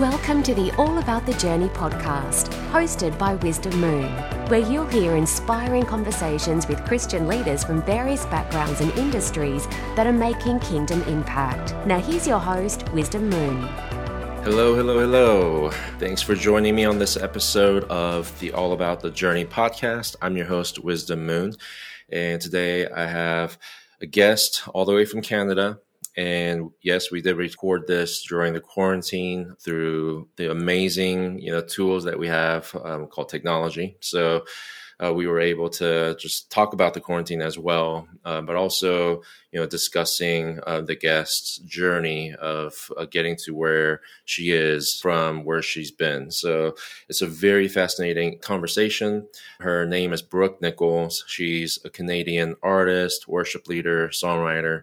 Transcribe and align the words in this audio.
Welcome 0.00 0.42
to 0.44 0.54
the 0.54 0.74
All 0.78 0.96
About 0.96 1.26
the 1.26 1.34
Journey 1.34 1.68
podcast, 1.68 2.48
hosted 2.70 3.18
by 3.18 3.34
Wisdom 3.34 3.78
Moon, 3.78 4.10
where 4.48 4.60
you'll 4.60 4.86
hear 4.86 5.14
inspiring 5.14 5.84
conversations 5.84 6.66
with 6.66 6.82
Christian 6.86 7.28
leaders 7.28 7.62
from 7.62 7.82
various 7.82 8.24
backgrounds 8.24 8.80
and 8.80 8.90
industries 8.92 9.66
that 9.96 10.06
are 10.06 10.12
making 10.12 10.60
kingdom 10.60 11.02
impact. 11.02 11.74
Now, 11.86 11.98
here's 12.00 12.26
your 12.26 12.38
host, 12.38 12.90
Wisdom 12.94 13.28
Moon. 13.28 13.60
Hello, 14.42 14.74
hello, 14.74 15.00
hello. 15.00 15.70
Thanks 15.98 16.22
for 16.22 16.34
joining 16.34 16.74
me 16.74 16.86
on 16.86 16.98
this 16.98 17.18
episode 17.18 17.84
of 17.90 18.40
the 18.40 18.54
All 18.54 18.72
About 18.72 19.00
the 19.00 19.10
Journey 19.10 19.44
podcast. 19.44 20.16
I'm 20.22 20.34
your 20.34 20.46
host, 20.46 20.82
Wisdom 20.82 21.26
Moon, 21.26 21.54
and 22.08 22.40
today 22.40 22.88
I 22.88 23.04
have 23.04 23.58
a 24.00 24.06
guest 24.06 24.66
all 24.68 24.86
the 24.86 24.94
way 24.94 25.04
from 25.04 25.20
Canada. 25.20 25.78
And 26.20 26.72
yes, 26.82 27.10
we 27.10 27.22
did 27.22 27.38
record 27.38 27.86
this 27.86 28.22
during 28.22 28.52
the 28.52 28.60
quarantine 28.60 29.56
through 29.58 30.28
the 30.36 30.50
amazing, 30.50 31.40
you 31.40 31.50
know, 31.50 31.62
tools 31.62 32.04
that 32.04 32.18
we 32.18 32.28
have 32.28 32.76
um, 32.84 33.06
called 33.06 33.30
technology. 33.30 33.96
So 34.00 34.44
uh, 35.02 35.14
we 35.14 35.26
were 35.26 35.40
able 35.40 35.70
to 35.70 36.14
just 36.20 36.50
talk 36.50 36.74
about 36.74 36.92
the 36.92 37.00
quarantine 37.00 37.40
as 37.40 37.58
well, 37.58 38.06
uh, 38.26 38.42
but 38.42 38.54
also, 38.54 39.22
you 39.50 39.58
know, 39.58 39.64
discussing 39.64 40.60
uh, 40.66 40.82
the 40.82 40.94
guest's 40.94 41.56
journey 41.60 42.34
of 42.34 42.92
uh, 42.98 43.06
getting 43.06 43.34
to 43.36 43.54
where 43.54 44.02
she 44.26 44.50
is 44.50 45.00
from 45.00 45.46
where 45.46 45.62
she's 45.62 45.90
been. 45.90 46.30
So 46.30 46.74
it's 47.08 47.22
a 47.22 47.26
very 47.26 47.66
fascinating 47.66 48.40
conversation. 48.40 49.26
Her 49.60 49.86
name 49.86 50.12
is 50.12 50.20
Brooke 50.20 50.60
Nichols. 50.60 51.24
She's 51.26 51.78
a 51.82 51.88
Canadian 51.88 52.56
artist, 52.62 53.26
worship 53.26 53.68
leader, 53.68 54.08
songwriter 54.08 54.82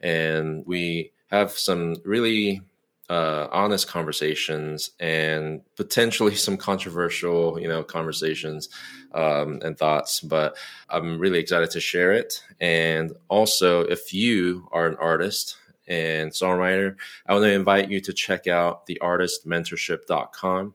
and 0.00 0.64
we 0.66 1.12
have 1.30 1.52
some 1.52 1.96
really 2.04 2.62
uh, 3.08 3.48
honest 3.50 3.88
conversations 3.88 4.90
and 5.00 5.62
potentially 5.76 6.34
some 6.36 6.56
controversial, 6.56 7.58
you 7.60 7.68
know, 7.68 7.82
conversations 7.82 8.68
um, 9.14 9.60
and 9.62 9.78
thoughts. 9.78 10.20
But 10.20 10.56
I'm 10.88 11.18
really 11.18 11.38
excited 11.38 11.70
to 11.70 11.80
share 11.80 12.12
it. 12.12 12.42
And 12.60 13.12
also, 13.28 13.82
if 13.82 14.12
you 14.12 14.68
are 14.72 14.86
an 14.86 14.96
artist 14.96 15.56
and 15.86 16.30
songwriter, 16.30 16.96
I 17.26 17.32
want 17.32 17.44
to 17.44 17.52
invite 17.52 17.90
you 17.90 18.00
to 18.02 18.12
check 18.12 18.46
out 18.46 18.86
theartistmentorship.com. 18.86 20.74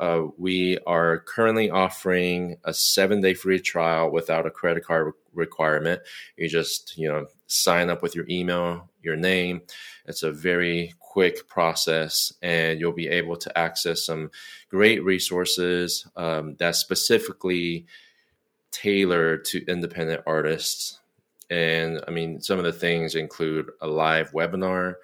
Uh, 0.00 0.28
we 0.38 0.78
are 0.86 1.18
currently 1.18 1.68
offering 1.68 2.56
a 2.64 2.72
seven 2.72 3.20
day 3.20 3.34
free 3.34 3.60
trial 3.60 4.10
without 4.10 4.46
a 4.46 4.50
credit 4.50 4.82
card 4.82 5.12
requirement. 5.34 6.00
You 6.38 6.48
just, 6.48 6.96
you 6.96 7.06
know, 7.06 7.26
sign 7.48 7.90
up 7.90 8.02
with 8.02 8.14
your 8.14 8.24
email, 8.30 8.88
your 9.02 9.16
name. 9.16 9.60
It's 10.06 10.22
a 10.22 10.32
very 10.32 10.94
quick 11.00 11.46
process, 11.48 12.32
and 12.40 12.80
you'll 12.80 12.92
be 12.92 13.08
able 13.08 13.36
to 13.36 13.58
access 13.58 14.06
some 14.06 14.30
great 14.70 15.04
resources 15.04 16.06
um, 16.16 16.56
that 16.56 16.76
specifically 16.76 17.84
tailored 18.70 19.44
to 19.46 19.62
independent 19.66 20.22
artists. 20.26 20.98
And 21.50 22.02
I 22.08 22.10
mean, 22.10 22.40
some 22.40 22.58
of 22.58 22.64
the 22.64 22.72
things 22.72 23.16
include 23.16 23.70
a 23.82 23.86
live 23.86 24.32
webinar 24.32 24.94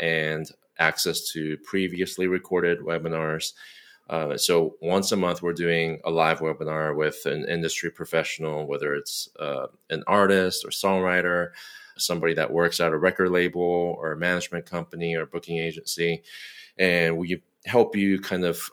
and 0.00 0.50
access 0.80 1.30
to 1.30 1.58
previously 1.58 2.26
recorded 2.26 2.80
webinars 2.80 3.52
uh, 4.08 4.36
so 4.36 4.76
once 4.80 5.12
a 5.12 5.16
month, 5.16 5.42
we're 5.42 5.52
doing 5.52 6.00
a 6.04 6.10
live 6.10 6.40
webinar 6.40 6.96
with 6.96 7.24
an 7.26 7.46
industry 7.48 7.90
professional, 7.90 8.66
whether 8.66 8.94
it's 8.94 9.28
uh, 9.38 9.66
an 9.90 10.02
artist 10.06 10.64
or 10.64 10.68
songwriter, 10.68 11.50
somebody 11.96 12.34
that 12.34 12.52
works 12.52 12.80
at 12.80 12.92
a 12.92 12.98
record 12.98 13.30
label 13.30 13.60
or 13.98 14.12
a 14.12 14.16
management 14.16 14.66
company 14.66 15.14
or 15.14 15.26
booking 15.26 15.58
agency, 15.58 16.22
and 16.78 17.16
we 17.16 17.42
help 17.64 17.94
you 17.96 18.20
kind 18.20 18.44
of 18.44 18.70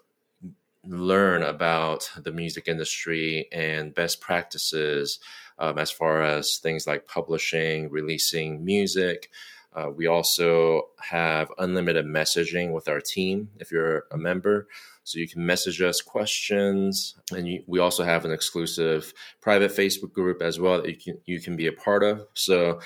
learn 0.85 1.43
about 1.43 2.09
the 2.17 2.31
music 2.31 2.67
industry 2.67 3.47
and 3.51 3.93
best 3.93 4.21
practices 4.21 5.19
um, 5.59 5.77
as 5.77 5.91
far 5.91 6.23
as 6.23 6.57
things 6.57 6.87
like 6.87 7.07
publishing, 7.07 7.89
releasing 7.89 8.63
music. 8.63 9.29
Uh, 9.73 9.89
we 9.95 10.07
also 10.07 10.89
have 10.99 11.51
unlimited 11.57 12.05
messaging 12.05 12.73
with 12.73 12.87
our 12.87 12.99
team 12.99 13.49
if 13.59 13.71
you're 13.71 14.05
a 14.11 14.17
member. 14.17 14.67
So 15.03 15.19
you 15.19 15.27
can 15.27 15.45
message 15.45 15.81
us 15.81 16.01
questions, 16.01 17.15
and 17.31 17.47
you, 17.47 17.63
we 17.65 17.79
also 17.79 18.03
have 18.03 18.25
an 18.25 18.31
exclusive 18.31 19.13
private 19.41 19.71
Facebook 19.71 20.13
group 20.13 20.41
as 20.41 20.59
well 20.59 20.81
that 20.81 20.89
you 20.89 20.97
can 20.97 21.17
you 21.25 21.39
can 21.39 21.55
be 21.55 21.67
a 21.67 21.71
part 21.71 22.03
of. 22.03 22.27
So 22.33 22.79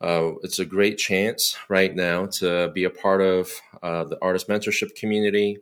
uh, 0.00 0.32
it's 0.42 0.58
a 0.58 0.64
great 0.64 0.96
chance 0.96 1.56
right 1.68 1.94
now 1.94 2.26
to 2.26 2.70
be 2.70 2.84
a 2.84 2.90
part 2.90 3.20
of 3.20 3.50
uh, 3.82 4.04
the 4.04 4.18
artist 4.22 4.48
mentorship 4.48 4.94
community. 4.94 5.58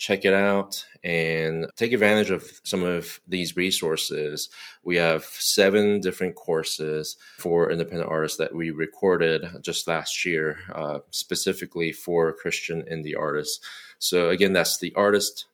Check 0.00 0.24
it 0.24 0.32
out 0.32 0.86
and 1.04 1.66
take 1.76 1.92
advantage 1.92 2.30
of 2.30 2.50
some 2.64 2.82
of 2.82 3.20
these 3.28 3.54
resources. 3.54 4.48
We 4.82 4.96
have 4.96 5.24
seven 5.24 6.00
different 6.00 6.36
courses 6.36 7.18
for 7.36 7.70
independent 7.70 8.10
artists 8.10 8.38
that 8.38 8.54
we 8.54 8.70
recorded 8.70 9.44
just 9.60 9.86
last 9.86 10.24
year, 10.24 10.56
uh, 10.74 11.00
specifically 11.10 11.92
for 11.92 12.32
Christian 12.32 12.82
indie 12.90 13.12
artists. 13.14 13.60
So, 13.98 14.30
again, 14.30 14.54
that's 14.54 14.78
the 14.78 14.94
artist 14.94 15.44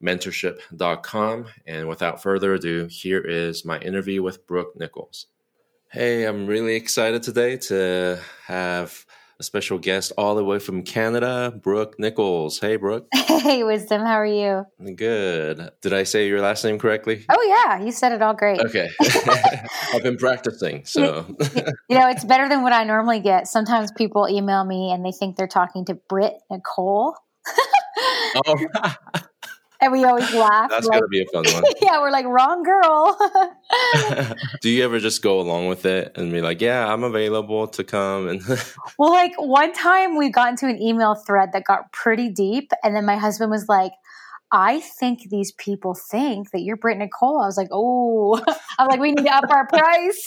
mentorship.com. 0.00 1.46
And 1.66 1.88
without 1.88 2.22
further 2.22 2.54
ado, 2.54 2.86
here 2.88 3.20
is 3.20 3.64
my 3.64 3.80
interview 3.80 4.22
with 4.22 4.46
Brooke 4.46 4.78
Nichols. 4.78 5.26
Hey, 5.88 6.26
I'm 6.26 6.46
really 6.46 6.76
excited 6.76 7.24
today 7.24 7.56
to 7.56 8.20
have 8.46 9.04
a 9.40 9.42
special 9.42 9.78
guest 9.78 10.12
all 10.18 10.34
the 10.34 10.44
way 10.44 10.58
from 10.58 10.82
Canada, 10.82 11.50
Brooke 11.62 11.98
Nichols. 11.98 12.60
Hey, 12.60 12.76
Brooke. 12.76 13.08
Hey, 13.40 13.64
Wisdom. 13.64 14.02
How 14.02 14.20
are 14.20 14.26
you? 14.26 14.66
Good. 14.96 15.70
Did 15.80 15.94
I 15.94 16.02
say 16.02 16.28
your 16.28 16.42
last 16.42 16.62
name 16.62 16.78
correctly? 16.78 17.24
Oh, 17.30 17.64
yeah. 17.66 17.82
You 17.82 17.90
said 17.90 18.12
it 18.12 18.20
all 18.20 18.34
great. 18.34 18.60
Okay. 18.60 18.90
I've 19.94 20.02
been 20.02 20.18
practicing. 20.18 20.84
So, 20.84 21.24
you 21.88 21.98
know, 21.98 22.10
it's 22.10 22.22
better 22.22 22.50
than 22.50 22.62
what 22.62 22.74
I 22.74 22.84
normally 22.84 23.20
get. 23.20 23.48
Sometimes 23.48 23.92
people 23.92 24.28
email 24.28 24.62
me 24.64 24.92
and 24.92 25.02
they 25.02 25.12
think 25.12 25.36
they're 25.36 25.48
talking 25.48 25.86
to 25.86 25.94
Britt 25.94 26.34
Nicole. 26.50 27.14
oh 28.46 28.66
and 29.80 29.92
we 29.92 30.04
always 30.04 30.32
laugh. 30.34 30.70
That's 30.70 30.86
like, 30.86 31.00
gonna 31.00 31.08
be 31.08 31.22
a 31.22 31.26
fun 31.26 31.44
one. 31.52 31.64
yeah, 31.82 32.00
we're 32.00 32.10
like 32.10 32.26
wrong 32.26 32.62
girl. 32.62 33.18
Do 34.60 34.70
you 34.70 34.84
ever 34.84 34.98
just 34.98 35.22
go 35.22 35.40
along 35.40 35.68
with 35.68 35.86
it 35.86 36.12
and 36.16 36.32
be 36.32 36.40
like, 36.40 36.60
"Yeah, 36.60 36.92
I'm 36.92 37.04
available 37.04 37.68
to 37.68 37.84
come"? 37.84 38.28
And 38.28 38.42
well, 38.98 39.10
like 39.10 39.32
one 39.38 39.72
time 39.72 40.16
we 40.16 40.30
got 40.30 40.50
into 40.50 40.66
an 40.66 40.80
email 40.80 41.14
thread 41.14 41.50
that 41.52 41.64
got 41.64 41.92
pretty 41.92 42.28
deep, 42.28 42.70
and 42.82 42.94
then 42.94 43.04
my 43.04 43.16
husband 43.16 43.50
was 43.50 43.66
like. 43.68 43.92
I 44.52 44.80
think 44.80 45.30
these 45.30 45.52
people 45.52 45.94
think 45.94 46.50
that 46.50 46.62
you're 46.62 46.76
Britt 46.76 46.98
Nicole. 46.98 47.40
I 47.40 47.46
was 47.46 47.56
like, 47.56 47.68
oh, 47.70 48.44
I'm 48.80 48.88
like, 48.88 48.98
we 48.98 49.12
need 49.12 49.24
to 49.24 49.32
up 49.32 49.48
our 49.48 49.64
price. 49.68 50.26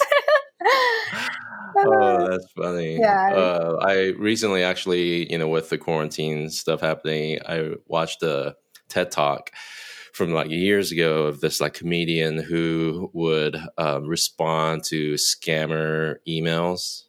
oh, 1.77 2.29
that's 2.29 2.49
funny. 2.53 2.99
Yeah. 2.99 3.33
Uh, 3.35 3.79
I 3.81 4.13
recently 4.17 4.63
actually, 4.63 5.29
you 5.29 5.37
know, 5.37 5.49
with 5.49 5.69
the 5.69 5.77
quarantine 5.77 6.49
stuff 6.49 6.79
happening, 6.79 7.39
I 7.45 7.71
watched 7.87 8.23
a 8.23 8.55
TED 8.93 9.11
Talk 9.11 9.51
from 10.13 10.31
like 10.31 10.49
years 10.49 10.91
ago 10.91 11.23
of 11.23 11.41
this 11.41 11.59
like 11.59 11.73
comedian 11.73 12.37
who 12.37 13.09
would 13.13 13.57
um, 13.79 14.07
respond 14.07 14.83
to 14.83 15.15
scammer 15.15 16.17
emails 16.27 17.01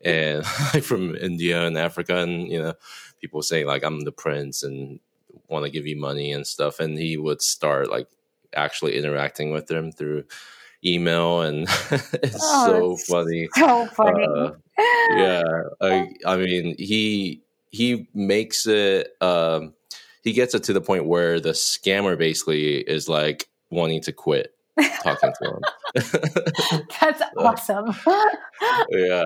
and 0.00 0.42
like 0.74 0.82
from 0.82 1.14
India 1.16 1.66
and 1.66 1.76
Africa 1.76 2.16
and 2.16 2.48
you 2.48 2.60
know 2.60 2.72
people 3.20 3.42
say 3.42 3.64
like 3.64 3.84
I'm 3.84 4.00
the 4.00 4.12
prince 4.12 4.62
and 4.62 4.98
want 5.48 5.66
to 5.66 5.70
give 5.70 5.86
you 5.86 6.00
money 6.00 6.32
and 6.32 6.46
stuff 6.46 6.80
and 6.80 6.98
he 6.98 7.18
would 7.18 7.42
start 7.42 7.90
like 7.90 8.08
actually 8.54 8.96
interacting 8.96 9.50
with 9.50 9.66
them 9.66 9.92
through 9.92 10.24
email 10.82 11.42
and 11.42 11.68
it's 11.90 12.38
oh, 12.40 12.96
so 12.96 12.96
funny. 12.96 13.48
so 13.54 13.86
funny. 13.88 14.24
Uh, 14.24 14.52
yeah 15.16 15.42
I, 15.82 16.14
I 16.24 16.36
mean 16.36 16.76
he 16.78 17.42
he 17.70 18.08
makes 18.14 18.66
it 18.66 19.10
um 19.20 19.74
he 20.28 20.34
gets 20.34 20.54
it 20.54 20.62
to 20.64 20.74
the 20.74 20.80
point 20.82 21.06
where 21.06 21.40
the 21.40 21.52
scammer 21.52 22.16
basically 22.18 22.76
is 22.80 23.08
like 23.08 23.48
wanting 23.70 24.02
to 24.02 24.12
quit 24.12 24.54
talking 25.02 25.32
to 25.42 25.48
him. 25.48 25.62
That's 27.00 27.22
awesome. 27.38 27.94
yeah. 28.90 29.22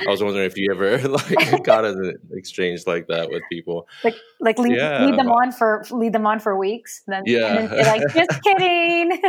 I 0.00 0.10
was 0.10 0.20
wondering 0.24 0.44
if 0.44 0.56
you 0.56 0.72
ever 0.72 0.98
like 1.08 1.62
got 1.62 1.84
an 1.84 2.14
exchange 2.32 2.84
like 2.84 3.06
that 3.06 3.30
with 3.30 3.44
people, 3.48 3.86
like 4.02 4.16
like 4.40 4.58
lead, 4.58 4.76
yeah. 4.76 5.06
lead 5.06 5.16
them 5.16 5.30
on 5.30 5.52
for 5.52 5.84
lead 5.92 6.12
them 6.12 6.26
on 6.26 6.40
for 6.40 6.58
weeks, 6.58 7.02
then 7.06 7.22
yeah, 7.26 7.66
then 7.66 7.86
like 7.86 8.12
just 8.12 8.42
kidding, 8.42 9.22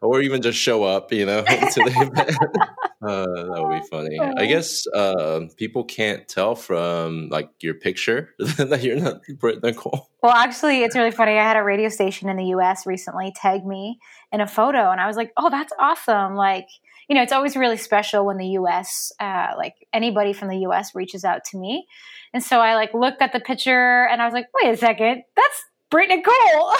or 0.00 0.20
even 0.20 0.42
just 0.42 0.58
show 0.58 0.84
up, 0.84 1.12
you 1.12 1.26
know, 1.26 1.42
to 1.44 1.80
the 1.84 2.10
event. 2.16 2.36
Uh, 3.04 3.26
that 3.26 3.62
would 3.62 3.82
be 3.82 3.86
funny. 3.90 4.18
I 4.18 4.46
guess 4.46 4.86
uh, 4.86 5.40
people 5.58 5.84
can't 5.84 6.26
tell 6.26 6.54
from 6.54 7.28
like 7.28 7.50
your 7.60 7.74
picture 7.74 8.30
that 8.38 8.82
you're 8.82 8.98
not 8.98 9.20
Britt 9.38 9.62
Nicole. 9.62 10.08
Well, 10.22 10.32
actually, 10.32 10.82
it's 10.84 10.96
really 10.96 11.10
funny. 11.10 11.32
I 11.32 11.42
had 11.42 11.58
a 11.58 11.62
radio 11.62 11.90
station 11.90 12.30
in 12.30 12.38
the 12.38 12.46
U.S. 12.46 12.86
recently 12.86 13.30
tag 13.36 13.66
me 13.66 13.98
in 14.32 14.40
a 14.40 14.46
photo, 14.46 14.90
and 14.90 15.02
I 15.02 15.06
was 15.06 15.18
like, 15.18 15.34
"Oh, 15.36 15.50
that's 15.50 15.74
awesome!" 15.78 16.34
Like 16.34 16.68
you 17.06 17.14
know, 17.14 17.20
it's 17.20 17.32
always 17.34 17.56
really 17.56 17.76
special 17.76 18.24
when 18.24 18.38
the 18.38 18.46
U.S. 18.46 19.12
Uh, 19.20 19.48
like 19.58 19.74
anybody 19.92 20.32
from 20.32 20.48
the 20.48 20.60
U.S. 20.60 20.94
reaches 20.94 21.26
out 21.26 21.44
to 21.50 21.58
me, 21.58 21.86
and 22.34 22.42
so 22.42 22.58
I 22.58 22.74
like 22.74 22.92
looked 22.92 23.22
at 23.22 23.32
the 23.32 23.38
picture 23.38 24.08
and 24.10 24.20
I 24.20 24.24
was 24.24 24.34
like, 24.34 24.48
wait 24.60 24.74
a 24.74 24.76
second, 24.76 25.22
that's 25.36 25.64
Britt 25.94 26.08
Nicole. 26.08 26.32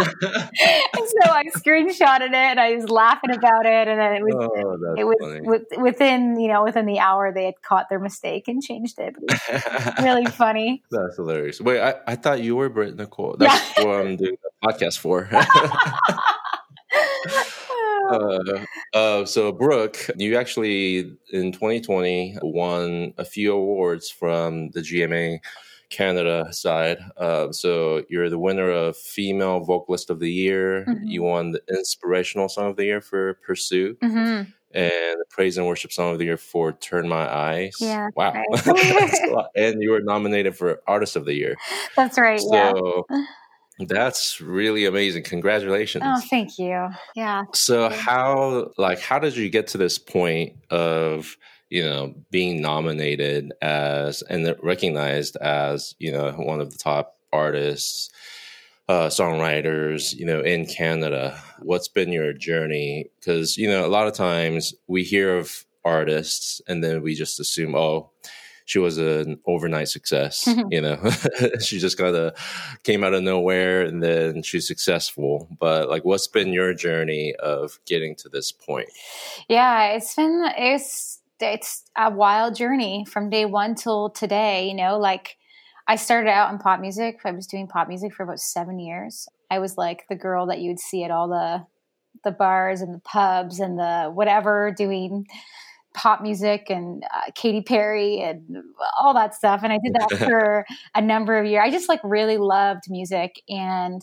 and 0.00 1.06
so 1.06 1.30
I 1.30 1.44
screenshotted 1.54 2.28
it 2.28 2.34
and 2.34 2.58
I 2.58 2.74
was 2.74 2.88
laughing 2.88 3.30
about 3.30 3.66
it. 3.66 3.86
And 3.86 4.00
then 4.00 4.14
it 4.14 4.22
was, 4.22 4.34
oh, 4.34 4.94
it 4.96 5.04
was 5.04 5.40
with, 5.42 5.64
within, 5.78 6.40
you 6.40 6.48
know, 6.48 6.64
within 6.64 6.86
the 6.86 6.98
hour 6.98 7.30
they 7.34 7.44
had 7.44 7.60
caught 7.60 7.90
their 7.90 7.98
mistake 7.98 8.48
and 8.48 8.62
changed 8.62 8.98
it. 8.98 9.14
it 9.28 9.98
really 10.02 10.24
funny. 10.24 10.82
That's 10.90 11.16
hilarious. 11.16 11.60
Wait, 11.60 11.82
I, 11.82 11.96
I 12.06 12.16
thought 12.16 12.40
you 12.40 12.56
were 12.56 12.70
Britt 12.70 12.96
Nicole. 12.96 13.36
That's 13.38 13.76
yeah. 13.76 13.84
what 13.84 14.06
I'm 14.06 14.16
doing 14.16 14.38
the 14.42 14.48
podcast 14.66 14.96
for. 14.96 15.28
uh, 18.10 18.38
uh, 18.94 19.26
so, 19.26 19.52
Brooke, 19.52 19.98
you 20.16 20.38
actually 20.38 21.14
in 21.30 21.52
2020 21.52 22.38
won 22.40 23.12
a 23.18 23.24
few 23.26 23.52
awards 23.52 24.08
from 24.08 24.70
the 24.70 24.80
GMA 24.80 25.40
Canada 25.92 26.52
side. 26.52 26.98
Uh, 27.16 27.52
so 27.52 28.02
you're 28.08 28.30
the 28.30 28.38
winner 28.38 28.70
of 28.70 28.96
Female 28.96 29.60
Vocalist 29.60 30.10
of 30.10 30.18
the 30.18 30.32
Year. 30.32 30.84
Mm-hmm. 30.88 31.06
You 31.06 31.22
won 31.22 31.52
the 31.52 31.62
Inspirational 31.68 32.48
Song 32.48 32.70
of 32.70 32.76
the 32.76 32.84
Year 32.84 33.00
for 33.00 33.34
Pursue. 33.46 33.94
Mm-hmm. 34.02 34.50
And 34.74 35.18
the 35.20 35.24
Praise 35.28 35.58
and 35.58 35.66
Worship 35.66 35.92
Song 35.92 36.12
of 36.12 36.18
the 36.18 36.24
Year 36.24 36.38
for 36.38 36.72
Turn 36.72 37.06
My 37.06 37.30
Eyes. 37.30 37.76
Yeah. 37.78 38.08
Wow. 38.16 38.32
Right. 38.32 39.46
and 39.54 39.82
you 39.82 39.90
were 39.90 40.00
nominated 40.00 40.56
for 40.56 40.80
Artist 40.86 41.14
of 41.14 41.26
the 41.26 41.34
Year. 41.34 41.56
That's 41.96 42.18
right. 42.18 42.40
So 42.40 43.04
yeah. 43.10 43.24
That's 43.86 44.40
really 44.40 44.86
amazing. 44.86 45.24
Congratulations. 45.24 46.04
Oh, 46.06 46.20
thank 46.30 46.58
you. 46.58 46.88
Yeah. 47.14 47.44
So 47.52 47.90
how 47.90 48.70
like 48.78 49.00
how 49.00 49.18
did 49.18 49.36
you 49.36 49.50
get 49.50 49.66
to 49.68 49.78
this 49.78 49.98
point 49.98 50.56
of 50.70 51.36
you 51.72 51.82
know, 51.82 52.14
being 52.30 52.60
nominated 52.60 53.50
as 53.62 54.20
and 54.20 54.54
recognized 54.62 55.36
as, 55.36 55.94
you 55.98 56.12
know, 56.12 56.30
one 56.32 56.60
of 56.60 56.70
the 56.70 56.76
top 56.76 57.16
artists, 57.32 58.10
uh, 58.90 59.06
songwriters, 59.06 60.14
you 60.14 60.26
know, 60.26 60.42
in 60.42 60.66
Canada. 60.66 61.42
What's 61.60 61.88
been 61.88 62.12
your 62.12 62.34
journey? 62.34 63.08
Because, 63.18 63.56
you 63.56 63.68
know, 63.70 63.86
a 63.86 63.88
lot 63.88 64.06
of 64.06 64.12
times 64.12 64.74
we 64.86 65.02
hear 65.02 65.38
of 65.38 65.64
artists 65.82 66.60
and 66.68 66.84
then 66.84 67.00
we 67.00 67.14
just 67.14 67.40
assume, 67.40 67.74
oh, 67.74 68.10
she 68.66 68.78
was 68.78 68.98
an 68.98 69.40
overnight 69.46 69.88
success. 69.88 70.46
you 70.70 70.82
know, 70.82 71.00
she 71.60 71.78
just 71.78 71.96
kind 71.96 72.14
of 72.14 72.34
came 72.82 73.02
out 73.02 73.14
of 73.14 73.22
nowhere 73.22 73.80
and 73.80 74.02
then 74.02 74.42
she's 74.42 74.68
successful. 74.68 75.48
But 75.58 75.88
like, 75.88 76.04
what's 76.04 76.26
been 76.26 76.52
your 76.52 76.74
journey 76.74 77.34
of 77.36 77.80
getting 77.86 78.14
to 78.16 78.28
this 78.28 78.52
point? 78.52 78.90
Yeah, 79.48 79.94
it's 79.94 80.14
been, 80.14 80.52
it's, 80.58 81.21
it's 81.42 81.84
a 81.96 82.10
wild 82.10 82.54
journey 82.54 83.04
from 83.10 83.30
day 83.30 83.44
one 83.44 83.74
till 83.74 84.10
today. 84.10 84.68
You 84.68 84.74
know, 84.74 84.98
like 84.98 85.36
I 85.88 85.96
started 85.96 86.30
out 86.30 86.52
in 86.52 86.58
pop 86.58 86.80
music. 86.80 87.20
I 87.24 87.32
was 87.32 87.46
doing 87.46 87.66
pop 87.66 87.88
music 87.88 88.14
for 88.14 88.22
about 88.22 88.38
seven 88.38 88.78
years. 88.78 89.28
I 89.50 89.58
was 89.58 89.76
like 89.76 90.04
the 90.08 90.16
girl 90.16 90.46
that 90.46 90.60
you 90.60 90.70
would 90.70 90.80
see 90.80 91.04
at 91.04 91.10
all 91.10 91.28
the 91.28 91.66
the 92.24 92.30
bars 92.30 92.80
and 92.80 92.94
the 92.94 93.00
pubs 93.00 93.58
and 93.58 93.78
the 93.78 94.10
whatever 94.12 94.72
doing 94.76 95.26
pop 95.94 96.22
music 96.22 96.66
and 96.70 97.04
uh, 97.12 97.30
Katy 97.34 97.62
Perry 97.62 98.20
and 98.20 98.62
all 98.98 99.14
that 99.14 99.34
stuff. 99.34 99.60
And 99.62 99.72
I 99.72 99.78
did 99.82 99.94
that 99.94 100.18
for 100.26 100.64
a 100.94 101.02
number 101.02 101.38
of 101.38 101.46
years. 101.46 101.62
I 101.64 101.70
just 101.70 101.88
like 101.88 102.00
really 102.02 102.38
loved 102.38 102.84
music. 102.88 103.42
And 103.48 104.02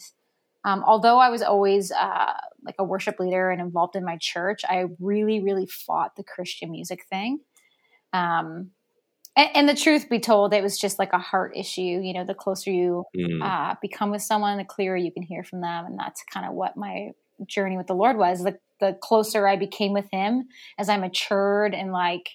um, 0.66 0.84
although 0.86 1.20
I 1.20 1.30
was 1.30 1.42
always 1.42 1.92
uh, 1.92 2.34
like 2.64 2.76
a 2.80 2.84
worship 2.84 3.20
leader 3.20 3.50
and 3.50 3.62
involved 3.62 3.96
in 3.96 4.04
my 4.04 4.18
church, 4.20 4.62
I 4.68 4.86
really, 5.00 5.42
really 5.42 5.66
fought 5.66 6.16
the 6.16 6.24
Christian 6.24 6.72
music 6.72 7.06
thing. 7.10 7.40
Um, 8.12 8.72
and, 9.36 9.50
and, 9.56 9.70
the 9.70 9.76
truth 9.76 10.10
be 10.10 10.20
told, 10.20 10.54
it 10.54 10.64
was 10.64 10.78
just 10.78 11.00
like 11.00 11.14
a 11.14 11.20
heart 11.20 11.56
issue. 11.56 11.82
You 11.82 12.14
know, 12.14 12.26
the 12.26 12.34
closer 12.34 12.72
you 12.72 13.06
mm. 13.16 13.42
uh, 13.42 13.76
become 13.82 14.10
with 14.12 14.22
someone, 14.22 14.58
the 14.58 14.66
clearer 14.66 14.98
you 14.98 15.12
can 15.12 15.24
hear 15.24 15.44
from 15.44 15.62
them, 15.62 15.86
and 15.86 15.98
that's 15.98 16.24
kind 16.34 16.46
of 16.46 16.54
what 16.54 16.76
my 16.76 17.12
journey 17.46 17.78
with 17.78 17.88
the 17.88 17.94
Lord 17.94 18.18
was. 18.18 18.44
The, 18.44 18.58
the 18.80 18.98
closer 19.02 19.48
I 19.48 19.56
became 19.56 19.94
with 19.94 20.10
Him, 20.12 20.48
as 20.78 20.90
I 20.90 20.98
matured 20.98 21.74
and 21.74 21.92
like 21.92 22.30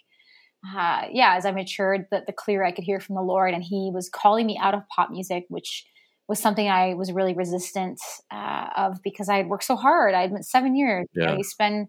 uh, 0.75 1.09
yeah, 1.13 1.35
as 1.37 1.45
I 1.45 1.51
matured, 1.51 2.07
the, 2.11 2.23
the 2.27 2.33
clearer 2.33 2.65
I 2.65 2.73
could 2.73 2.85
hear 2.85 3.01
from 3.01 3.17
the 3.17 3.23
Lord. 3.23 3.53
And 3.53 3.63
He 3.63 3.91
was 3.93 4.09
calling 4.09 4.47
me 4.47 4.59
out 4.61 4.75
of 4.75 4.89
pop 4.89 5.11
music, 5.11 5.45
which 5.49 5.85
was 6.29 6.39
something 6.39 6.69
I 6.69 6.95
was 6.95 7.13
really 7.13 7.35
resistant 7.35 8.01
uh, 8.31 8.69
of 8.77 9.03
because 9.03 9.29
I 9.29 9.37
had 9.37 9.49
worked 9.49 9.65
so 9.65 9.77
hard. 9.77 10.15
I 10.15 10.23
had 10.23 10.33
been 10.33 10.43
seven 10.43 10.75
years. 10.75 11.07
Yeah. 11.15 11.23
You, 11.23 11.29
know, 11.29 11.37
you 11.39 11.45
spend 11.45 11.89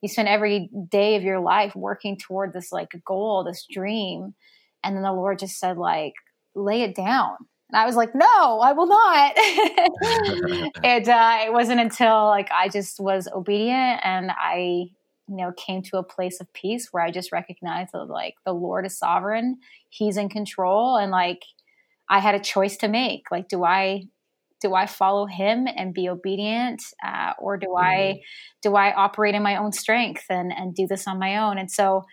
you 0.00 0.08
spend 0.08 0.28
every 0.28 0.70
day 0.90 1.16
of 1.16 1.22
your 1.22 1.40
life 1.40 1.74
working 1.74 2.18
toward 2.18 2.52
this 2.52 2.72
like 2.72 2.90
goal, 3.06 3.44
this 3.44 3.66
dream, 3.70 4.34
and 4.82 4.96
then 4.96 5.02
the 5.02 5.12
Lord 5.12 5.38
just 5.38 5.58
said 5.58 5.78
like, 5.78 6.12
lay 6.54 6.82
it 6.82 6.94
down. 6.94 7.36
And 7.70 7.80
I 7.80 7.86
was 7.86 7.96
like, 7.96 8.14
no, 8.14 8.60
I 8.60 8.72
will 8.72 8.86
not. 8.86 9.32
and 10.84 11.08
uh, 11.08 11.38
it 11.46 11.52
wasn't 11.52 11.80
until 11.80 12.26
like 12.26 12.50
I 12.52 12.68
just 12.68 13.00
was 13.00 13.28
obedient 13.34 14.00
and 14.04 14.30
I 14.30 14.90
you 15.26 15.36
know 15.36 15.52
came 15.56 15.82
to 15.82 15.96
a 15.96 16.02
place 16.02 16.40
of 16.40 16.52
peace 16.52 16.88
where 16.90 17.02
I 17.02 17.10
just 17.10 17.32
recognized 17.32 17.92
that 17.92 18.04
like 18.04 18.34
the 18.44 18.52
Lord 18.52 18.86
is 18.86 18.98
sovereign, 18.98 19.58
He's 19.88 20.16
in 20.16 20.28
control, 20.28 20.96
and 20.96 21.10
like 21.10 21.42
I 22.08 22.18
had 22.18 22.34
a 22.34 22.40
choice 22.40 22.76
to 22.78 22.88
make. 22.88 23.30
Like, 23.30 23.48
do 23.48 23.64
I 23.64 24.04
do 24.60 24.74
I 24.74 24.86
follow 24.86 25.26
him 25.26 25.66
and 25.66 25.92
be 25.92 26.08
obedient, 26.08 26.82
uh, 27.04 27.32
or 27.38 27.58
do 27.58 27.76
I 27.76 27.94
mm-hmm. 27.94 28.20
do 28.62 28.76
I 28.76 28.94
operate 28.94 29.34
in 29.34 29.42
my 29.42 29.56
own 29.56 29.72
strength 29.72 30.24
and 30.30 30.52
and 30.52 30.74
do 30.74 30.86
this 30.86 31.06
on 31.06 31.18
my 31.18 31.36
own? 31.38 31.58
And 31.58 31.70
so 31.70 32.04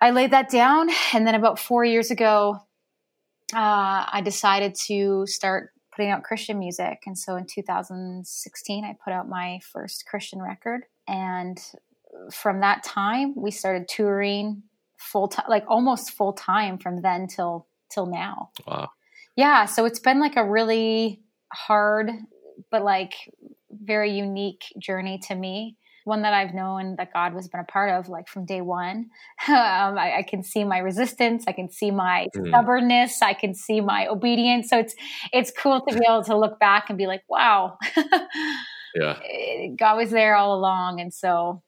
I 0.00 0.10
laid 0.10 0.30
that 0.30 0.48
down, 0.48 0.88
and 1.12 1.26
then 1.26 1.34
about 1.34 1.58
four 1.58 1.84
years 1.84 2.10
ago, 2.10 2.56
uh, 3.52 4.04
I 4.12 4.22
decided 4.24 4.76
to 4.86 5.26
start 5.26 5.70
putting 5.94 6.12
out 6.12 6.22
Christian 6.22 6.60
music. 6.60 6.98
And 7.06 7.18
so 7.18 7.34
in 7.34 7.46
2016, 7.52 8.84
I 8.84 8.94
put 9.02 9.12
out 9.12 9.28
my 9.28 9.58
first 9.72 10.04
Christian 10.08 10.40
record, 10.40 10.82
and 11.08 11.58
from 12.32 12.60
that 12.60 12.84
time, 12.84 13.34
we 13.36 13.50
started 13.50 13.88
touring 13.88 14.62
full 14.96 15.26
time, 15.28 15.46
like 15.48 15.64
almost 15.66 16.12
full 16.12 16.32
time 16.32 16.78
from 16.78 17.02
then 17.02 17.26
till 17.26 17.66
till 17.90 18.06
now. 18.06 18.50
Wow 18.66 18.90
yeah 19.38 19.64
so 19.64 19.86
it's 19.86 20.00
been 20.00 20.20
like 20.20 20.36
a 20.36 20.44
really 20.44 21.22
hard 21.50 22.10
but 22.70 22.82
like 22.82 23.14
very 23.70 24.12
unique 24.12 24.64
journey 24.78 25.18
to 25.28 25.34
me. 25.34 25.76
One 26.04 26.22
that 26.22 26.32
i've 26.32 26.54
known 26.54 26.96
that 26.96 27.12
god 27.12 27.34
has 27.34 27.48
been 27.48 27.60
a 27.60 27.64
part 27.64 27.90
of 27.90 28.08
like 28.08 28.28
from 28.28 28.46
day 28.46 28.62
one. 28.62 29.10
Um, 29.48 29.96
I, 29.96 30.18
I, 30.18 30.22
can 30.22 30.42
see 30.42 30.64
my 30.64 30.78
resistance 30.78 31.44
i 31.46 31.52
can 31.52 31.70
see 31.70 31.90
my 31.90 32.26
mm. 32.36 32.48
stubbornness 32.48 33.22
i 33.22 33.34
can 33.34 33.54
see 33.54 33.80
my 33.80 34.06
obedience. 34.06 34.68
So 34.70 34.78
it's 34.78 34.94
it's 35.32 35.50
cool 35.50 35.82
to 35.86 35.98
be 35.98 36.04
able 36.06 36.24
to 36.24 36.36
look 36.36 36.58
back 36.58 36.88
and 36.88 36.98
be 36.98 37.06
like 37.06 37.22
wow. 37.28 37.78
Yeah. 38.94 39.18
God 39.76 39.96
was 39.96 40.10
there 40.10 40.34
all 40.34 40.58
along 40.58 41.00
and 41.00 41.12
so 41.12 41.62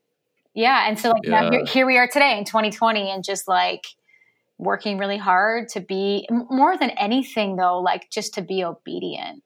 yeah 0.55 0.89
and 0.89 0.99
so 0.99 1.11
like 1.11 1.23
yeah. 1.25 1.41
now 1.41 1.51
here, 1.51 1.65
here 1.67 1.87
we 1.87 1.99
are 1.99 2.09
today 2.09 2.39
in 2.39 2.45
2020 2.45 3.11
and 3.11 3.23
just 3.23 3.47
like 3.47 3.85
working 4.61 4.99
really 4.99 5.17
hard 5.17 5.69
to 5.71 5.81
be 5.81 6.29
more 6.31 6.77
than 6.77 6.91
anything 6.91 7.57
though 7.57 7.81
like 7.81 8.11
just 8.11 8.35
to 8.35 8.43
be 8.43 8.63
obedient 8.63 9.43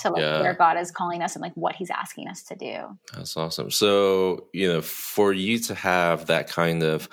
to 0.00 0.10
like 0.10 0.22
yeah. 0.22 0.40
where 0.40 0.54
God 0.54 0.78
is 0.78 0.90
calling 0.90 1.22
us 1.22 1.34
and 1.36 1.42
like 1.42 1.52
what 1.54 1.76
he's 1.76 1.90
asking 1.90 2.28
us 2.28 2.42
to 2.44 2.54
do. 2.54 2.98
That's 3.14 3.36
awesome. 3.36 3.70
So, 3.70 4.48
you 4.52 4.72
know, 4.72 4.80
for 4.80 5.32
you 5.32 5.58
to 5.60 5.74
have 5.74 6.26
that 6.26 6.48
kind 6.48 6.82
of 6.82 7.08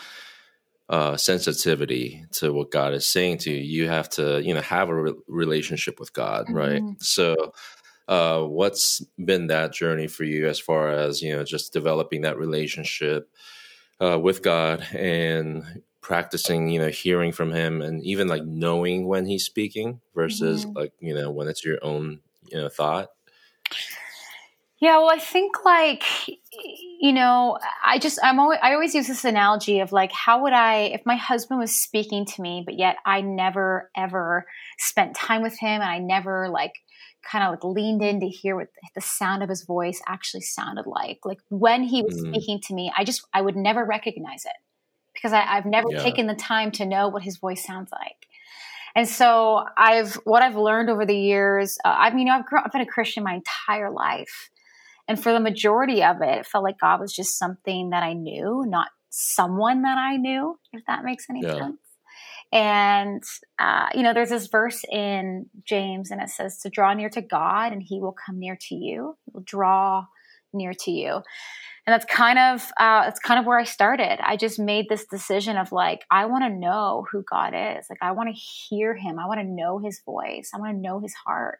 uh, 0.88 1.18
sensitivity 1.18 2.26
to 2.32 2.54
what 2.54 2.72
God 2.72 2.94
is 2.94 3.06
saying 3.06 3.40
to 3.40 3.52
you, 3.52 3.58
you 3.58 3.90
have 3.90 4.10
to, 4.12 4.42
you 4.42 4.54
know, 4.54 4.62
have 4.62 4.90
a 4.90 4.96
re- 4.96 5.14
relationship 5.28 6.00
with 6.00 6.14
God, 6.14 6.46
mm-hmm. 6.46 6.56
right? 6.56 6.84
So, 7.00 7.54
uh, 8.08 8.42
what's 8.44 9.02
been 9.24 9.48
that 9.48 9.72
journey 9.72 10.08
for 10.08 10.24
you 10.24 10.48
as 10.48 10.60
far 10.60 10.90
as, 10.90 11.22
you 11.22 11.36
know, 11.36 11.44
just 11.44 11.74
developing 11.74 12.22
that 12.22 12.40
relationship 12.40 13.30
uh, 14.02 14.18
with 14.18 14.42
God 14.42 14.82
and 14.94 15.84
practicing 16.01 16.70
you 16.70 16.79
know 16.79 16.88
hearing 16.88 17.32
from 17.32 17.51
him 17.51 17.82
and 17.82 18.03
even 18.03 18.27
like 18.27 18.44
knowing 18.44 19.06
when 19.08 19.25
he's 19.25 19.44
speaking 19.44 20.00
versus 20.15 20.65
mm-hmm. 20.65 20.77
like 20.77 20.94
you 21.00 21.13
know 21.13 21.29
when 21.29 21.48
it's 21.48 21.63
your 21.65 21.77
own 21.82 22.20
you 22.50 22.58
know 22.58 22.70
thought 22.70 23.10
yeah 24.79 24.98
well 24.98 25.10
i 25.10 25.20
think 25.20 25.65
like 25.65 26.03
you 27.01 27.12
know 27.12 27.58
i 27.84 28.00
just 28.00 28.18
i'm 28.24 28.39
always 28.39 28.60
i 28.63 28.74
always 28.74 28.96
use 28.96 29.08
this 29.08 29.25
analogy 29.25 29.79
of 29.82 29.91
like 29.91 30.12
how 30.12 30.41
would 30.41 30.53
i 30.53 30.84
if 30.84 31.01
my 31.06 31.18
husband 31.18 31.60
was 31.60 31.75
speaking 31.75 32.25
to 32.25 32.41
me 32.41 32.63
but 32.65 32.79
yet 32.79 32.96
i 33.06 33.20
never 33.20 33.91
ever 33.96 34.46
spent 34.77 35.15
time 35.15 35.41
with 35.41 35.58
him 35.60 35.82
and 35.82 35.89
i 35.89 35.98
never 36.00 36.48
like 36.50 36.74
kind 37.29 37.44
of 37.44 37.51
like 37.51 37.63
leaned 37.63 38.01
in 38.01 38.22
to 38.22 38.27
hear 38.27 38.56
what 38.56 38.68
the 38.96 39.01
sound 39.01 39.44
of 39.44 39.50
his 39.50 39.65
voice 39.65 40.01
actually 40.08 40.41
sounded 40.41 40.86
like 40.88 41.20
like 41.25 41.39
when 41.50 41.84
he 41.84 42.01
was 42.01 42.15
mm. 42.15 42.29
speaking 42.29 42.62
to 42.65 42.74
me 42.74 42.91
i 42.98 43.03
just 43.03 43.22
i 43.34 43.41
would 43.41 43.58
never 43.58 43.84
recognize 43.84 44.46
it 44.46 44.53
because 45.22 45.34
I, 45.34 45.42
have 45.42 45.66
never 45.66 45.88
yeah. 45.92 46.04
taken 46.04 46.28
the 46.28 46.36
time 46.36 46.72
to 46.72 46.86
know 46.86 47.10
what 47.10 47.24
his 47.24 47.38
voice 47.38 47.66
sounds 47.66 47.90
like. 47.92 48.28
And 48.96 49.08
so 49.08 49.66
I've 49.78 50.16
what 50.26 50.42
I've 50.42 50.56
learned 50.56 50.90
over 50.90 51.06
the 51.06 51.18
years. 51.18 51.78
Uh, 51.86 51.96
I 51.98 52.10
mean, 52.10 52.20
you 52.20 52.26
know, 52.26 52.40
I've, 52.40 52.46
grown, 52.46 52.64
I've 52.66 52.72
been 52.72 52.82
a 52.82 52.86
Christian 52.86 53.24
my 53.24 53.36
entire 53.36 53.92
life, 53.92 54.50
and 55.08 55.22
for 55.22 55.32
the 55.32 55.40
majority 55.40 56.04
of 56.04 56.22
it, 56.22 56.40
it 56.40 56.46
felt 56.46 56.64
like 56.64 56.80
God 56.80 57.00
was 57.00 57.14
just 57.14 57.38
something 57.38 57.92
that 57.92 58.04
I 58.04 58.14
knew, 58.14 58.64
not 58.68 58.88
someone 59.10 59.84
that 59.84 59.98
I 59.98 60.18
knew, 60.18 60.60
if 60.74 60.84
that 60.88 61.04
makes 61.04 61.26
any 61.30 61.42
Yeah. 61.44 61.58
sense. 61.58 61.78
And, 62.52 63.24
uh, 63.60 63.90
you 63.94 64.02
know, 64.02 64.14
there's 64.14 64.30
this 64.30 64.48
verse 64.48 64.84
in 64.92 65.50
James 65.66 66.10
and 66.10 66.22
it 66.22 66.30
says 66.30 66.60
to 66.62 66.70
draw 66.70 66.94
near 66.94 67.10
to 67.10 67.22
God 67.22 67.72
and 67.72 67.82
he 67.82 68.00
will 68.00 68.16
come 68.26 68.40
near 68.40 68.58
to 68.70 68.76
you. 68.76 69.18
He 69.26 69.32
will 69.34 69.44
draw 69.46 70.06
near 70.53 70.74
to 70.74 70.91
you. 70.91 71.22
And 71.88 71.94
that's 71.94 72.06
kind 72.06 72.38
of, 72.38 72.62
uh, 72.79 73.06
that's 73.06 73.20
kind 73.20 73.39
of 73.39 73.46
where 73.46 73.58
I 73.58 73.63
started. 73.63 74.20
I 74.22 74.38
just 74.38 74.60
made 74.60 74.86
this 74.89 75.06
decision 75.06 75.58
of 75.58 75.72
like, 75.72 76.06
I 76.12 76.25
want 76.25 76.44
to 76.44 76.50
know 76.50 77.06
who 77.12 77.24
God 77.24 77.53
is. 77.56 77.88
Like, 77.89 78.00
I 78.01 78.12
want 78.12 78.29
to 78.29 78.39
hear 78.39 78.94
him. 78.94 79.18
I 79.18 79.25
want 79.25 79.39
to 79.39 79.48
know 79.48 79.79
his 79.79 80.01
voice. 80.06 80.51
I 80.53 80.60
want 80.60 80.75
to 80.75 80.82
know 80.82 81.00
his 81.00 81.15
heart. 81.25 81.60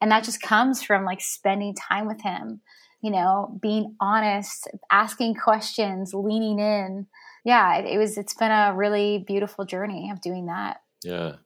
And 0.00 0.10
that 0.12 0.24
just 0.24 0.42
comes 0.42 0.82
from 0.82 1.04
like 1.04 1.20
spending 1.20 1.74
time 1.74 2.06
with 2.06 2.22
him, 2.22 2.60
you 3.00 3.10
know, 3.10 3.58
being 3.60 3.96
honest, 4.00 4.68
asking 4.90 5.36
questions, 5.36 6.12
leaning 6.14 6.58
in 6.58 7.06
yeah, 7.44 7.76
it, 7.76 7.84
it, 7.84 7.98
was. 7.98 8.16
It's 8.16 8.34
been 8.34 8.50
a 8.50 8.74
really 8.74 9.18
beautiful 9.18 9.64
journey 9.64 10.10
of 10.10 10.20
doing 10.20 10.46
that. 10.46 10.80
Yeah. 11.04 11.36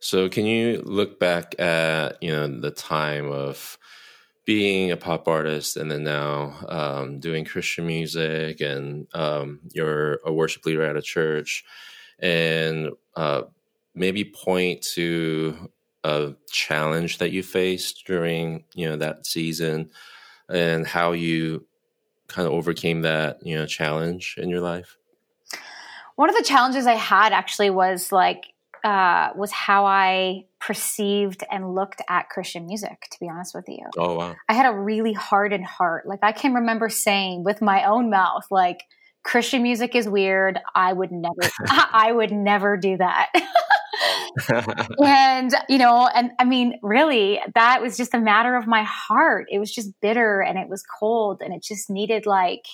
So, 0.00 0.28
can 0.28 0.44
you 0.44 0.82
look 0.84 1.18
back 1.18 1.58
at 1.58 2.22
you 2.22 2.30
know 2.30 2.46
the 2.46 2.70
time 2.70 3.30
of 3.30 3.78
being 4.46 4.92
a 4.92 4.96
pop 4.96 5.26
artist 5.26 5.76
and 5.76 5.90
then 5.90 6.04
now 6.04 6.54
um, 6.68 7.18
doing 7.18 7.44
Christian 7.44 7.86
music 7.86 8.60
and 8.60 9.08
um, 9.12 9.60
you're 9.72 10.20
a 10.24 10.32
worship 10.32 10.64
leader 10.64 10.84
at 10.84 10.96
a 10.96 11.02
church, 11.02 11.64
and 12.18 12.90
uh, 13.16 13.42
maybe 13.94 14.24
point 14.24 14.82
to 14.94 15.70
a 16.04 16.34
challenge 16.48 17.18
that 17.18 17.32
you 17.32 17.42
faced 17.42 18.04
during 18.06 18.64
you 18.74 18.88
know 18.88 18.96
that 18.96 19.26
season 19.26 19.90
and 20.48 20.86
how 20.86 21.10
you 21.10 21.66
kind 22.28 22.46
of 22.46 22.54
overcame 22.54 23.02
that 23.02 23.44
you 23.44 23.56
know 23.56 23.66
challenge 23.66 24.36
in 24.38 24.48
your 24.48 24.60
life? 24.60 24.96
One 26.14 26.30
of 26.30 26.36
the 26.36 26.44
challenges 26.44 26.86
I 26.86 26.94
had 26.94 27.32
actually 27.32 27.70
was 27.70 28.12
like 28.12 28.46
uh, 28.86 29.32
was 29.34 29.50
how 29.50 29.84
I 29.84 30.44
perceived 30.60 31.42
and 31.50 31.74
looked 31.74 32.00
at 32.08 32.28
Christian 32.28 32.66
music. 32.66 33.08
To 33.10 33.18
be 33.20 33.28
honest 33.28 33.52
with 33.52 33.64
you, 33.66 33.84
oh 33.98 34.14
wow, 34.14 34.36
I 34.48 34.54
had 34.54 34.64
a 34.64 34.78
really 34.78 35.12
hardened 35.12 35.64
heart. 35.64 36.06
Like 36.06 36.20
I 36.22 36.30
can 36.30 36.54
remember 36.54 36.88
saying 36.88 37.42
with 37.42 37.60
my 37.60 37.84
own 37.84 38.10
mouth, 38.10 38.44
like 38.48 38.84
Christian 39.24 39.64
music 39.64 39.96
is 39.96 40.08
weird. 40.08 40.60
I 40.72 40.92
would 40.92 41.10
never, 41.10 41.50
I 41.68 42.12
would 42.12 42.30
never 42.30 42.76
do 42.76 42.96
that. 42.98 43.32
and 45.02 45.52
you 45.68 45.78
know, 45.78 46.08
and 46.14 46.30
I 46.38 46.44
mean, 46.44 46.78
really, 46.80 47.40
that 47.56 47.82
was 47.82 47.96
just 47.96 48.14
a 48.14 48.20
matter 48.20 48.54
of 48.54 48.68
my 48.68 48.84
heart. 48.84 49.46
It 49.50 49.58
was 49.58 49.74
just 49.74 49.90
bitter 50.00 50.40
and 50.42 50.56
it 50.58 50.68
was 50.68 50.84
cold, 51.00 51.42
and 51.44 51.52
it 51.52 51.64
just 51.64 51.90
needed 51.90 52.24
like 52.24 52.66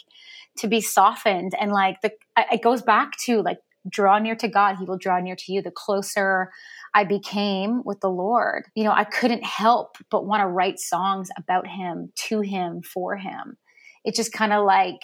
to 0.58 0.68
be 0.68 0.82
softened 0.82 1.52
and 1.58 1.72
like 1.72 2.02
the 2.02 2.12
it 2.36 2.60
goes 2.60 2.82
back 2.82 3.12
to 3.24 3.40
like 3.40 3.56
draw 3.88 4.18
near 4.18 4.36
to 4.36 4.48
God 4.48 4.76
he 4.76 4.84
will 4.84 4.98
draw 4.98 5.20
near 5.20 5.36
to 5.36 5.52
you. 5.52 5.62
The 5.62 5.70
closer 5.70 6.50
I 6.94 7.04
became 7.04 7.82
with 7.84 8.00
the 8.00 8.10
Lord 8.10 8.64
you 8.74 8.84
know 8.84 8.92
I 8.92 9.04
couldn't 9.04 9.44
help 9.44 9.96
but 10.10 10.26
want 10.26 10.42
to 10.42 10.46
write 10.46 10.78
songs 10.78 11.30
about 11.36 11.66
him 11.66 12.12
to 12.28 12.40
him 12.40 12.82
for 12.82 13.16
him. 13.16 13.56
It 14.04 14.14
just 14.14 14.32
kind 14.32 14.52
of 14.52 14.64
like 14.64 15.00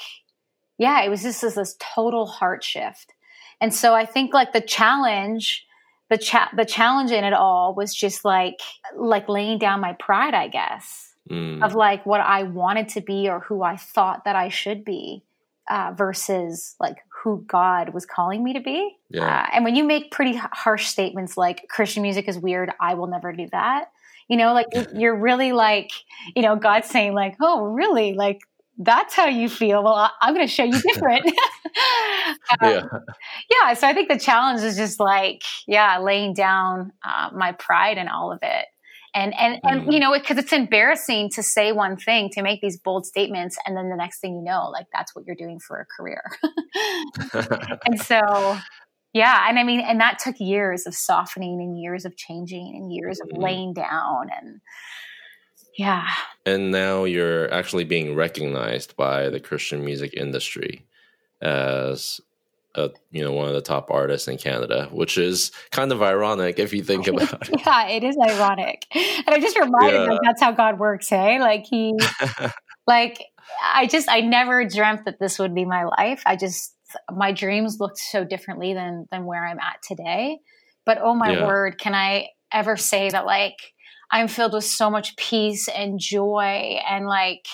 yeah 0.78 1.02
it 1.02 1.08
was 1.08 1.22
just 1.22 1.42
this, 1.42 1.54
this 1.54 1.76
total 1.80 2.26
heart 2.26 2.64
shift. 2.64 3.12
And 3.60 3.74
so 3.74 3.94
I 3.94 4.06
think 4.06 4.32
like 4.32 4.52
the 4.52 4.60
challenge 4.60 5.64
the 6.10 6.18
cha- 6.18 6.50
the 6.56 6.64
challenge 6.64 7.10
in 7.10 7.24
it 7.24 7.32
all 7.32 7.74
was 7.74 7.94
just 7.94 8.24
like 8.24 8.60
like 8.96 9.28
laying 9.28 9.58
down 9.58 9.80
my 9.80 9.94
pride 9.94 10.34
I 10.34 10.48
guess 10.48 11.08
mm. 11.30 11.62
of 11.62 11.74
like 11.74 12.04
what 12.06 12.20
I 12.20 12.44
wanted 12.44 12.88
to 12.90 13.00
be 13.00 13.28
or 13.28 13.40
who 13.40 13.62
I 13.62 13.76
thought 13.76 14.24
that 14.24 14.36
I 14.36 14.48
should 14.48 14.84
be 14.84 15.24
uh, 15.70 15.92
versus 15.96 16.74
like 16.80 16.96
who 17.22 17.44
God 17.46 17.94
was 17.94 18.06
calling 18.06 18.44
me 18.44 18.52
to 18.52 18.60
be. 18.60 18.96
Yeah. 19.10 19.42
Uh, 19.42 19.46
and 19.52 19.64
when 19.64 19.74
you 19.74 19.84
make 19.84 20.10
pretty 20.10 20.34
harsh 20.36 20.86
statements 20.86 21.36
like 21.36 21.66
Christian 21.68 22.02
music 22.02 22.28
is 22.28 22.38
weird, 22.38 22.72
I 22.80 22.94
will 22.94 23.06
never 23.06 23.32
do 23.32 23.48
that. 23.52 23.90
You 24.28 24.36
know, 24.36 24.52
like 24.52 24.66
you're 24.94 25.16
really 25.16 25.52
like, 25.52 25.90
you 26.36 26.42
know, 26.42 26.54
God's 26.56 26.88
saying 26.88 27.14
like, 27.14 27.36
oh, 27.40 27.64
really? 27.64 28.12
Like 28.12 28.40
that's 28.78 29.14
how 29.14 29.26
you 29.26 29.48
feel. 29.48 29.82
Well, 29.82 29.94
I- 29.94 30.10
I'm 30.20 30.34
going 30.34 30.46
to 30.46 30.52
show 30.52 30.64
you 30.64 30.80
different. 30.80 31.24
um, 32.60 32.70
yeah. 32.70 32.82
yeah. 33.50 33.74
So 33.74 33.88
I 33.88 33.92
think 33.94 34.08
the 34.08 34.18
challenge 34.18 34.62
is 34.62 34.76
just 34.76 35.00
like, 35.00 35.42
yeah, 35.66 35.98
laying 35.98 36.34
down 36.34 36.92
uh, 37.04 37.30
my 37.32 37.52
pride 37.52 37.98
in 37.98 38.08
all 38.08 38.32
of 38.32 38.38
it 38.42 38.66
and 39.18 39.34
and 39.38 39.60
and 39.64 39.82
Mm. 39.82 39.92
you 39.92 40.00
know 40.00 40.12
because 40.18 40.38
it's 40.38 40.52
embarrassing 40.52 41.30
to 41.34 41.42
say 41.42 41.72
one 41.72 41.96
thing 41.96 42.30
to 42.34 42.42
make 42.42 42.60
these 42.60 42.78
bold 42.78 43.04
statements 43.06 43.56
and 43.66 43.76
then 43.76 43.90
the 43.90 43.96
next 43.96 44.20
thing 44.20 44.36
you 44.36 44.42
know 44.42 44.70
like 44.70 44.86
that's 44.92 45.14
what 45.14 45.24
you're 45.26 45.36
doing 45.44 45.58
for 45.66 45.80
a 45.80 45.86
career 45.96 46.22
and 47.86 48.00
so 48.00 48.20
yeah 49.12 49.46
and 49.48 49.58
i 49.58 49.64
mean 49.64 49.80
and 49.80 50.00
that 50.00 50.18
took 50.18 50.36
years 50.38 50.86
of 50.86 50.94
softening 50.94 51.60
and 51.60 51.80
years 51.80 52.04
of 52.04 52.16
changing 52.16 52.74
and 52.76 52.92
years 52.92 53.18
of 53.20 53.28
Mm. 53.28 53.42
laying 53.42 53.72
down 53.74 54.28
and 54.40 54.60
yeah 55.76 56.06
and 56.46 56.70
now 56.70 57.04
you're 57.04 57.52
actually 57.52 57.84
being 57.84 58.14
recognized 58.14 58.96
by 58.96 59.28
the 59.28 59.40
Christian 59.40 59.84
music 59.84 60.14
industry 60.14 60.86
as 61.42 62.20
a, 62.74 62.90
you 63.10 63.24
know 63.24 63.32
one 63.32 63.48
of 63.48 63.54
the 63.54 63.60
top 63.62 63.90
artists 63.90 64.28
in 64.28 64.36
Canada, 64.38 64.88
which 64.92 65.16
is 65.18 65.50
kind 65.70 65.90
of 65.92 66.02
ironic 66.02 66.58
if 66.58 66.72
you 66.72 66.82
think 66.82 67.06
about 67.08 67.48
it. 67.48 67.60
yeah 67.66 67.86
it 67.88 68.04
is 68.04 68.16
ironic 68.22 68.86
and 68.94 69.28
i 69.34 69.40
just 69.40 69.58
reminded 69.58 70.02
Yeah. 70.02 70.06
like 70.10 70.20
that's 70.22 70.40
how 70.42 70.52
god 70.52 70.78
works 70.78 71.08
hey 71.08 71.40
like 71.40 71.64
he 71.68 71.94
like 72.86 73.22
i 73.62 73.86
just 73.86 74.08
i 74.10 74.20
never 74.20 74.64
dreamt 74.66 75.04
that 75.06 75.18
this 75.18 75.38
would 75.38 75.54
be 75.54 75.64
my 75.64 75.84
life 75.84 76.22
i 76.26 76.36
just 76.36 76.74
my 77.14 77.32
dreams 77.32 77.78
looked 77.80 77.98
so 77.98 78.24
differently 78.24 78.74
than 78.74 79.06
than 79.10 79.24
where 79.24 79.44
i'm 79.46 79.58
at 79.58 79.82
today 79.82 80.38
but 80.86 80.98
oh 81.02 81.14
my 81.14 81.32
Yeah. 81.32 81.46
word 81.46 81.78
can 81.78 81.94
i 81.94 82.28
ever 82.52 82.76
say 82.76 83.10
that 83.10 83.26
like 83.26 83.56
i'm 84.10 84.28
filled 84.28 84.52
with 84.54 84.64
so 84.64 84.90
much 84.90 85.16
peace 85.16 85.68
and 85.68 85.98
joy 85.98 86.78
and 86.88 87.06
like 87.06 87.46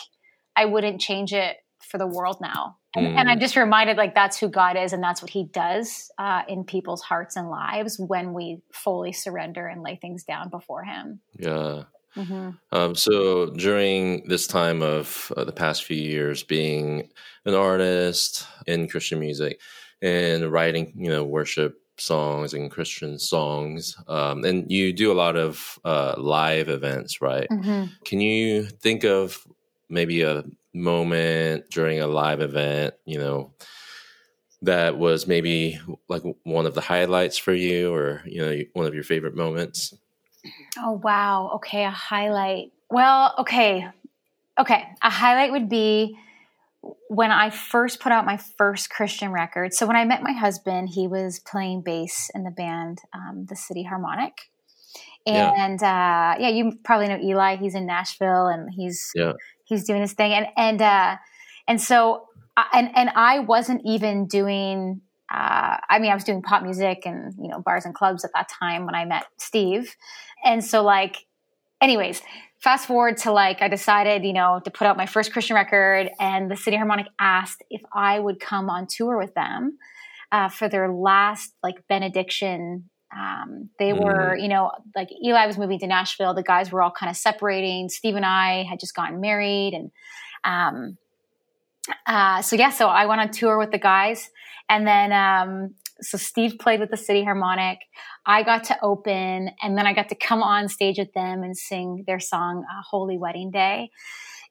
i 0.56 0.64
wouldn't 0.64 1.00
change 1.00 1.32
it 1.32 1.56
for 1.82 1.98
the 1.98 2.06
world 2.06 2.38
now 2.40 2.76
and, 2.96 3.06
and 3.16 3.28
i'm 3.28 3.38
Mm. 3.38 3.40
just 3.40 3.56
reminded 3.56 3.96
like 3.96 4.14
that's 4.14 4.38
who 4.38 4.48
god 4.48 4.76
is 4.76 4.92
and 4.92 5.02
that's 5.02 5.22
what 5.22 5.30
he 5.30 5.44
does 5.44 6.10
uh, 6.18 6.42
in 6.48 6.64
people's 6.64 7.02
hearts 7.02 7.36
and 7.36 7.50
lives 7.50 7.98
when 7.98 8.32
we 8.32 8.60
fully 8.72 9.12
surrender 9.12 9.66
and 9.66 9.82
lay 9.82 9.96
things 9.96 10.24
down 10.24 10.48
before 10.50 10.84
him 10.84 11.20
yeah. 11.38 11.84
hmm 12.16 12.50
Um, 12.72 12.94
so 12.94 13.46
during 13.50 14.26
this 14.28 14.46
time 14.46 14.82
of 14.82 15.32
uh, 15.36 15.44
the 15.44 15.52
past 15.52 15.84
few 15.84 15.96
years, 15.96 16.42
being 16.42 17.10
an 17.44 17.54
artist 17.54 18.46
in 18.66 18.88
Christian 18.88 19.20
music 19.20 19.60
and 20.02 20.50
writing, 20.50 20.92
you 20.96 21.08
know, 21.10 21.24
worship 21.24 21.76
songs 21.98 22.54
and 22.54 22.70
Christian 22.70 23.18
songs, 23.18 23.96
um, 24.08 24.44
and 24.44 24.70
you 24.70 24.92
do 24.92 25.12
a 25.12 25.14
lot 25.24 25.36
of 25.36 25.78
uh, 25.84 26.14
live 26.18 26.68
events, 26.68 27.20
right? 27.20 27.50
hmm 27.50 27.84
Can 28.04 28.20
you 28.20 28.64
think 28.64 29.04
of 29.04 29.44
maybe 29.88 30.22
a 30.22 30.44
moment 30.74 31.70
during 31.70 32.00
a 32.00 32.06
live 32.06 32.40
event, 32.40 32.94
you 33.04 33.18
know, 33.18 33.52
that 34.62 34.98
was 34.98 35.26
maybe 35.26 35.78
like 36.08 36.22
one 36.42 36.66
of 36.66 36.74
the 36.74 36.80
highlights 36.80 37.38
for 37.38 37.54
you, 37.54 37.92
or 37.92 38.22
you 38.26 38.40
know, 38.40 38.60
one 38.72 38.86
of 38.86 38.94
your 38.94 39.04
favorite 39.04 39.36
moments? 39.36 39.94
Oh 40.78 41.00
wow. 41.02 41.52
Okay, 41.56 41.84
a 41.84 41.90
highlight. 41.90 42.72
Well, 42.90 43.34
okay. 43.38 43.86
Okay, 44.58 44.84
a 45.02 45.10
highlight 45.10 45.52
would 45.52 45.68
be 45.68 46.16
when 47.08 47.30
I 47.30 47.50
first 47.50 48.00
put 48.00 48.12
out 48.12 48.26
my 48.26 48.36
first 48.36 48.90
Christian 48.90 49.32
record. 49.32 49.74
So 49.74 49.86
when 49.86 49.96
I 49.96 50.04
met 50.04 50.22
my 50.22 50.32
husband, 50.32 50.90
he 50.90 51.06
was 51.06 51.40
playing 51.40 51.82
bass 51.82 52.30
in 52.34 52.44
the 52.44 52.50
band, 52.50 53.00
um, 53.12 53.46
the 53.48 53.56
City 53.56 53.82
Harmonic. 53.82 54.50
Yeah. 55.26 55.52
And 55.56 55.82
uh, 55.82 56.36
yeah, 56.38 56.48
you 56.50 56.78
probably 56.84 57.08
know 57.08 57.18
Eli. 57.18 57.56
He's 57.56 57.74
in 57.74 57.86
Nashville, 57.86 58.46
and 58.46 58.70
he's 58.72 59.10
Yeah. 59.14 59.32
He's 59.64 59.84
doing 59.84 60.00
his 60.00 60.12
thing. 60.12 60.32
And 60.32 60.46
and 60.56 60.82
uh, 60.82 61.16
and 61.68 61.80
so 61.80 62.28
I- 62.56 62.68
and 62.72 62.90
and 62.94 63.10
I 63.14 63.40
wasn't 63.40 63.82
even 63.84 64.26
doing. 64.26 65.00
Uh, 65.32 65.78
I 65.88 65.98
mean, 66.00 66.10
I 66.10 66.14
was 66.14 66.22
doing 66.24 66.42
pop 66.42 66.62
music 66.62 67.02
and 67.06 67.32
you 67.40 67.48
know 67.48 67.60
bars 67.60 67.84
and 67.84 67.94
clubs 67.94 68.24
at 68.24 68.30
that 68.34 68.48
time 68.48 68.86
when 68.86 68.94
I 68.94 69.04
met 69.04 69.24
Steve, 69.38 69.94
and 70.44 70.62
so 70.64 70.82
like, 70.82 71.16
anyways, 71.80 72.20
fast 72.60 72.86
forward 72.86 73.16
to 73.18 73.32
like 73.32 73.62
I 73.62 73.68
decided 73.68 74.24
you 74.24 74.32
know 74.34 74.60
to 74.64 74.70
put 74.70 74.86
out 74.86 74.96
my 74.96 75.06
first 75.06 75.32
Christian 75.32 75.56
record, 75.56 76.10
and 76.20 76.50
the 76.50 76.56
City 76.56 76.76
Harmonic 76.76 77.06
asked 77.18 77.62
if 77.70 77.80
I 77.92 78.20
would 78.20 78.38
come 78.38 78.68
on 78.68 78.86
tour 78.86 79.18
with 79.18 79.34
them 79.34 79.78
uh, 80.30 80.48
for 80.48 80.68
their 80.68 80.92
last 80.92 81.54
like 81.62 81.76
benediction. 81.88 82.90
Um, 83.16 83.70
they 83.78 83.92
were, 83.92 84.36
you 84.36 84.48
know, 84.48 84.72
like 84.96 85.08
Eli 85.24 85.46
was 85.46 85.56
moving 85.56 85.78
to 85.80 85.86
Nashville. 85.86 86.34
The 86.34 86.42
guys 86.42 86.72
were 86.72 86.82
all 86.82 86.90
kind 86.90 87.10
of 87.10 87.16
separating. 87.16 87.88
Steve 87.88 88.16
and 88.16 88.24
I 88.24 88.64
had 88.64 88.80
just 88.80 88.94
gotten 88.94 89.20
married, 89.20 89.74
and 89.74 89.90
um, 90.42 90.98
uh, 92.06 92.42
so 92.42 92.56
yeah, 92.56 92.70
so 92.70 92.88
I 92.88 93.06
went 93.06 93.20
on 93.20 93.30
tour 93.30 93.58
with 93.58 93.70
the 93.70 93.78
guys, 93.78 94.30
and 94.68 94.86
then 94.86 95.12
um, 95.12 95.74
so 96.00 96.18
Steve 96.18 96.56
played 96.58 96.80
with 96.80 96.90
the 96.90 96.96
City 96.96 97.22
Harmonic. 97.22 97.78
I 98.26 98.42
got 98.42 98.64
to 98.64 98.78
open, 98.82 99.50
and 99.62 99.78
then 99.78 99.86
I 99.86 99.92
got 99.92 100.08
to 100.08 100.14
come 100.14 100.42
on 100.42 100.68
stage 100.68 100.98
with 100.98 101.12
them 101.12 101.42
and 101.42 101.56
sing 101.56 102.04
their 102.06 102.20
song 102.20 102.64
uh, 102.68 102.82
"Holy 102.82 103.18
Wedding 103.18 103.50
Day," 103.50 103.90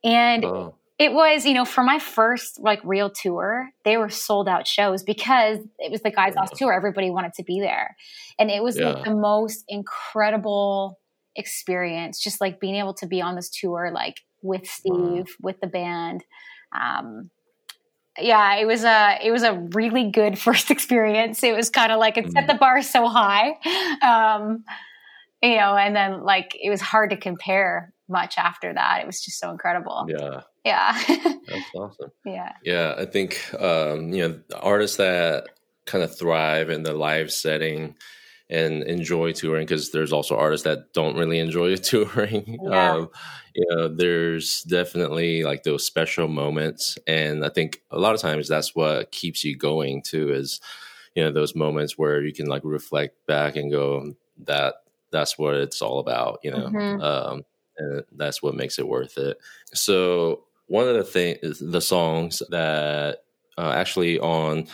and 0.03 0.46
Oh, 0.46 0.75
it 1.03 1.12
was, 1.12 1.45
you 1.45 1.53
know, 1.53 1.65
for 1.65 1.83
my 1.83 2.00
first 2.00 2.62
like 2.62 2.79
real 2.86 3.10
tour, 3.10 3.69
they 3.83 3.98
were 3.98 4.07
sold 4.07 4.48
out 4.48 4.65
shows 4.65 5.03
because 5.03 5.60
it 5.77 5.91
was 5.91 6.01
the 6.01 6.12
Guys 6.12 6.33
Off 6.38 6.51
tour. 6.51 6.72
Everybody 6.72 7.10
wanted 7.10 7.33
to 7.33 7.43
be 7.43 7.60
there. 7.60 7.98
And 8.39 8.50
it 8.50 8.63
was 8.63 8.79
yeah. 8.79 8.91
like 8.91 9.03
the 9.03 9.13
most 9.13 9.65
incredible 9.67 10.98
experience, 11.36 12.24
just 12.24 12.39
like 12.39 12.62
being 12.62 12.75
able 12.75 12.93
to 12.93 13.05
be 13.05 13.22
on 13.22 13.36
this 13.36 13.50
tour, 13.50 13.91
like 13.93 14.22
with 14.41 14.65
Steve, 14.65 14.93
wow. 14.93 15.25
with 15.41 15.60
the 15.60 15.67
band. 15.67 16.24
Um, 16.74 17.29
yeah, 18.17 18.55
it 18.55 18.65
was 18.65 18.86
a 18.86 19.19
it 19.22 19.31
was 19.31 19.43
a 19.43 19.60
really 19.75 20.10
good 20.10 20.39
first 20.48 20.72
experience. 20.72 21.43
It 21.43 21.53
was 21.53 21.69
kind 21.69 21.91
of 21.91 22.00
like 22.00 22.17
it 22.17 22.31
set 22.31 22.48
the 22.48 22.53
mm-hmm. 22.53 22.60
bar 22.60 22.81
so 22.81 23.10
high, 23.10 23.55
um, 24.01 24.63
you 25.41 25.57
know, 25.57 25.75
and 25.75 25.93
then 25.93 26.24
like 26.24 26.55
it 26.62 26.69
was 26.69 26.79
hard 26.79 27.10
to 27.10 27.17
compare 27.17 27.93
much 28.07 28.38
after 28.38 28.74
that. 28.74 29.01
It 29.01 29.05
was 29.05 29.22
just 29.22 29.38
so 29.38 29.51
incredible. 29.51 30.05
Yeah, 30.07 30.43
yeah, 30.65 31.01
that's 31.48 31.70
awesome. 31.75 32.12
Yeah, 32.25 32.53
yeah. 32.63 32.96
I 32.98 33.05
think 33.05 33.39
um, 33.60 34.13
you 34.13 34.27
know 34.27 34.39
artists 34.62 34.98
that 34.98 35.48
kind 35.86 36.03
of 36.03 36.17
thrive 36.17 36.70
in 36.70 36.84
the 36.84 36.93
live 36.93 37.32
setting 37.32 37.96
and 38.50 38.84
enjoy 38.84 39.32
touring 39.32 39.65
because 39.65 39.91
there's 39.91 40.13
also 40.13 40.38
artists 40.38 40.63
that 40.63 40.93
don't 40.93 41.17
really 41.17 41.39
enjoy 41.39 41.75
touring. 41.77 42.60
Yeah. 42.63 42.91
Um, 42.91 43.10
you 43.55 43.65
know, 43.70 43.88
there's 43.88 44.63
definitely 44.63 45.43
like 45.43 45.63
those 45.63 45.86
special 45.86 46.27
moments, 46.27 46.98
and 47.05 47.46
I 47.46 47.50
think 47.50 47.82
a 47.91 48.00
lot 48.00 48.15
of 48.15 48.22
times 48.22 48.48
that's 48.48 48.75
what 48.75 49.12
keeps 49.12 49.43
you 49.43 49.58
going 49.58 50.01
too. 50.01 50.32
Is 50.32 50.60
you 51.15 51.24
know 51.24 51.32
those 51.32 51.55
moments 51.55 51.98
where 51.98 52.22
you 52.22 52.34
can 52.34 52.48
like 52.48 52.63
reflect 52.63 53.25
back 53.27 53.55
and 53.55 53.72
go 53.72 54.13
that 54.46 54.75
that's 55.12 55.38
what 55.38 55.55
it's 55.55 55.82
all 55.82 56.00
about. 56.00 56.39
You 56.43 56.51
know, 56.51 56.67
mm-hmm. 56.67 57.01
um, 57.01 57.46
and 57.77 58.03
that's 58.13 58.41
what 58.41 58.55
makes 58.55 58.79
it 58.79 58.88
worth 58.88 59.17
it. 59.17 59.38
So 59.74 60.46
one 60.74 60.88
of 60.88 60.96
the 60.96 61.03
things, 61.03 61.60
the 61.60 61.80
songs 61.80 62.42
that 62.50 63.20
uh, 63.60 63.72
actually 63.75 64.18
on 64.18 64.68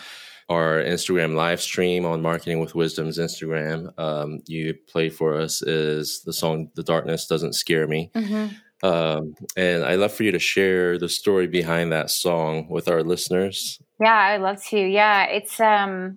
our 0.48 0.78
Instagram 0.78 1.34
live 1.34 1.60
stream 1.60 2.06
on 2.06 2.22
Marketing 2.22 2.58
with 2.58 2.74
Wisdom's 2.74 3.18
Instagram. 3.18 3.92
Um, 4.00 4.40
you 4.46 4.74
played 4.88 5.12
for 5.12 5.38
us 5.38 5.60
is 5.60 6.22
the 6.22 6.32
song 6.32 6.70
"The 6.74 6.82
Darkness 6.82 7.26
Doesn't 7.26 7.52
Scare 7.52 7.86
Me," 7.86 8.10
mm-hmm. 8.14 8.86
um, 8.86 9.34
and 9.58 9.84
I'd 9.84 9.98
love 9.98 10.14
for 10.14 10.22
you 10.22 10.32
to 10.32 10.38
share 10.38 10.96
the 10.96 11.08
story 11.10 11.46
behind 11.46 11.92
that 11.92 12.10
song 12.10 12.66
with 12.70 12.88
our 12.88 13.02
listeners. 13.02 13.78
Yeah, 14.02 14.16
I'd 14.16 14.40
love 14.40 14.64
to. 14.70 14.78
Yeah, 14.78 15.24
it's 15.24 15.60
um, 15.60 16.16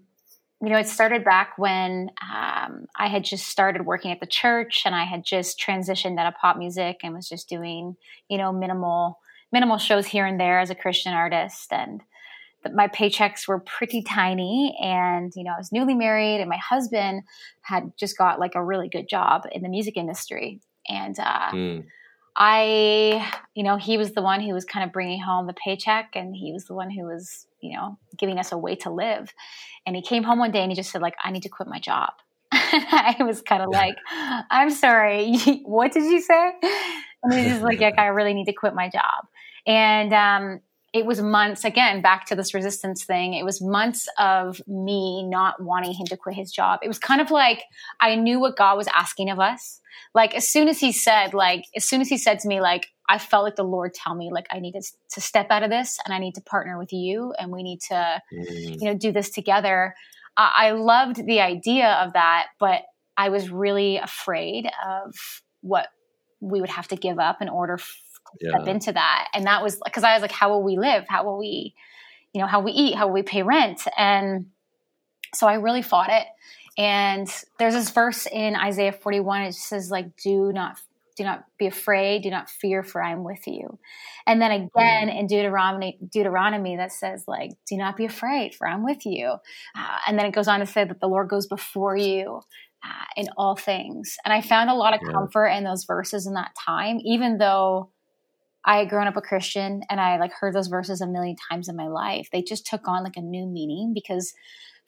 you 0.62 0.70
know, 0.70 0.80
it 0.80 0.88
started 0.88 1.25
back 1.25 1.58
when 1.58 2.10
um, 2.22 2.86
I 2.98 3.10
had 3.10 3.25
just 3.25 3.48
started 3.48 3.86
working 3.86 4.13
at 4.13 4.22
the 4.22 4.28
church, 4.28 4.84
and 4.86 4.96
I 4.96 5.04
had 5.04 5.25
just 5.25 5.60
transitioned 5.60 6.18
out 6.18 6.28
of 6.28 6.40
pop 6.40 6.56
music 6.56 7.02
and 7.04 7.13
was 7.13 7.28
just 7.28 7.50
doing 7.50 7.98
you 8.30 8.38
know 8.38 8.54
minimal 8.54 9.20
minimal 9.53 9.77
shows 9.77 10.07
here 10.07 10.25
and 10.25 10.39
there 10.39 10.60
as 10.60 10.69
a 10.69 10.75
Christian 10.75 11.13
artist 11.13 11.72
and 11.72 12.01
my 12.74 12.88
paychecks 12.88 13.48
were 13.48 13.60
pretty 13.60 14.01
tiny 14.01 14.74
and 14.81 15.33
you 15.36 15.43
know 15.43 15.51
i 15.51 15.57
was 15.57 15.74
newly 15.74 15.93
married 15.93 16.39
and 16.39 16.50
my 16.50 16.57
husband 16.57 17.22
had 17.62 17.91
just 17.98 18.17
got 18.17 18.39
like 18.39 18.55
a 18.55 18.63
really 18.63 18.88
good 18.88 19.10
job 19.10 19.41
in 19.51 19.62
the 19.63 19.67
music 19.67 19.98
industry 19.98 20.62
and 20.88 21.19
uh, 21.19 21.51
mm. 21.51 21.83
i 22.38 23.29
you 23.53 23.63
know 23.63 23.75
he 23.75 23.98
was 23.98 24.13
the 24.13 24.22
one 24.22 24.39
who 24.39 24.53
was 24.53 24.63
kind 24.63 24.86
of 24.86 24.93
bringing 24.93 25.22
home 25.22 25.45
the 25.45 25.53
paycheck 25.53 26.12
and 26.15 26.33
he 26.33 26.53
was 26.53 26.63
the 26.63 26.74
one 26.74 26.89
who 26.89 27.03
was 27.03 27.48
you 27.63 27.74
know 27.74 27.98
giving 28.17 28.38
us 28.38 28.51
a 28.51 28.57
way 28.57 28.75
to 28.75 28.91
live. 28.91 29.33
And 29.86 29.95
he 29.95 30.01
came 30.01 30.24
home 30.24 30.39
one 30.39 30.51
day 30.51 30.62
and 30.62 30.72
he 30.72 30.75
just 30.75 30.91
said 30.91 31.01
like 31.01 31.15
i 31.24 31.31
need 31.31 31.43
to 31.43 31.50
quit 31.50 31.67
my 31.67 31.79
job. 31.79 32.12
I 32.51 33.15
was 33.22 33.41
kind 33.41 33.63
of 33.63 33.69
like 33.69 33.95
i'm 34.51 34.69
sorry 34.69 35.36
what 35.65 35.91
did 35.91 36.03
you 36.03 36.22
say? 36.22 36.53
And 37.24 37.33
he's 37.33 37.45
just 37.45 37.63
like 37.63 37.79
yeah 37.81 37.91
i 37.98 38.07
really 38.07 38.33
need 38.33 38.45
to 38.45 38.53
quit 38.53 38.75
my 38.75 38.89
job 38.89 39.27
and 39.65 40.13
um, 40.13 40.62
it 40.93 41.05
was 41.05 41.22
months 41.22 41.65
again 41.65 42.01
back 42.01 42.25
to 42.27 42.36
this 42.36 42.53
resistance 42.53 43.03
thing 43.03 43.34
it 43.34 43.43
was 43.43 43.62
months 43.62 44.08
of 44.20 44.62
me 44.67 45.24
not 45.27 45.62
wanting 45.62 45.93
him 45.93 46.05
to 46.05 46.15
quit 46.15 46.36
his 46.36 46.51
job 46.51 46.79
it 46.84 46.88
was 46.88 47.00
kind 47.00 47.20
of 47.20 47.32
like 47.32 47.63
i 48.00 48.15
knew 48.15 48.39
what 48.39 48.55
god 48.55 48.77
was 48.77 48.88
asking 48.93 49.29
of 49.29 49.39
us 49.39 49.82
like 50.13 50.36
as 50.36 50.48
soon 50.48 50.67
as 50.67 50.79
he 50.79 50.91
said 50.91 51.34
like 51.34 51.65
as 51.75 51.84
soon 51.84 52.00
as 52.00 52.08
he 52.08 52.17
said 52.17 52.39
to 52.39 52.48
me 52.48 52.62
like 52.62 52.88
i 53.10 53.17
felt 53.17 53.44
like 53.44 53.55
the 53.55 53.64
lord 53.64 53.94
tell 53.94 54.16
me 54.16 54.31
like 54.31 54.48
i 54.51 54.59
needed 54.59 54.83
to 55.09 55.20
step 55.20 55.48
out 55.50 55.64
of 55.64 55.70
this 55.70 56.00
and 56.05 56.14
i 56.14 56.20
need 56.20 56.35
to 56.35 56.42
partner 56.42 56.77
with 56.77 56.94
you 56.94 57.33
and 57.40 57.51
we 57.51 57.64
need 57.64 57.81
to 57.81 58.22
mm. 58.33 58.81
you 58.81 58.85
know 58.85 58.96
do 58.96 59.11
this 59.11 59.29
together 59.29 59.96
uh, 60.38 60.51
i 60.55 60.72
loved 60.72 61.25
the 61.25 61.42
idea 61.42 61.92
of 61.94 62.14
that 62.14 62.48
but 62.59 62.83
i 63.18 63.29
was 63.29 63.50
really 63.50 63.98
afraid 63.98 64.70
of 64.88 65.16
what 65.61 65.88
we 66.40 66.59
would 66.59 66.70
have 66.70 66.88
to 66.90 66.98
give 66.98 67.20
up 67.20 67.42
in 67.42 67.48
order 67.48 67.79
yeah. 68.41 68.50
step 68.50 68.67
into 68.67 68.91
that. 68.93 69.29
And 69.33 69.46
that 69.46 69.63
was 69.63 69.79
because 69.83 70.03
I 70.03 70.13
was 70.13 70.22
like, 70.22 70.31
how 70.31 70.50
will 70.50 70.63
we 70.63 70.77
live? 70.77 71.05
How 71.07 71.24
will 71.24 71.37
we, 71.37 71.74
you 72.33 72.41
know, 72.41 72.48
how 72.48 72.61
we 72.61 72.72
eat? 72.72 72.96
How 72.96 73.07
will 73.07 73.13
we 73.13 73.24
pay 73.24 73.43
rent? 73.43 73.81
And 73.98 74.48
so 75.33 75.48
I 75.48 75.55
really 75.55 75.81
fought 75.81 76.09
it. 76.09 76.25
And 76.77 77.27
there's 77.59 77.74
this 77.75 77.91
verse 77.91 78.25
in 78.25 78.55
Isaiah 78.55 78.91
41. 78.91 79.43
It 79.43 79.53
says 79.53 79.91
like, 79.91 80.15
do 80.17 80.51
not 80.51 80.77
do 81.15 81.24
not 81.24 81.46
be 81.59 81.67
afraid, 81.67 82.24
do 82.24 82.31
not 82.31 82.50
fear, 82.50 82.81
for 82.81 83.01
I 83.03 83.11
am 83.11 83.24
with 83.24 83.46
you. 83.46 83.77
And 84.25 84.41
then 84.41 84.51
again 84.51 85.09
mm. 85.09 85.19
in 85.19 85.27
Deuteronomy, 85.27 86.00
Deuteronomy 86.11 86.77
that 86.77 86.91
says 86.91 87.25
like, 87.27 87.51
do 87.67 87.77
not 87.77 87.96
be 87.96 88.05
afraid, 88.05 88.55
for 88.55 88.67
I'm 88.67 88.83
with 88.83 89.05
you. 89.05 89.27
Uh, 89.75 89.98
and 90.07 90.17
then 90.17 90.25
it 90.25 90.33
goes 90.33 90.48
on 90.48 90.59
to 90.59 90.65
say 90.65 90.83
that 90.83 91.00
the 91.00 91.07
Lord 91.07 91.29
goes 91.29 91.46
before 91.46 91.96
you 91.96 92.41
uh, 92.83 93.05
in 93.15 93.27
all 93.37 93.55
things. 93.55 94.17
And 94.25 94.33
I 94.33 94.41
found 94.41 94.69
a 94.69 94.75
lot 94.75 94.93
of 94.93 95.01
comfort 95.13 95.48
in 95.48 95.63
those 95.63 95.85
verses 95.85 96.25
in 96.25 96.33
that 96.33 96.55
time, 96.55 97.00
even 97.03 97.37
though 97.37 97.91
I 98.66 98.78
had 98.78 98.90
grown 98.90 99.08
up 99.08 99.18
a 99.18 99.22
Christian 99.22 99.82
and 99.90 100.00
I 100.00 100.18
like 100.18 100.32
heard 100.32 100.54
those 100.54 100.68
verses 100.68 101.02
a 101.02 101.08
million 101.08 101.36
times 101.50 101.68
in 101.68 101.76
my 101.76 101.88
life. 101.88 102.30
They 102.32 102.42
just 102.42 102.66
took 102.66 102.88
on 102.88 103.04
like 103.04 103.18
a 103.18 103.22
new 103.22 103.46
meaning 103.46 103.94
because 103.94 104.34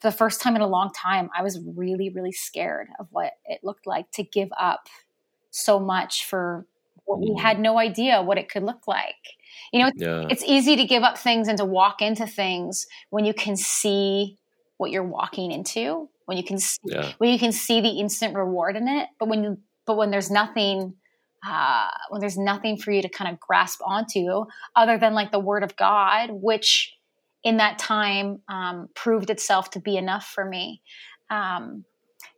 for 0.00 0.10
the 0.10 0.16
first 0.16 0.40
time 0.40 0.56
in 0.56 0.62
a 0.62 0.66
long 0.66 0.90
time, 0.94 1.30
I 1.36 1.42
was 1.42 1.60
really, 1.76 2.10
really 2.10 2.32
scared 2.32 2.88
of 2.98 3.08
what 3.10 3.32
it 3.44 3.60
looked 3.62 3.86
like 3.86 4.10
to 4.12 4.22
give 4.22 4.48
up 4.58 4.88
so 5.50 5.78
much 5.78 6.24
for 6.24 6.66
what 7.04 7.20
we 7.20 7.34
had 7.40 7.58
mm. 7.58 7.60
no 7.60 7.78
idea 7.78 8.22
what 8.22 8.38
it 8.38 8.50
could 8.50 8.62
look 8.62 8.86
like. 8.86 9.14
You 9.72 9.80
know, 9.80 9.90
yeah. 9.96 10.26
it's 10.28 10.44
easy 10.44 10.76
to 10.76 10.84
give 10.84 11.02
up 11.02 11.16
things 11.16 11.48
and 11.48 11.56
to 11.58 11.64
walk 11.64 12.02
into 12.02 12.26
things 12.26 12.86
when 13.10 13.24
you 13.24 13.32
can 13.32 13.56
see 13.56 14.36
what 14.76 14.90
you're 14.90 15.02
walking 15.02 15.52
into, 15.52 16.08
when 16.26 16.36
you 16.36 16.44
can 16.44 16.58
see, 16.58 16.78
yeah. 16.84 17.12
when 17.18 17.30
you 17.30 17.38
can 17.38 17.52
see 17.52 17.80
the 17.80 18.00
instant 18.00 18.34
reward 18.34 18.76
in 18.76 18.88
it. 18.88 19.08
But 19.18 19.28
when 19.28 19.44
you, 19.44 19.58
but 19.86 19.96
when 19.96 20.10
there's 20.10 20.30
nothing 20.30 20.94
uh, 21.46 21.88
when 22.08 22.20
there's 22.20 22.38
nothing 22.38 22.76
for 22.76 22.90
you 22.90 23.02
to 23.02 23.08
kind 23.08 23.32
of 23.32 23.38
grasp 23.38 23.80
onto 23.84 24.46
other 24.74 24.98
than 24.98 25.14
like 25.14 25.30
the 25.30 25.38
word 25.38 25.62
of 25.62 25.76
God, 25.76 26.30
which 26.32 26.94
in 27.44 27.58
that 27.58 27.78
time 27.78 28.40
um, 28.48 28.88
proved 28.94 29.30
itself 29.30 29.70
to 29.70 29.80
be 29.80 29.96
enough 29.96 30.26
for 30.26 30.44
me. 30.44 30.82
Um, 31.30 31.84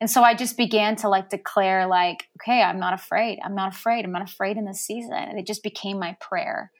and 0.00 0.10
so 0.10 0.22
I 0.22 0.34
just 0.34 0.56
began 0.56 0.96
to 0.96 1.08
like 1.08 1.30
declare, 1.30 1.86
like, 1.86 2.24
okay, 2.40 2.62
I'm 2.62 2.78
not 2.78 2.92
afraid. 2.92 3.38
I'm 3.44 3.54
not 3.54 3.74
afraid. 3.74 4.04
I'm 4.04 4.12
not 4.12 4.28
afraid 4.28 4.56
in 4.56 4.64
this 4.64 4.80
season. 4.80 5.14
And 5.14 5.38
it 5.38 5.46
just 5.46 5.62
became 5.62 5.98
my 5.98 6.16
prayer. 6.20 6.70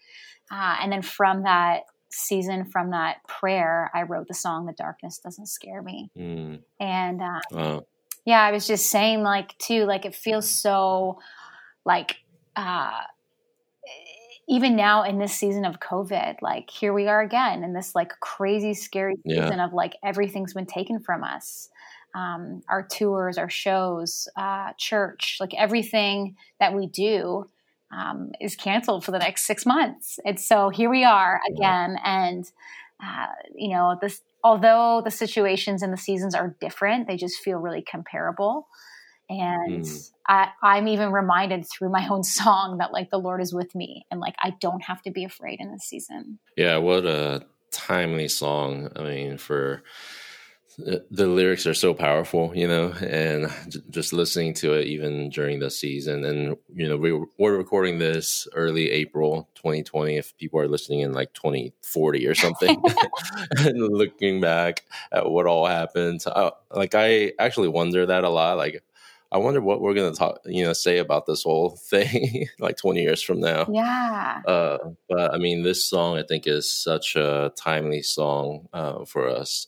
Uh, 0.53 0.77
and 0.81 0.93
then 0.93 1.03
from 1.03 1.43
that 1.45 1.83
season, 2.11 2.65
from 2.67 2.91
that 2.91 3.17
prayer, 3.27 3.91
I 3.95 4.03
wrote 4.03 4.29
the 4.29 4.35
song, 4.35 4.67
The 4.67 4.73
Darkness 4.73 5.19
Doesn't 5.19 5.47
Scare 5.47 5.83
Me. 5.83 6.11
Mm. 6.17 6.61
And 6.81 7.21
uh, 7.21 7.41
wow. 7.51 7.87
yeah, 8.25 8.41
I 8.43 8.53
was 8.53 8.67
just 8.67 8.89
saying, 8.89 9.23
like, 9.23 9.57
too, 9.59 9.85
like, 9.85 10.05
it 10.05 10.15
feels 10.15 10.49
so 10.49 11.19
like 11.89 12.19
uh, 12.55 13.01
even 14.47 14.77
now 14.77 15.03
in 15.03 15.19
this 15.19 15.33
season 15.33 15.65
of 15.65 15.81
COVID, 15.81 16.37
like 16.43 16.71
here 16.71 16.93
we 16.93 17.09
are 17.09 17.23
again 17.23 17.65
in 17.65 17.73
this 17.73 17.95
like 17.95 18.13
crazy, 18.21 18.75
scary 18.75 19.15
season 19.27 19.59
yeah. 19.59 19.65
of 19.65 19.73
like 19.73 19.95
everything's 20.05 20.53
been 20.55 20.67
taken 20.67 21.01
from 21.01 21.25
us. 21.25 21.71
Um, 22.15 22.63
our 22.69 22.87
tours, 22.87 23.39
our 23.39 23.51
shows, 23.51 24.29
uh, 24.37 24.73
church, 24.77 25.39
like 25.41 25.55
everything 25.55 26.37
that 26.61 26.75
we 26.75 26.87
do 26.87 27.49
um, 27.91 28.33
is 28.41 28.55
canceled 28.55 29.05
for 29.05 29.11
the 29.11 29.19
next 29.19 29.47
six 29.47 29.65
months. 29.65 30.19
And 30.25 30.39
so 30.39 30.69
here 30.69 30.91
we 30.91 31.05
are 31.05 31.41
again. 31.51 31.97
Yeah. 31.97 32.27
And, 32.27 32.51
uh, 33.03 33.27
you 33.55 33.71
know, 33.71 33.97
this, 34.01 34.21
although 34.45 35.01
the 35.03 35.11
situations 35.11 35.83
and 35.83 35.93
the 35.93 35.99
seasons 35.99 36.35
are 36.35 36.55
different, 36.61 37.07
they 37.07 37.17
just 37.17 37.39
feel 37.39 37.59
really 37.59 37.83
comparable 37.83 38.67
and 39.29 39.85
mm. 39.85 40.11
I, 40.27 40.49
i'm 40.63 40.89
even 40.89 41.13
reminded 41.13 41.67
through 41.67 41.91
my 41.91 42.07
own 42.09 42.23
song 42.25 42.79
that 42.79 42.93
like 42.93 43.11
the 43.11 43.19
lord 43.19 43.41
is 43.41 43.53
with 43.53 43.75
me 43.75 44.07
and 44.11 44.21
like 44.21 44.37
i 44.43 44.55
don't 44.61 44.83
have 44.83 45.03
to 45.03 45.11
be 45.11 45.25
afraid 45.25 45.61
in 45.61 45.73
this 45.73 45.85
season 45.85 46.39
yeah 46.57 46.77
what 46.77 47.05
a 47.05 47.45
timely 47.71 48.29
song 48.29 48.91
i 48.97 49.03
mean 49.03 49.39
for 49.39 49.83
the 50.79 51.27
lyrics 51.27 51.67
are 51.67 51.75
so 51.75 51.93
powerful, 51.93 52.53
you 52.55 52.69
know, 52.69 52.93
and 53.01 53.53
just 53.91 54.13
listening 54.13 54.55
to 54.55 54.75
it 54.75 54.87
even 54.87 55.29
during 55.29 55.59
the 55.59 55.71
season. 55.71 56.25
And, 56.25 56.57
you 56.73 56.89
know, 56.89 56.97
we, 56.97 57.13
we're 57.37 57.57
recording 57.57 57.99
this 57.99 58.47
early 58.55 58.91
April 58.91 59.49
2020. 59.57 60.17
If 60.17 60.37
people 60.37 60.61
are 60.61 60.69
listening 60.69 61.01
in 61.01 61.13
like 61.13 61.33
2040 61.33 62.27
or 62.29 62.35
something, 62.37 62.81
and 63.59 63.79
looking 63.89 64.41
back 64.41 64.85
at 65.11 65.29
what 65.29 65.47
all 65.47 65.67
happened, 65.67 66.23
uh, 66.27 66.53
like 66.71 66.95
I 66.95 67.33
actually 67.41 67.69
wonder 67.69 68.07
that 68.07 68.23
a 68.23 68.31
lot. 68.31 68.57
Like, 68.57 68.85
I 69.31 69.37
wonder 69.39 69.61
what 69.61 69.81
we're 69.81 69.95
going 69.95 70.11
to 70.11 70.19
talk, 70.19 70.41
you 70.47 70.65
know, 70.65 70.73
say 70.73 70.99
about 70.99 71.27
this 71.27 71.43
whole 71.43 71.71
thing 71.91 72.49
like 72.59 72.77
20 72.77 73.03
years 73.03 73.23
from 73.23 73.41
now. 73.41 73.67
Yeah. 73.71 74.41
Uh, 74.47 74.79
but 75.09 75.35
I 75.35 75.39
mean, 75.39 75.63
this 75.63 75.85
song 75.85 76.17
I 76.17 76.23
think 76.23 76.47
is 76.47 76.71
such 76.71 77.17
a 77.17 77.53
timely 77.57 78.03
song 78.03 78.69
uh, 78.73 79.05
for 79.05 79.29
us. 79.29 79.67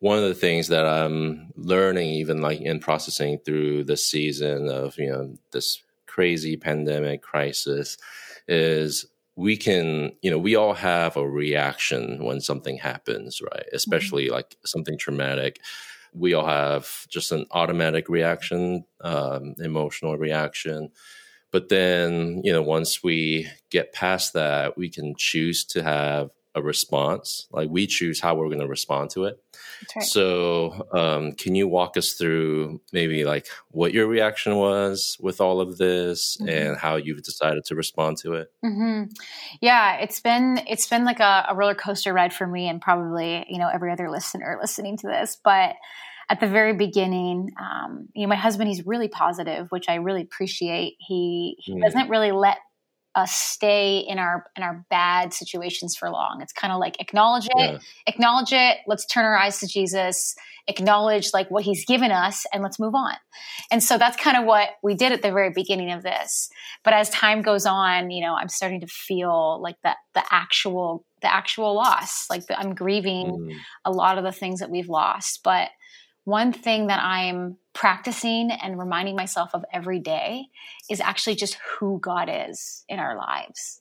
One 0.00 0.16
of 0.16 0.24
the 0.24 0.34
things 0.34 0.68
that 0.68 0.86
I'm 0.86 1.52
learning, 1.56 2.08
even 2.08 2.40
like 2.40 2.60
in 2.60 2.80
processing 2.80 3.38
through 3.44 3.84
this 3.84 4.06
season 4.06 4.70
of 4.70 4.96
you 4.96 5.10
know 5.10 5.36
this 5.52 5.82
crazy 6.06 6.56
pandemic 6.56 7.20
crisis, 7.20 7.98
is 8.48 9.04
we 9.36 9.58
can 9.58 10.12
you 10.22 10.30
know 10.30 10.38
we 10.38 10.56
all 10.56 10.72
have 10.72 11.18
a 11.18 11.28
reaction 11.28 12.24
when 12.24 12.40
something 12.40 12.78
happens, 12.78 13.42
right? 13.42 13.66
Especially 13.74 14.24
mm-hmm. 14.24 14.36
like 14.36 14.56
something 14.64 14.96
traumatic 14.96 15.60
we 16.12 16.34
all 16.34 16.46
have 16.46 17.06
just 17.08 17.32
an 17.32 17.46
automatic 17.50 18.08
reaction, 18.08 18.84
um, 19.00 19.54
emotional 19.58 20.16
reaction. 20.16 20.90
But 21.50 21.68
then, 21.68 22.42
you 22.44 22.52
know, 22.52 22.62
once 22.62 23.02
we 23.02 23.48
get 23.70 23.92
past 23.92 24.34
that, 24.34 24.76
we 24.76 24.88
can 24.88 25.14
choose 25.16 25.64
to 25.66 25.82
have 25.82 26.30
a 26.54 26.62
response. 26.62 27.46
Like 27.50 27.70
we 27.70 27.86
choose 27.86 28.20
how 28.20 28.34
we're 28.34 28.48
going 28.48 28.60
to 28.60 28.66
respond 28.66 29.10
to 29.10 29.24
it. 29.24 29.42
Right. 29.94 30.04
So, 30.04 30.86
um, 30.92 31.32
can 31.32 31.54
you 31.54 31.68
walk 31.68 31.96
us 31.96 32.12
through 32.12 32.80
maybe 32.92 33.24
like 33.24 33.46
what 33.70 33.92
your 33.94 34.06
reaction 34.06 34.56
was 34.56 35.16
with 35.20 35.40
all 35.40 35.60
of 35.60 35.78
this 35.78 36.36
mm-hmm. 36.36 36.48
and 36.48 36.76
how 36.76 36.96
you've 36.96 37.22
decided 37.22 37.64
to 37.66 37.74
respond 37.74 38.18
to 38.18 38.34
it? 38.34 38.52
Mm-hmm. 38.64 39.12
Yeah, 39.60 39.96
it's 39.96 40.20
been 40.20 40.60
it's 40.66 40.88
been 40.88 41.04
like 41.04 41.20
a, 41.20 41.46
a 41.48 41.54
roller 41.54 41.74
coaster 41.74 42.12
ride 42.12 42.32
for 42.32 42.46
me 42.46 42.68
and 42.68 42.80
probably 42.80 43.44
you 43.48 43.58
know 43.58 43.68
every 43.72 43.92
other 43.92 44.10
listener 44.10 44.58
listening 44.60 44.96
to 44.98 45.06
this, 45.06 45.38
but 45.42 45.76
at 46.30 46.38
the 46.38 46.46
very 46.46 46.74
beginning, 46.74 47.50
um, 47.60 48.08
you 48.14 48.22
know, 48.22 48.28
my 48.28 48.36
husband, 48.36 48.68
he's 48.68 48.86
really 48.86 49.08
positive, 49.08 49.66
which 49.70 49.88
I 49.88 49.96
really 49.96 50.22
appreciate. 50.22 50.94
He 51.00 51.56
he 51.58 51.74
mm. 51.74 51.82
doesn't 51.82 52.08
really 52.08 52.30
let 52.30 52.58
us 53.14 53.32
stay 53.32 53.98
in 53.98 54.18
our 54.18 54.46
in 54.56 54.62
our 54.62 54.84
bad 54.88 55.32
situations 55.32 55.96
for 55.96 56.10
long. 56.10 56.38
It's 56.42 56.52
kind 56.52 56.72
of 56.72 56.78
like 56.78 57.00
acknowledge 57.00 57.46
it, 57.46 57.56
yeah. 57.56 57.78
acknowledge 58.06 58.52
it. 58.52 58.78
Let's 58.86 59.04
turn 59.06 59.24
our 59.24 59.36
eyes 59.36 59.58
to 59.60 59.66
Jesus. 59.66 60.34
Acknowledge 60.68 61.30
like 61.32 61.50
what 61.50 61.64
He's 61.64 61.84
given 61.84 62.12
us, 62.12 62.46
and 62.52 62.62
let's 62.62 62.78
move 62.78 62.94
on. 62.94 63.14
And 63.70 63.82
so 63.82 63.98
that's 63.98 64.16
kind 64.16 64.36
of 64.36 64.44
what 64.44 64.68
we 64.82 64.94
did 64.94 65.12
at 65.12 65.22
the 65.22 65.32
very 65.32 65.50
beginning 65.50 65.90
of 65.90 66.02
this. 66.02 66.48
But 66.84 66.94
as 66.94 67.10
time 67.10 67.42
goes 67.42 67.66
on, 67.66 68.10
you 68.10 68.22
know, 68.22 68.34
I'm 68.34 68.48
starting 68.48 68.80
to 68.82 68.86
feel 68.86 69.60
like 69.60 69.76
that 69.82 69.96
the 70.14 70.22
actual 70.30 71.04
the 71.22 71.32
actual 71.32 71.74
loss. 71.74 72.26
Like 72.30 72.46
the, 72.46 72.58
I'm 72.58 72.74
grieving 72.74 73.26
mm. 73.26 73.56
a 73.84 73.90
lot 73.90 74.18
of 74.18 74.24
the 74.24 74.32
things 74.32 74.60
that 74.60 74.70
we've 74.70 74.88
lost, 74.88 75.40
but 75.42 75.68
one 76.30 76.52
thing 76.52 76.86
that 76.86 77.02
I'm 77.02 77.56
practicing 77.72 78.50
and 78.50 78.78
reminding 78.78 79.16
myself 79.16 79.50
of 79.52 79.64
every 79.72 79.98
day 79.98 80.46
is 80.88 81.00
actually 81.00 81.34
just 81.34 81.56
who 81.56 81.98
God 82.00 82.30
is 82.32 82.84
in 82.88 82.98
our 82.98 83.16
lives. 83.16 83.80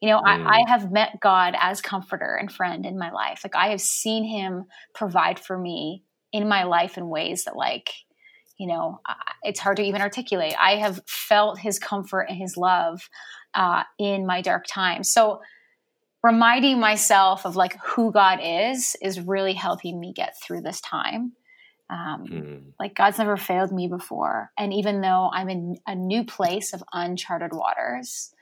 You 0.00 0.08
know, 0.08 0.18
mm. 0.18 0.46
I, 0.46 0.60
I, 0.60 0.70
have 0.70 0.90
met 0.90 1.20
God 1.20 1.54
as 1.60 1.82
comforter 1.82 2.34
and 2.34 2.50
friend 2.50 2.86
in 2.86 2.98
my 2.98 3.10
life. 3.10 3.42
Like 3.44 3.54
I 3.54 3.68
have 3.68 3.82
seen 3.82 4.24
him 4.24 4.64
provide 4.94 5.38
for 5.38 5.58
me 5.58 6.02
in 6.32 6.48
my 6.48 6.64
life 6.64 6.96
in 6.96 7.08
ways 7.08 7.44
that 7.44 7.54
like, 7.54 7.90
you 8.58 8.66
know, 8.66 9.00
it's 9.42 9.60
hard 9.60 9.76
to 9.76 9.82
even 9.82 10.00
articulate. 10.00 10.54
I 10.58 10.76
have 10.76 11.02
felt 11.06 11.58
his 11.58 11.78
comfort 11.78 12.26
and 12.30 12.38
his 12.38 12.56
love 12.56 13.10
uh, 13.54 13.82
in 13.98 14.26
my 14.26 14.40
dark 14.40 14.64
times. 14.66 15.12
So 15.12 15.40
reminding 16.22 16.80
myself 16.80 17.44
of 17.44 17.56
like 17.56 17.76
who 17.82 18.10
God 18.10 18.38
is 18.42 18.96
is 19.02 19.20
really 19.20 19.54
helping 19.54 20.00
me 20.00 20.12
get 20.14 20.34
through 20.42 20.62
this 20.62 20.80
time. 20.80 21.32
Um, 21.90 22.24
mm. 22.26 22.62
Like 22.78 22.94
God's 22.94 23.18
never 23.18 23.36
failed 23.36 23.72
me 23.72 23.88
before. 23.88 24.52
And 24.56 24.72
even 24.72 25.00
though 25.00 25.30
I'm 25.32 25.48
in 25.48 25.76
a 25.86 25.94
new 25.94 26.24
place 26.24 26.72
of 26.72 26.84
uncharted 26.92 27.52
waters, 27.52 28.32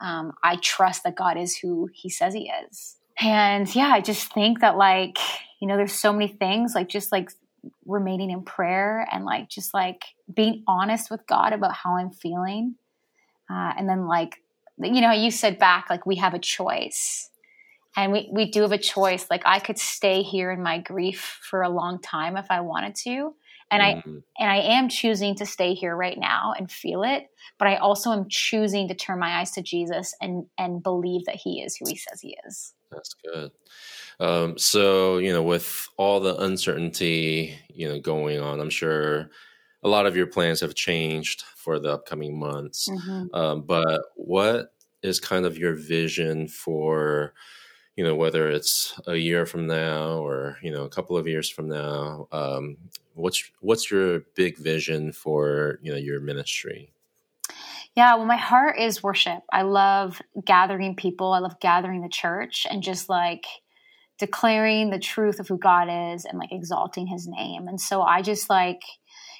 um, 0.00 0.32
I 0.42 0.56
trust 0.56 1.04
that 1.04 1.14
God 1.14 1.38
is 1.38 1.56
who 1.56 1.88
he 1.92 2.10
says 2.10 2.34
he 2.34 2.50
is. 2.68 2.96
And 3.20 3.72
yeah, 3.74 3.88
I 3.88 4.00
just 4.00 4.32
think 4.32 4.60
that 4.60 4.76
like, 4.76 5.18
you 5.60 5.68
know, 5.68 5.76
there's 5.76 5.92
so 5.92 6.12
many 6.12 6.28
things 6.28 6.74
like 6.74 6.88
just 6.88 7.12
like 7.12 7.30
remaining 7.86 8.30
in 8.30 8.42
prayer 8.42 9.06
and 9.10 9.24
like 9.24 9.48
just 9.48 9.72
like 9.72 10.04
being 10.32 10.64
honest 10.66 11.10
with 11.10 11.26
God 11.26 11.52
about 11.52 11.74
how 11.74 11.96
I'm 11.96 12.10
feeling. 12.10 12.74
Uh, 13.50 13.72
and 13.78 13.88
then 13.88 14.06
like, 14.06 14.42
you 14.78 15.00
know, 15.00 15.12
you 15.12 15.30
said 15.30 15.58
back, 15.58 15.86
like 15.88 16.04
we 16.04 16.16
have 16.16 16.34
a 16.34 16.38
choice 16.38 17.30
and 17.96 18.12
we, 18.12 18.28
we 18.30 18.50
do 18.50 18.62
have 18.62 18.72
a 18.72 18.78
choice. 18.78 19.26
Like 19.30 19.42
i 19.44 19.58
could 19.58 19.78
stay 19.78 20.22
here 20.22 20.50
in 20.50 20.62
my 20.62 20.78
grief 20.78 21.40
for 21.42 21.62
a 21.62 21.68
long 21.68 22.00
time 22.00 22.36
if 22.36 22.46
i 22.50 22.60
wanted 22.60 22.94
to. 22.96 23.34
And 23.70 23.82
mm-hmm. 23.82 24.10
i 24.38 24.42
and 24.42 24.50
i 24.50 24.56
am 24.56 24.88
choosing 24.88 25.34
to 25.36 25.46
stay 25.46 25.74
here 25.74 25.96
right 25.96 26.18
now 26.18 26.54
and 26.56 26.70
feel 26.70 27.02
it 27.02 27.26
but 27.58 27.66
i 27.66 27.76
also 27.76 28.12
am 28.12 28.26
choosing 28.28 28.86
to 28.88 28.94
turn 28.94 29.18
my 29.18 29.40
eyes 29.40 29.50
to 29.52 29.62
jesus 29.62 30.14
and 30.20 30.46
and 30.56 30.82
believe 30.82 31.24
that 31.24 31.34
he 31.36 31.62
is 31.62 31.76
who 31.76 31.86
he 31.88 31.96
says 31.96 32.20
he 32.20 32.36
is. 32.46 32.74
That's 32.92 33.14
good. 33.14 33.50
Um, 34.20 34.56
so 34.56 35.18
you 35.18 35.32
know 35.32 35.42
with 35.42 35.88
all 35.96 36.20
the 36.20 36.36
uncertainty 36.36 37.58
you 37.74 37.88
know 37.88 38.00
going 38.00 38.40
on 38.40 38.60
i'm 38.60 38.70
sure 38.70 39.30
a 39.82 39.88
lot 39.88 40.06
of 40.06 40.16
your 40.16 40.26
plans 40.26 40.60
have 40.60 40.74
changed 40.74 41.42
for 41.42 41.78
the 41.78 41.92
upcoming 41.92 42.38
months. 42.38 42.88
Mm-hmm. 42.88 43.34
um, 43.34 43.62
but 43.62 44.00
what 44.16 44.72
is 45.02 45.20
kind 45.20 45.46
of 45.46 45.58
your 45.58 45.74
vision 45.74 46.48
for 46.48 47.34
you 47.96 48.04
know 48.04 48.14
whether 48.14 48.48
it's 48.48 48.98
a 49.06 49.16
year 49.16 49.46
from 49.46 49.66
now 49.66 50.18
or 50.18 50.58
you 50.62 50.70
know 50.70 50.84
a 50.84 50.88
couple 50.88 51.16
of 51.16 51.26
years 51.26 51.48
from 51.48 51.68
now 51.68 52.28
um, 52.30 52.76
what's 53.14 53.50
what's 53.60 53.90
your 53.90 54.20
big 54.36 54.58
vision 54.58 55.12
for 55.12 55.78
you 55.82 55.90
know 55.90 55.98
your 55.98 56.20
ministry? 56.20 56.92
Yeah 57.94 58.14
well 58.16 58.26
my 58.26 58.36
heart 58.36 58.78
is 58.78 59.02
worship. 59.02 59.42
I 59.50 59.62
love 59.62 60.20
gathering 60.44 60.94
people. 60.94 61.32
I 61.32 61.38
love 61.38 61.58
gathering 61.60 62.02
the 62.02 62.08
church 62.08 62.66
and 62.70 62.82
just 62.82 63.08
like 63.08 63.44
declaring 64.18 64.90
the 64.90 64.98
truth 64.98 65.40
of 65.40 65.48
who 65.48 65.58
god 65.58 65.88
is 66.14 66.24
and 66.24 66.38
like 66.38 66.52
exalting 66.52 67.06
his 67.06 67.26
name. 67.26 67.66
And 67.68 67.80
so 67.80 68.02
i 68.02 68.22
just 68.22 68.48
like 68.50 68.82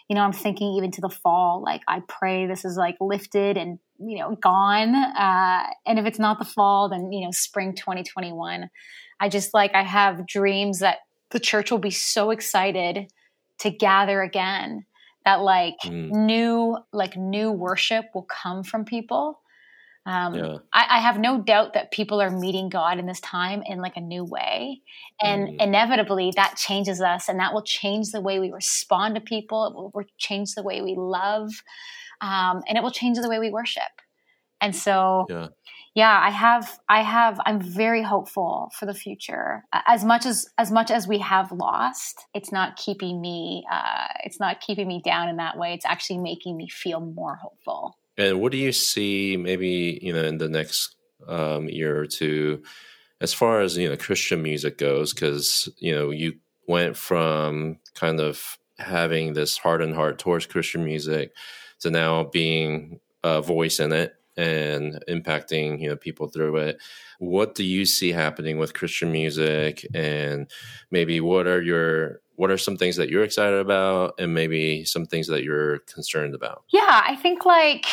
you 0.09 0.15
know 0.15 0.23
i'm 0.23 0.33
thinking 0.33 0.73
even 0.75 0.91
to 0.93 1.01
the 1.01 1.11
fall 1.11 1.63
like 1.65 1.83
i 1.89 2.01
pray 2.09 2.47
this 2.47 2.65
is 2.65 2.77
like 2.77 2.97
lifted 3.01 3.57
and 3.57 3.79
you 3.99 4.19
know 4.19 4.37
gone 4.37 4.95
uh, 4.95 5.63
and 5.87 5.99
if 5.99 6.07
it's 6.07 6.19
not 6.19 6.39
the 6.39 6.45
fall 6.45 6.89
then 6.89 7.13
you 7.13 7.25
know 7.25 7.31
spring 7.31 7.75
2021 7.75 8.69
i 9.21 9.29
just 9.29 9.55
like 9.55 9.75
i 9.75 9.83
have 9.83 10.27
dreams 10.27 10.81
that 10.81 10.99
the 11.31 11.41
church 11.41 11.71
will 11.71 11.79
be 11.79 11.91
so 11.91 12.31
excited 12.31 13.11
to 13.59 13.71
gather 13.71 14.23
again 14.23 14.85
that 15.25 15.41
like 15.41 15.77
mm. 15.85 16.11
new 16.11 16.77
like 16.93 17.17
new 17.17 17.51
worship 17.51 18.07
will 18.15 18.27
come 18.29 18.63
from 18.63 18.85
people 18.85 19.41
um, 20.07 20.35
yeah. 20.37 20.59
I, 20.73 20.99
I, 20.99 21.01
have 21.01 21.19
no 21.19 21.43
doubt 21.43 21.75
that 21.75 21.91
people 21.91 22.23
are 22.23 22.31
meeting 22.31 22.69
God 22.69 23.01
in 23.01 23.07
this 23.07 23.19
time 23.19 23.65
in 23.67 23.81
like 23.81 23.97
a 23.97 24.01
new 24.01 24.23
way, 24.23 24.81
and 25.21 25.49
mm. 25.49 25.61
inevitably 25.61 26.33
that 26.37 26.55
changes 26.57 27.01
us, 27.01 27.29
and 27.29 27.41
that 27.41 27.53
will 27.53 27.65
change 27.65 28.13
the 28.13 28.21
way 28.21 28.39
we 28.39 28.53
respond 28.53 29.17
to 29.17 29.21
people. 29.21 29.67
It 29.67 29.97
will 29.97 30.05
change 30.17 30.55
the 30.55 30.63
way 30.63 30.81
we 30.81 30.95
love 30.97 31.51
um, 32.21 32.63
and 32.69 32.77
it 32.77 32.83
will 32.83 32.91
change 32.91 33.19
the 33.19 33.29
way 33.29 33.39
we 33.39 33.51
worship. 33.51 33.83
And 34.61 34.75
so, 34.75 35.27
yeah. 35.29 35.49
yeah, 35.95 36.19
I 36.19 36.31
have, 36.31 36.79
I 36.89 37.03
have, 37.03 37.39
I'm 37.45 37.61
very 37.61 38.03
hopeful 38.03 38.71
for 38.79 38.87
the 38.87 38.95
future. 38.95 39.65
As 39.87 40.05
much 40.05 40.25
as, 40.25 40.49
as 40.57 40.71
much 40.71 40.91
as 40.91 41.07
we 41.07 41.19
have 41.19 41.53
lost, 41.53 42.25
it's 42.33 42.51
not 42.51 42.77
keeping 42.77 43.21
me, 43.21 43.67
uh, 43.71 44.09
it's 44.25 44.41
not 44.41 44.61
keeping 44.61 44.89
me 44.89 45.03
down 45.05 45.29
in 45.29 45.37
that 45.37 45.59
way. 45.59 45.75
It's 45.75 45.85
actually 45.85 46.19
making 46.19 46.57
me 46.57 46.69
feel 46.69 47.01
more 47.01 47.37
hopeful. 47.37 47.99
And 48.17 48.41
what 48.41 48.53
do 48.53 48.59
you 48.59 48.73
see, 48.73 49.37
maybe 49.37 49.99
you 50.01 50.13
know, 50.13 50.25
in 50.25 50.39
the 50.39 50.49
next 50.49 50.97
um, 51.29 51.69
year 51.69 51.99
or 51.99 52.07
two, 52.07 52.63
as 53.21 53.35
far 53.35 53.61
as 53.61 53.77
you 53.77 53.89
know, 53.89 53.97
Christian 53.97 54.43
music 54.43 54.79
goes? 54.79 55.13
Because 55.13 55.69
you 55.79 55.95
know, 55.95 56.11
you 56.11 56.35
went 56.67 56.97
from 56.97 57.79
kind 57.95 58.21
of 58.21 58.59
having 58.79 59.35
this 59.35 59.59
hardened 59.59 59.95
heart 59.95 60.19
towards 60.19 60.47
Christian 60.47 60.85
music 60.85 61.33
to 61.81 61.91
now 61.91 62.25
being 62.25 63.01
a 63.25 63.43
voice 63.43 63.81
in 63.81 63.93
it 63.93 64.15
and 64.37 65.03
impacting 65.09 65.81
you 65.81 65.89
know 65.89 65.97
people 65.97 66.29
through 66.29 66.57
it. 66.57 66.79
What 67.19 67.55
do 67.55 67.65
you 67.65 67.87
see 67.87 68.13
happening 68.13 68.59
with 68.59 68.75
christian 68.75 69.11
music? 69.11 69.87
And 69.95 70.51
maybe 70.91 71.21
what 71.21 71.47
are 71.47 71.63
your 71.63 72.21
what 72.37 72.51
are 72.51 72.59
some 72.59 72.77
things 72.77 72.97
that 72.97 73.09
you're 73.09 73.25
excited 73.25 73.59
about 73.59 74.15
and 74.19 74.35
maybe 74.35 74.85
some 74.85 75.07
things 75.07 75.27
that 75.29 75.43
you're 75.43 75.79
concerned 75.81 76.35
about? 76.35 76.65
Yeah 76.69 77.03
i 77.07 77.17
think 77.17 77.45
like 77.47 77.87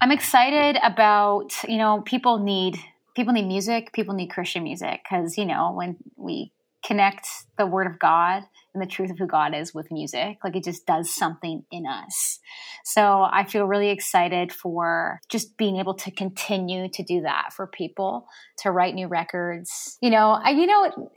i'm 0.00 0.10
excited 0.10 0.78
about 0.82 1.52
you 1.68 1.78
know 1.78 2.02
people 2.02 2.38
need 2.38 2.76
people 3.14 3.32
need 3.32 3.46
music 3.46 3.92
people 3.92 4.14
need 4.14 4.28
christian 4.28 4.64
music. 4.64 5.00
Because 5.04 5.38
you 5.38 5.46
know 5.46 5.72
when 5.72 5.96
we 6.16 6.52
connect 6.86 7.26
the 7.58 7.66
word 7.66 7.86
of 7.86 7.98
god 7.98 8.44
and 8.76 8.82
the 8.82 8.92
truth 8.92 9.10
of 9.10 9.18
who 9.18 9.26
God 9.26 9.54
is 9.54 9.74
with 9.74 9.90
music. 9.90 10.38
Like 10.44 10.54
it 10.54 10.64
just 10.64 10.86
does 10.86 11.12
something 11.12 11.64
in 11.70 11.86
us. 11.86 12.38
So 12.84 13.22
I 13.22 13.44
feel 13.44 13.64
really 13.64 13.88
excited 13.88 14.52
for 14.52 15.18
just 15.30 15.56
being 15.56 15.78
able 15.78 15.94
to 15.94 16.10
continue 16.10 16.88
to 16.90 17.02
do 17.02 17.22
that 17.22 17.54
for 17.54 17.66
people, 17.66 18.26
to 18.58 18.70
write 18.70 18.94
new 18.94 19.08
records. 19.08 19.96
You 20.02 20.10
know, 20.10 20.38
I, 20.42 20.50
you 20.50 20.66
know, 20.66 21.10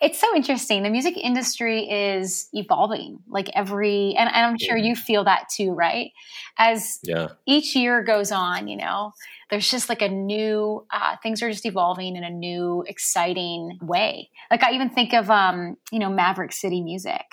it's 0.00 0.20
so 0.20 0.34
interesting. 0.36 0.82
The 0.82 0.90
music 0.90 1.16
industry 1.16 1.88
is 1.88 2.48
evolving 2.52 3.18
like 3.28 3.48
every, 3.54 4.14
and, 4.18 4.28
and 4.28 4.46
I'm 4.46 4.58
sure 4.58 4.76
you 4.76 4.94
feel 4.96 5.24
that 5.24 5.48
too, 5.54 5.72
right? 5.72 6.10
As 6.58 6.98
yeah. 7.02 7.28
each 7.46 7.74
year 7.74 8.02
goes 8.02 8.32
on, 8.32 8.68
you 8.68 8.76
know, 8.76 9.12
there's 9.50 9.70
just 9.70 9.88
like 9.88 10.02
a 10.02 10.08
new, 10.08 10.86
uh, 10.92 11.16
things 11.22 11.42
are 11.42 11.50
just 11.50 11.66
evolving 11.66 12.16
in 12.16 12.24
a 12.24 12.30
new, 12.30 12.84
exciting 12.86 13.78
way. 13.80 14.30
Like 14.50 14.62
I 14.62 14.72
even 14.72 14.90
think 14.90 15.12
of, 15.14 15.30
um, 15.30 15.76
you 15.92 15.98
know, 15.98 16.10
Maverick 16.10 16.52
City 16.52 16.82
music. 16.82 17.24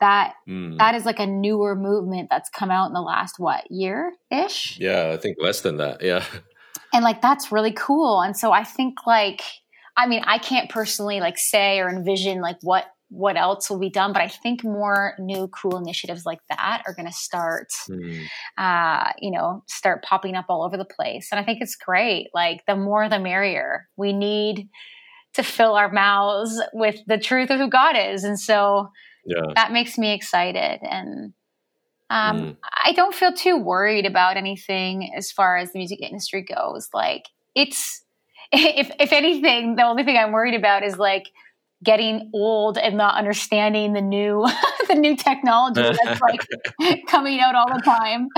That 0.00 0.34
Mm. 0.48 0.76
that 0.78 0.94
is 0.96 1.06
like 1.06 1.20
a 1.20 1.26
newer 1.26 1.74
movement 1.74 2.28
that's 2.28 2.50
come 2.50 2.70
out 2.70 2.88
in 2.88 2.92
the 2.92 3.00
last 3.00 3.38
what 3.38 3.70
year 3.70 4.12
ish 4.30 4.78
Yeah, 4.78 5.12
I 5.14 5.16
think 5.16 5.36
less 5.40 5.62
than 5.62 5.78
that. 5.78 6.02
Yeah. 6.02 6.24
and 6.92 7.02
like 7.04 7.22
that's 7.22 7.50
really 7.50 7.72
cool 7.72 8.20
and 8.20 8.36
so 8.36 8.52
i 8.52 8.64
think 8.64 8.98
like 9.06 9.40
i 9.96 10.06
mean 10.06 10.22
i 10.26 10.38
can't 10.38 10.70
personally 10.70 11.20
like 11.20 11.38
say 11.38 11.78
or 11.80 11.88
envision 11.88 12.40
like 12.40 12.56
what 12.62 12.86
what 13.10 13.36
else 13.36 13.70
will 13.70 13.78
be 13.78 13.90
done 13.90 14.12
but 14.12 14.22
i 14.22 14.28
think 14.28 14.64
more 14.64 15.14
new 15.18 15.46
cool 15.48 15.76
initiatives 15.76 16.24
like 16.26 16.40
that 16.48 16.82
are 16.86 16.94
going 16.94 17.06
to 17.06 17.12
start 17.12 17.68
Mm. 17.88 18.24
uh 18.58 19.12
you 19.18 19.30
know 19.30 19.62
start 19.68 20.02
popping 20.02 20.34
up 20.34 20.46
all 20.48 20.64
over 20.64 20.76
the 20.76 20.84
place 20.86 21.28
and 21.30 21.38
i 21.38 21.44
think 21.44 21.58
it's 21.60 21.76
great 21.76 22.28
like 22.34 22.62
the 22.66 22.76
more 22.76 23.08
the 23.08 23.18
merrier 23.20 23.86
we 23.96 24.12
need 24.12 24.68
to 25.34 25.42
fill 25.42 25.74
our 25.74 25.92
mouths 25.92 26.60
with 26.72 26.96
the 27.06 27.18
truth 27.18 27.50
of 27.50 27.58
who 27.60 27.68
god 27.68 27.94
is 27.96 28.24
and 28.24 28.38
so 28.40 28.88
Yeah. 29.26 29.52
that 29.54 29.72
makes 29.72 29.98
me 29.98 30.12
excited 30.12 30.80
and 30.82 31.32
um, 32.10 32.36
Mm. 32.38 32.56
i 32.84 32.92
don't 32.92 33.14
feel 33.14 33.32
too 33.32 33.56
worried 33.56 34.06
about 34.06 34.36
anything 34.36 35.12
as 35.16 35.30
far 35.32 35.56
as 35.56 35.72
the 35.72 35.78
music 35.78 36.00
industry 36.00 36.42
goes 36.42 36.88
like 36.94 37.24
it's 37.54 38.03
if 38.52 38.90
if 38.98 39.12
anything 39.12 39.76
the 39.76 39.82
only 39.82 40.02
thing 40.04 40.16
i'm 40.16 40.32
worried 40.32 40.54
about 40.54 40.82
is 40.82 40.96
like 40.96 41.30
getting 41.82 42.30
old 42.32 42.78
and 42.78 42.96
not 42.96 43.14
understanding 43.16 43.92
the 43.92 44.00
new 44.00 44.46
the 44.88 44.94
new 44.94 45.16
technology 45.16 45.82
that's 46.04 46.20
like 46.20 46.40
coming 47.06 47.40
out 47.40 47.54
all 47.54 47.66
the 47.66 47.82
time 47.82 48.28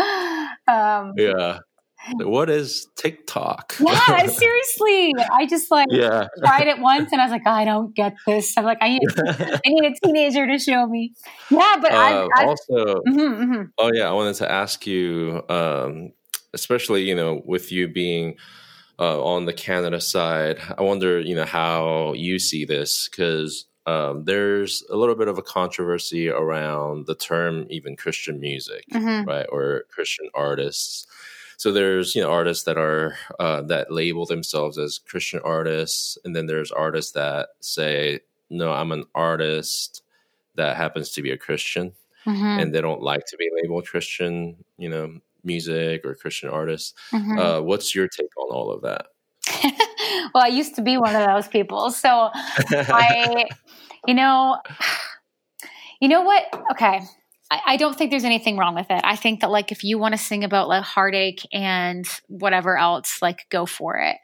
um 0.69 1.13
Yeah. 1.17 1.59
What 2.19 2.49
is 2.51 2.87
TikTok? 2.97 3.75
yeah 3.81 4.27
seriously 4.27 5.13
i 5.33 5.45
just 5.49 5.73
like 5.73 5.89
yeah. 5.91 6.29
tried 6.45 6.69
it 6.69 6.79
once 6.79 7.11
and 7.11 7.21
i 7.21 7.25
was 7.25 7.33
like 7.33 7.47
i 7.47 7.65
don't 7.65 7.95
get 7.97 8.15
this 8.27 8.57
i'm 8.57 8.65
like 8.65 8.79
i 8.81 8.89
need 8.91 9.01
I 9.19 9.61
need 9.65 9.85
a 9.85 10.07
teenager 10.07 10.47
to 10.47 10.59
show 10.59 10.87
me. 10.87 11.15
Yeah, 11.51 11.77
but 11.81 11.93
Uh, 11.93 12.29
I, 12.37 12.45
also, 12.45 13.03
mhm, 13.09 13.39
mhm. 13.39 13.71
oh 13.79 13.91
yeah, 13.93 14.09
I 14.09 14.13
wanted 14.13 14.37
to 14.37 14.51
ask 14.51 14.87
you, 14.87 15.43
um, 15.49 16.13
especially 16.55 17.03
you 17.09 17.15
know, 17.15 17.43
with 17.45 17.73
you 17.73 17.89
being 17.89 18.37
uh, 18.99 19.23
on 19.23 19.45
the 19.47 19.53
Canada 19.53 20.01
side, 20.01 20.59
I 20.79 20.83
wonder, 20.83 21.21
you 21.21 21.35
know, 21.35 21.45
how 21.45 22.13
you 22.15 22.39
see 22.39 22.65
this 22.65 23.09
because 23.09 23.67
um, 23.87 24.25
there's 24.25 24.83
a 24.91 24.97
little 24.97 25.15
bit 25.15 25.29
of 25.29 25.39
a 25.39 25.43
controversy 25.43 26.29
around 26.29 27.07
the 27.07 27.15
term 27.15 27.67
even 27.71 27.97
Christian 27.97 28.41
music, 28.41 28.85
Mhm. 28.93 29.27
right, 29.27 29.47
or 29.51 29.85
Christian 29.91 30.29
artists. 30.35 31.07
So 31.59 31.73
there's 31.73 32.15
you 32.15 32.23
know 32.23 32.31
artists 32.31 32.65
that 32.65 32.77
are 32.79 33.17
uh, 33.39 33.63
that 33.63 33.91
label 33.93 34.27
themselves 34.27 34.79
as 34.79 34.99
Christian 34.99 35.41
artists, 35.45 36.19
and 36.25 36.35
then 36.37 36.47
there's 36.47 36.71
artists 36.73 37.13
that 37.13 37.51
say, 37.61 38.21
"No, 38.51 38.73
I'm 38.73 38.93
an 38.93 39.05
artist 39.15 40.03
that 40.57 40.77
happens 40.77 41.11
to 41.13 41.23
be 41.23 41.31
a 41.33 41.39
Christian." 41.39 41.95
Mhm, 42.27 42.59
and 42.61 42.75
they 42.75 42.81
don't 42.81 43.03
like 43.03 43.25
to 43.27 43.37
be 43.37 43.51
labeled 43.63 43.87
Christian, 43.87 44.65
you 44.79 44.89
know, 44.89 45.21
music 45.47 46.05
or 46.05 46.15
Christian 46.15 46.51
artists. 46.51 46.95
mhm. 47.13 47.39
Uh, 47.39 47.63
what's 47.63 47.95
your 47.95 48.09
take 48.09 48.37
on 48.37 48.51
all 48.51 48.71
of 48.71 48.83
that? 48.83 49.07
well, 50.35 50.45
I 50.45 50.49
used 50.49 50.75
to 50.77 50.83
be 50.83 50.97
one 50.97 51.15
of 51.15 51.27
those 51.27 51.49
people. 51.49 51.91
So 51.91 52.31
I, 52.33 53.47
you 54.07 54.15
know, 54.15 54.59
you 56.01 56.09
know 56.09 56.23
what? 56.23 56.45
Okay. 56.73 57.01
I, 57.51 57.61
I 57.67 57.77
don't 57.77 57.97
think 57.97 58.11
there's 58.11 58.25
anything 58.25 58.57
wrong 58.57 58.75
with 58.75 58.91
it. 58.91 59.01
I 59.05 59.17
think 59.17 59.41
that 59.41 59.51
like 59.51 59.71
if 59.71 59.85
you 59.85 59.99
want 59.99 60.15
to 60.15 60.19
sing 60.19 60.45
about 60.45 60.69
like 60.69 60.83
heartache 60.83 61.47
and 61.53 62.07
whatever 62.29 62.77
else, 62.77 63.19
like 63.23 63.47
go 63.51 63.67
for 63.67 63.97
it. 63.97 64.17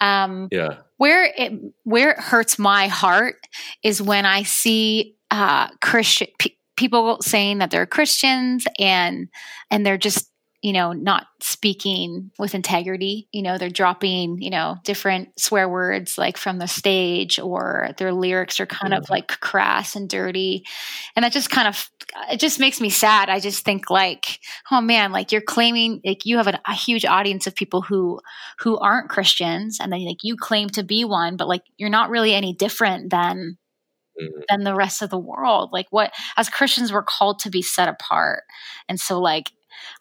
Um, 0.00 0.48
yeah, 0.52 0.76
where 0.96 1.32
it 1.36 1.52
where 1.84 2.12
it 2.12 2.20
hurts 2.20 2.58
my 2.58 2.88
heart 2.88 3.36
is 3.82 4.00
when 4.00 4.26
I 4.26 4.44
see 4.44 5.16
uh, 5.30 5.68
Christian 5.80 6.28
pe- 6.38 6.54
people 6.76 7.18
saying 7.20 7.58
that 7.58 7.70
they're 7.70 7.86
Christians 7.86 8.64
and 8.78 9.28
and 9.70 9.84
they're 9.84 9.98
just 9.98 10.30
you 10.62 10.72
know 10.72 10.92
not 10.92 11.26
speaking 11.40 12.30
with 12.38 12.54
integrity. 12.54 13.28
You 13.32 13.42
know 13.42 13.58
they're 13.58 13.70
dropping 13.70 14.40
you 14.42 14.50
know 14.50 14.76
different 14.84 15.38
swear 15.38 15.68
words 15.68 16.18
like 16.18 16.36
from 16.36 16.58
the 16.58 16.66
stage 16.68 17.38
or 17.38 17.90
their 17.98 18.12
lyrics 18.12 18.60
are 18.60 18.66
kind 18.66 18.92
of 18.94 19.04
Mhm. 19.04 19.10
like 19.10 19.28
crass 19.40 19.94
and 19.96 20.08
dirty, 20.08 20.64
and 21.16 21.24
that 21.24 21.32
just 21.32 21.50
kind 21.50 21.68
of 21.68 21.90
it 22.32 22.40
just 22.40 22.58
makes 22.60 22.80
me 22.80 22.90
sad. 22.90 23.28
I 23.28 23.40
just 23.40 23.64
think 23.64 23.90
like 23.90 24.40
oh 24.70 24.80
man 24.80 25.12
like 25.12 25.30
you're 25.32 25.40
claiming 25.42 26.00
like 26.04 26.24
you 26.24 26.36
have 26.38 26.48
a, 26.48 26.58
a 26.66 26.74
huge 26.74 27.04
audience 27.04 27.46
of 27.46 27.54
people 27.54 27.82
who 27.82 28.20
who 28.60 28.78
aren't 28.78 29.10
Christians 29.10 29.78
and 29.80 29.92
then 29.92 30.04
like 30.04 30.18
you 30.22 30.36
claim 30.36 30.68
to 30.70 30.82
be 30.82 31.04
one, 31.04 31.36
but 31.36 31.48
like 31.48 31.62
you're 31.76 31.90
not 31.90 32.10
really 32.10 32.34
any 32.34 32.52
different 32.54 33.10
than 33.10 33.58
Mhm. 34.20 34.42
than 34.48 34.64
the 34.64 34.74
rest 34.74 35.02
of 35.02 35.10
the 35.10 35.18
world. 35.18 35.70
Like 35.72 35.86
what 35.90 36.12
as 36.36 36.48
Christians 36.48 36.92
we're 36.92 37.02
called 37.04 37.38
to 37.40 37.50
be 37.50 37.62
set 37.62 37.88
apart. 37.88 38.42
And 38.88 39.00
so 39.00 39.20
like 39.20 39.52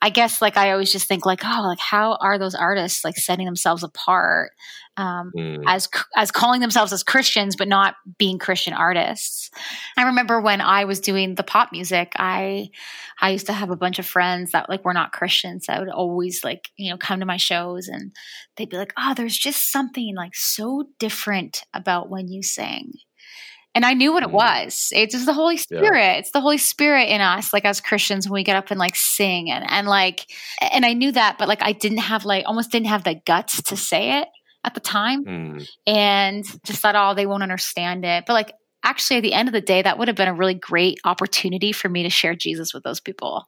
I 0.01 0.09
guess 0.09 0.41
like 0.41 0.57
I 0.57 0.71
always 0.71 0.91
just 0.91 1.07
think 1.07 1.25
like, 1.25 1.41
oh, 1.43 1.63
like 1.67 1.79
how 1.79 2.17
are 2.21 2.37
those 2.37 2.55
artists 2.55 3.03
like 3.03 3.17
setting 3.17 3.45
themselves 3.45 3.83
apart 3.83 4.51
um, 4.97 5.31
Mm. 5.35 5.63
as 5.67 5.87
as 6.15 6.31
calling 6.31 6.59
themselves 6.59 6.91
as 6.91 7.03
Christians 7.03 7.55
but 7.55 7.67
not 7.67 7.95
being 8.17 8.39
Christian 8.39 8.73
artists. 8.73 9.51
I 9.95 10.03
remember 10.03 10.41
when 10.41 10.59
I 10.59 10.85
was 10.85 10.99
doing 10.99 11.35
the 11.35 11.43
pop 11.43 11.71
music, 11.71 12.13
I 12.15 12.69
I 13.21 13.29
used 13.31 13.45
to 13.47 13.53
have 13.53 13.69
a 13.69 13.75
bunch 13.75 13.99
of 13.99 14.05
friends 14.07 14.51
that 14.51 14.69
like 14.69 14.83
were 14.85 14.93
not 14.93 15.11
Christians 15.11 15.65
that 15.67 15.79
would 15.79 15.89
always 15.89 16.43
like, 16.43 16.69
you 16.77 16.89
know, 16.91 16.97
come 16.97 17.19
to 17.19 17.25
my 17.25 17.37
shows 17.37 17.87
and 17.87 18.11
they'd 18.55 18.69
be 18.69 18.77
like, 18.77 18.93
"Oh, 18.97 19.13
there's 19.15 19.37
just 19.37 19.71
something 19.71 20.15
like 20.15 20.35
so 20.35 20.85
different 20.99 21.63
about 21.73 22.09
when 22.09 22.27
you 22.27 22.41
sing." 22.43 22.93
And 23.77 23.85
I 23.85 23.93
knew 23.93 24.11
what 24.11 24.23
it 24.23 24.29
Mm. 24.29 24.33
was. 24.33 24.89
It's 24.95 25.13
just 25.13 25.25
the 25.27 25.33
Holy 25.33 25.55
Yeah. 25.55 25.61
Spirit. 25.61 26.17
It's 26.17 26.31
the 26.31 26.41
Holy 26.41 26.57
Spirit 26.57 27.09
in 27.09 27.21
us, 27.21 27.53
like 27.53 27.63
as 27.63 27.79
Christians 27.79 28.27
when 28.27 28.33
we 28.33 28.43
get 28.43 28.55
up 28.55 28.71
and 28.71 28.79
like 28.79 28.95
sing 28.95 29.51
and 29.51 29.63
and 29.69 29.87
like 29.87 30.25
and 30.61 30.83
I 30.85 30.93
knew 30.93 31.11
that, 31.11 31.37
but 31.37 31.47
like 31.47 31.61
I 31.61 31.73
didn't 31.73 31.99
have 31.99 32.25
like 32.25 32.45
almost 32.47 32.71
didn't 32.71 32.87
have 32.87 33.03
the 33.03 33.15
guts 33.25 33.61
to 33.61 33.77
say 33.77 34.19
it 34.19 34.27
at 34.65 34.73
the 34.73 34.79
time 34.79 35.23
Mm. 35.25 35.67
and 35.85 36.43
just 36.65 36.81
thought, 36.81 36.95
oh, 36.95 37.13
they 37.13 37.27
won't 37.27 37.43
understand 37.43 38.03
it. 38.03 38.23
But 38.25 38.33
like, 38.33 38.51
actually, 38.83 39.17
at 39.17 39.23
the 39.23 39.33
end 39.33 39.47
of 39.47 39.53
the 39.53 39.61
day, 39.61 39.81
that 39.83 39.97
would 39.99 40.07
have 40.07 40.17
been 40.17 40.27
a 40.27 40.33
really 40.33 40.55
great 40.55 40.99
opportunity 41.05 41.71
for 41.71 41.87
me 41.87 42.03
to 42.03 42.09
share 42.09 42.35
Jesus 42.35 42.73
with 42.73 42.83
those 42.83 42.99
people. 42.99 43.45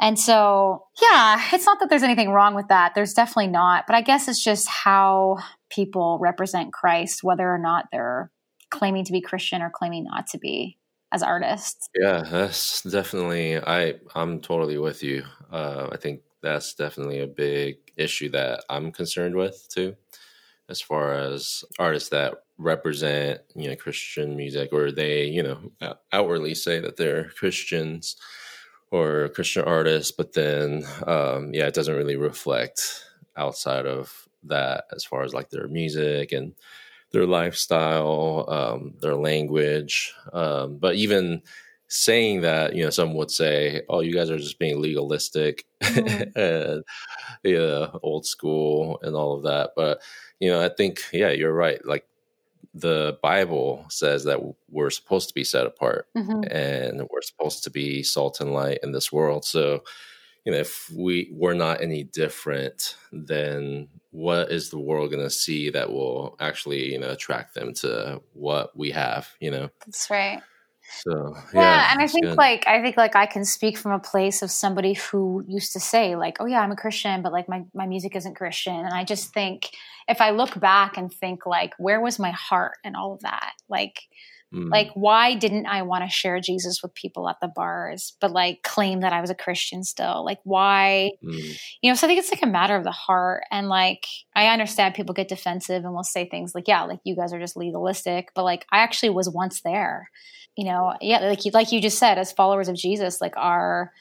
And 0.00 0.18
so, 0.18 0.84
yeah, 1.02 1.42
it's 1.52 1.66
not 1.66 1.78
that 1.80 1.90
there's 1.90 2.02
anything 2.02 2.30
wrong 2.30 2.54
with 2.54 2.68
that. 2.68 2.94
There's 2.94 3.12
definitely 3.12 3.48
not. 3.48 3.86
But 3.86 3.96
I 3.96 4.00
guess 4.00 4.28
it's 4.28 4.42
just 4.42 4.66
how 4.66 5.38
people 5.68 6.18
represent 6.22 6.72
Christ, 6.72 7.22
whether 7.22 7.46
or 7.52 7.58
not 7.58 7.86
they're 7.92 8.30
claiming 8.70 9.04
to 9.04 9.12
be 9.12 9.20
Christian 9.20 9.62
or 9.62 9.70
claiming 9.70 10.04
not 10.04 10.26
to 10.28 10.38
be 10.38 10.78
as 11.12 11.22
artists. 11.22 11.88
Yeah, 11.98 12.22
that's 12.22 12.82
definitely. 12.82 13.58
I 13.58 13.94
I'm 14.14 14.40
totally 14.40 14.78
with 14.78 15.02
you. 15.02 15.24
Uh, 15.50 15.88
I 15.92 15.96
think 15.96 16.22
that's 16.42 16.74
definitely 16.74 17.20
a 17.20 17.26
big 17.26 17.76
issue 17.96 18.30
that 18.30 18.64
I'm 18.70 18.92
concerned 18.92 19.34
with 19.34 19.66
too, 19.68 19.96
as 20.68 20.80
far 20.80 21.12
as 21.12 21.64
artists 21.78 22.08
that 22.10 22.44
represent 22.58 23.40
you 23.54 23.68
know 23.68 23.76
Christian 23.76 24.36
music 24.36 24.70
or 24.72 24.92
they 24.92 25.24
you 25.24 25.42
know 25.42 25.72
outwardly 26.12 26.54
say 26.54 26.78
that 26.80 26.96
they're 26.96 27.30
Christians 27.30 28.16
or 28.90 29.28
Christian 29.30 29.64
artists, 29.64 30.12
but 30.12 30.32
then 30.32 30.84
um, 31.06 31.52
yeah, 31.54 31.66
it 31.66 31.74
doesn't 31.74 31.96
really 31.96 32.16
reflect 32.16 33.04
outside 33.36 33.86
of 33.86 34.28
that 34.44 34.84
as 34.92 35.04
far 35.04 35.22
as 35.22 35.34
like 35.34 35.50
their 35.50 35.68
music 35.68 36.32
and 36.32 36.54
their 37.12 37.26
lifestyle, 37.26 38.46
um, 38.48 38.94
their 39.00 39.16
language. 39.16 40.14
Um, 40.32 40.78
but 40.78 40.94
even 40.96 41.42
saying 41.88 42.42
that, 42.42 42.74
you 42.76 42.84
know, 42.84 42.90
some 42.90 43.14
would 43.14 43.30
say, 43.30 43.82
"Oh, 43.88 44.00
you 44.00 44.12
guys 44.14 44.30
are 44.30 44.38
just 44.38 44.58
being 44.60 44.80
legalistic 44.80 45.64
Mhm. 45.82 46.32
and 46.36 46.84
yeah, 47.44 47.88
old 48.02 48.26
school 48.26 49.00
and 49.02 49.16
all 49.16 49.36
of 49.36 49.44
that." 49.44 49.72
But 49.76 50.00
you 50.40 50.50
know, 50.50 50.62
I 50.64 50.68
think 50.70 51.00
yeah, 51.12 51.30
you're 51.30 51.52
right. 51.54 51.84
Like 51.84 52.06
the 52.74 53.18
Bible 53.22 53.84
says 53.90 54.24
that 54.24 54.40
we're 54.70 54.90
supposed 54.90 55.28
to 55.28 55.34
be 55.34 55.44
set 55.44 55.66
apart 55.66 56.06
Mhm. 56.16 56.46
and 56.52 57.08
we're 57.10 57.22
supposed 57.22 57.64
to 57.64 57.70
be 57.70 58.02
salt 58.02 58.40
and 58.40 58.52
light 58.54 58.78
in 58.82 58.92
this 58.92 59.12
world. 59.12 59.44
So, 59.44 59.82
you 60.44 60.52
know, 60.52 60.58
if 60.58 60.90
we 60.90 61.30
we're 61.32 61.54
not 61.54 61.82
any 61.82 62.04
different, 62.04 62.96
then 63.12 63.88
what 64.10 64.50
is 64.50 64.70
the 64.70 64.78
world 64.78 65.10
going 65.10 65.22
to 65.22 65.30
see 65.30 65.70
that 65.70 65.90
will 65.90 66.36
actually, 66.40 66.92
you 66.92 66.98
know, 66.98 67.10
attract 67.10 67.54
them 67.54 67.74
to 67.74 68.22
what 68.32 68.76
we 68.76 68.90
have? 68.90 69.28
You 69.40 69.50
know, 69.50 69.70
That's 69.84 70.10
right. 70.10 70.42
so 71.04 71.34
yeah, 71.54 71.60
yeah, 71.60 71.92
and 71.92 72.00
I 72.00 72.06
think 72.06 72.24
good. 72.24 72.38
like 72.38 72.66
I 72.66 72.82
think 72.82 72.96
like 72.96 73.14
I 73.14 73.26
can 73.26 73.44
speak 73.44 73.76
from 73.78 73.92
a 73.92 73.98
place 73.98 74.42
of 74.42 74.50
somebody 74.50 74.94
who 74.94 75.44
used 75.46 75.72
to 75.74 75.80
say 75.80 76.16
like, 76.16 76.38
"Oh 76.40 76.46
yeah, 76.46 76.60
I'm 76.60 76.72
a 76.72 76.76
Christian, 76.76 77.22
but 77.22 77.32
like 77.32 77.48
my 77.48 77.64
my 77.74 77.86
music 77.86 78.16
isn't 78.16 78.34
Christian." 78.34 78.74
And 78.74 78.94
I 78.94 79.04
just 79.04 79.32
think 79.32 79.70
if 80.08 80.20
I 80.20 80.30
look 80.30 80.58
back 80.58 80.96
and 80.96 81.12
think 81.12 81.46
like, 81.46 81.74
where 81.78 82.00
was 82.00 82.18
my 82.18 82.30
heart 82.30 82.78
and 82.82 82.96
all 82.96 83.12
of 83.12 83.20
that? 83.20 83.52
Like 83.68 84.00
Mm. 84.52 84.68
Like, 84.70 84.90
why 84.94 85.34
didn't 85.34 85.66
I 85.66 85.82
want 85.82 86.04
to 86.04 86.10
share 86.10 86.40
Jesus 86.40 86.82
with 86.82 86.94
people 86.94 87.28
at 87.28 87.40
the 87.40 87.48
bars, 87.54 88.14
but 88.20 88.32
like 88.32 88.62
claim 88.62 89.00
that 89.00 89.12
I 89.12 89.20
was 89.20 89.30
a 89.30 89.34
Christian 89.34 89.84
still? 89.84 90.24
Like, 90.24 90.40
why? 90.44 91.12
Mm. 91.24 91.58
You 91.82 91.90
know, 91.90 91.94
so 91.94 92.06
I 92.06 92.08
think 92.08 92.18
it's 92.18 92.32
like 92.32 92.42
a 92.42 92.46
matter 92.46 92.76
of 92.76 92.84
the 92.84 92.90
heart. 92.90 93.44
And 93.50 93.68
like, 93.68 94.06
I 94.34 94.48
understand 94.48 94.94
people 94.94 95.14
get 95.14 95.28
defensive 95.28 95.84
and 95.84 95.94
will 95.94 96.02
say 96.02 96.28
things 96.28 96.54
like, 96.54 96.66
yeah, 96.66 96.82
like 96.82 97.00
you 97.04 97.14
guys 97.14 97.32
are 97.32 97.40
just 97.40 97.56
legalistic, 97.56 98.30
but 98.34 98.44
like, 98.44 98.66
I 98.72 98.78
actually 98.78 99.10
was 99.10 99.30
once 99.30 99.60
there. 99.62 100.10
You 100.56 100.64
know, 100.64 100.94
yeah, 101.00 101.20
like 101.20 101.44
you, 101.44 101.52
like 101.52 101.70
you 101.70 101.80
just 101.80 101.98
said, 101.98 102.18
as 102.18 102.32
followers 102.32 102.68
of 102.68 102.74
Jesus, 102.74 103.20
like 103.20 103.36
our 103.36 103.92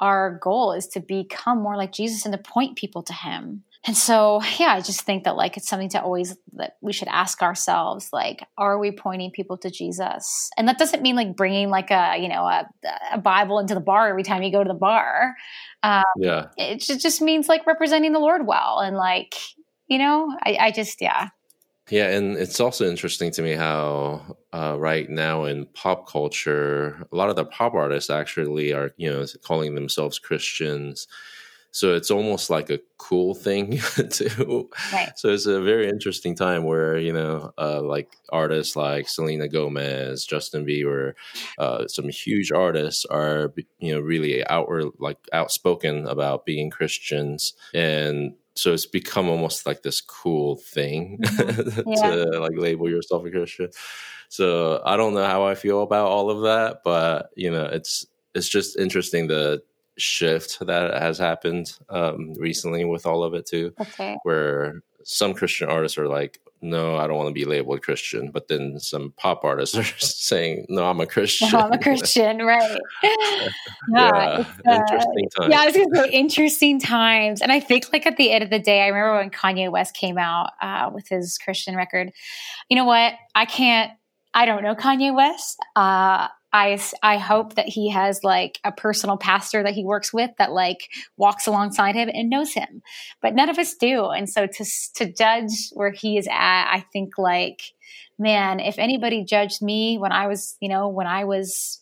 our 0.00 0.36
goal 0.42 0.72
is 0.72 0.88
to 0.88 1.00
become 1.00 1.62
more 1.62 1.76
like 1.76 1.92
Jesus 1.92 2.26
and 2.26 2.32
to 2.32 2.38
point 2.38 2.76
people 2.76 3.04
to 3.04 3.12
Him 3.12 3.62
and 3.86 3.96
so 3.96 4.40
yeah 4.58 4.74
i 4.74 4.80
just 4.80 5.02
think 5.02 5.24
that 5.24 5.36
like 5.36 5.56
it's 5.56 5.68
something 5.68 5.88
to 5.88 6.00
always 6.00 6.36
that 6.52 6.76
we 6.80 6.92
should 6.92 7.08
ask 7.08 7.42
ourselves 7.42 8.10
like 8.12 8.46
are 8.58 8.78
we 8.78 8.90
pointing 8.90 9.30
people 9.30 9.56
to 9.56 9.70
jesus? 9.70 10.50
And 10.56 10.68
that 10.68 10.78
doesn't 10.78 11.02
mean 11.02 11.16
like 11.16 11.36
bringing 11.36 11.70
like 11.70 11.90
a 11.90 12.16
you 12.18 12.28
know 12.28 12.44
a, 12.44 12.68
a 13.12 13.18
bible 13.18 13.58
into 13.58 13.74
the 13.74 13.80
bar 13.80 14.08
every 14.08 14.22
time 14.22 14.42
you 14.42 14.52
go 14.52 14.62
to 14.62 14.68
the 14.68 14.74
bar. 14.74 15.34
Um, 15.82 16.04
yeah. 16.16 16.48
it 16.56 16.78
just 16.78 17.20
means 17.20 17.48
like 17.48 17.66
representing 17.66 18.12
the 18.12 18.20
lord 18.20 18.46
well 18.46 18.78
and 18.78 18.96
like 18.96 19.34
you 19.88 19.98
know 19.98 20.36
i, 20.44 20.56
I 20.60 20.70
just 20.70 21.00
yeah. 21.00 21.28
Yeah, 21.90 22.08
and 22.10 22.36
it's 22.36 22.60
also 22.60 22.88
interesting 22.88 23.32
to 23.32 23.42
me 23.42 23.52
how 23.52 24.36
uh, 24.52 24.76
right 24.78 25.10
now 25.10 25.44
in 25.44 25.66
pop 25.66 26.08
culture, 26.08 27.06
a 27.12 27.16
lot 27.16 27.28
of 27.28 27.36
the 27.36 27.44
pop 27.44 27.74
artists 27.74 28.08
actually 28.08 28.72
are, 28.72 28.92
you 28.96 29.10
know, 29.10 29.26
calling 29.42 29.74
themselves 29.74 30.18
Christians 30.18 31.08
so 31.72 31.94
it's 31.94 32.10
almost 32.10 32.50
like 32.50 32.68
a 32.70 32.78
cool 32.98 33.34
thing 33.34 33.78
too 34.10 34.70
right. 34.92 35.12
so 35.16 35.30
it's 35.30 35.46
a 35.46 35.60
very 35.60 35.88
interesting 35.88 36.36
time 36.36 36.64
where 36.64 36.96
you 36.98 37.12
know 37.12 37.52
uh, 37.58 37.80
like 37.82 38.14
artists 38.30 38.76
like 38.76 39.08
selena 39.08 39.48
gomez 39.48 40.24
justin 40.24 40.64
bieber 40.64 41.14
uh, 41.58 41.88
some 41.88 42.08
huge 42.08 42.52
artists 42.52 43.04
are 43.06 43.52
you 43.80 43.92
know 43.92 44.00
really 44.00 44.46
outward 44.48 44.86
like 44.98 45.18
outspoken 45.32 46.06
about 46.06 46.46
being 46.46 46.70
christians 46.70 47.54
and 47.74 48.34
so 48.54 48.74
it's 48.74 48.86
become 48.86 49.28
almost 49.28 49.66
like 49.66 49.82
this 49.82 50.00
cool 50.02 50.56
thing 50.56 51.18
mm-hmm. 51.22 51.90
yeah. 51.90 52.10
to 52.10 52.38
like 52.38 52.52
label 52.56 52.88
yourself 52.88 53.24
a 53.24 53.30
christian 53.30 53.68
so 54.28 54.80
i 54.84 54.96
don't 54.96 55.14
know 55.14 55.24
how 55.24 55.44
i 55.44 55.54
feel 55.54 55.82
about 55.82 56.06
all 56.06 56.30
of 56.30 56.42
that 56.42 56.82
but 56.84 57.30
you 57.34 57.50
know 57.50 57.64
it's 57.64 58.06
it's 58.34 58.48
just 58.48 58.78
interesting 58.78 59.28
to 59.28 59.62
shift 59.98 60.58
that 60.60 61.00
has 61.00 61.18
happened 61.18 61.78
um, 61.88 62.34
recently 62.34 62.84
with 62.84 63.06
all 63.06 63.22
of 63.22 63.34
it 63.34 63.46
too. 63.46 63.72
Okay. 63.80 64.16
Where 64.22 64.82
some 65.04 65.34
Christian 65.34 65.68
artists 65.68 65.98
are 65.98 66.08
like, 66.08 66.38
no, 66.64 66.96
I 66.96 67.08
don't 67.08 67.16
want 67.16 67.28
to 67.28 67.34
be 67.34 67.44
labeled 67.44 67.82
Christian. 67.82 68.30
But 68.30 68.46
then 68.46 68.78
some 68.78 69.12
pop 69.16 69.44
artists 69.44 69.76
are 69.76 69.84
saying, 69.98 70.66
no, 70.68 70.88
I'm 70.88 71.00
a 71.00 71.06
Christian. 71.06 71.50
No, 71.52 71.58
I'm 71.58 71.72
a 71.72 71.78
Christian, 71.78 72.38
right. 72.46 72.78
yeah, 73.02 73.48
yeah 73.88 74.44
uh, 74.66 74.74
interesting 74.80 75.28
times. 75.36 75.50
Yeah, 75.50 75.60
I 75.60 75.66
was 75.66 75.74
going 75.74 75.90
to 75.90 75.96
say 75.96 76.10
interesting 76.10 76.80
times. 76.80 77.42
And 77.42 77.50
I 77.50 77.58
think 77.58 77.92
like 77.92 78.06
at 78.06 78.16
the 78.16 78.30
end 78.30 78.44
of 78.44 78.50
the 78.50 78.60
day, 78.60 78.82
I 78.82 78.88
remember 78.88 79.18
when 79.18 79.30
Kanye 79.30 79.70
West 79.70 79.94
came 79.94 80.18
out 80.18 80.50
uh, 80.60 80.90
with 80.94 81.08
his 81.08 81.36
Christian 81.36 81.74
record. 81.74 82.12
You 82.70 82.76
know 82.76 82.84
what? 82.84 83.14
I 83.34 83.44
can't, 83.44 83.90
I 84.32 84.46
don't 84.46 84.62
know 84.62 84.76
Kanye 84.76 85.14
West. 85.14 85.58
Uh, 85.74 86.28
I, 86.52 86.80
I 87.02 87.16
hope 87.16 87.54
that 87.54 87.68
he 87.68 87.90
has 87.90 88.22
like 88.22 88.60
a 88.64 88.72
personal 88.72 89.16
pastor 89.16 89.62
that 89.62 89.74
he 89.74 89.84
works 89.84 90.12
with 90.12 90.30
that 90.38 90.52
like 90.52 90.88
walks 91.16 91.46
alongside 91.46 91.94
him 91.94 92.10
and 92.12 92.28
knows 92.28 92.52
him. 92.52 92.82
But 93.20 93.34
none 93.34 93.48
of 93.48 93.58
us 93.58 93.74
do. 93.74 94.06
And 94.06 94.28
so 94.28 94.46
to, 94.46 94.64
to 94.96 95.12
judge 95.12 95.70
where 95.72 95.92
he 95.92 96.18
is 96.18 96.28
at, 96.30 96.72
I 96.72 96.84
think 96.92 97.16
like, 97.16 97.62
man, 98.18 98.60
if 98.60 98.78
anybody 98.78 99.24
judged 99.24 99.62
me 99.62 99.98
when 99.98 100.12
I 100.12 100.26
was, 100.26 100.56
you 100.60 100.68
know, 100.68 100.88
when 100.88 101.06
I 101.06 101.24
was 101.24 101.81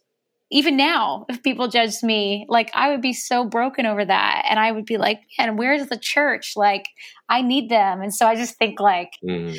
even 0.51 0.77
now, 0.77 1.27
if 1.29 1.43
people 1.43 1.69
judged 1.69 2.03
me, 2.03 2.47
like 2.49 2.71
I 2.75 2.91
would 2.91 3.01
be 3.01 3.13
so 3.13 3.45
broken 3.45 3.87
over 3.87 4.05
that. 4.05 4.47
And 4.49 4.59
I 4.59 4.73
would 4.73 4.85
be 4.85 4.99
like, 4.99 5.21
man, 5.39 5.57
where's 5.57 5.87
the 5.87 5.99
church? 5.99 6.55
Like 6.57 6.87
I 7.29 7.43
need 7.43 7.71
them. 7.71 8.01
And 8.03 8.15
so 8.15 8.27
I 8.27 8.35
just 8.35 8.57
think 8.57 8.81
like, 8.81 9.13
mm 9.25 9.57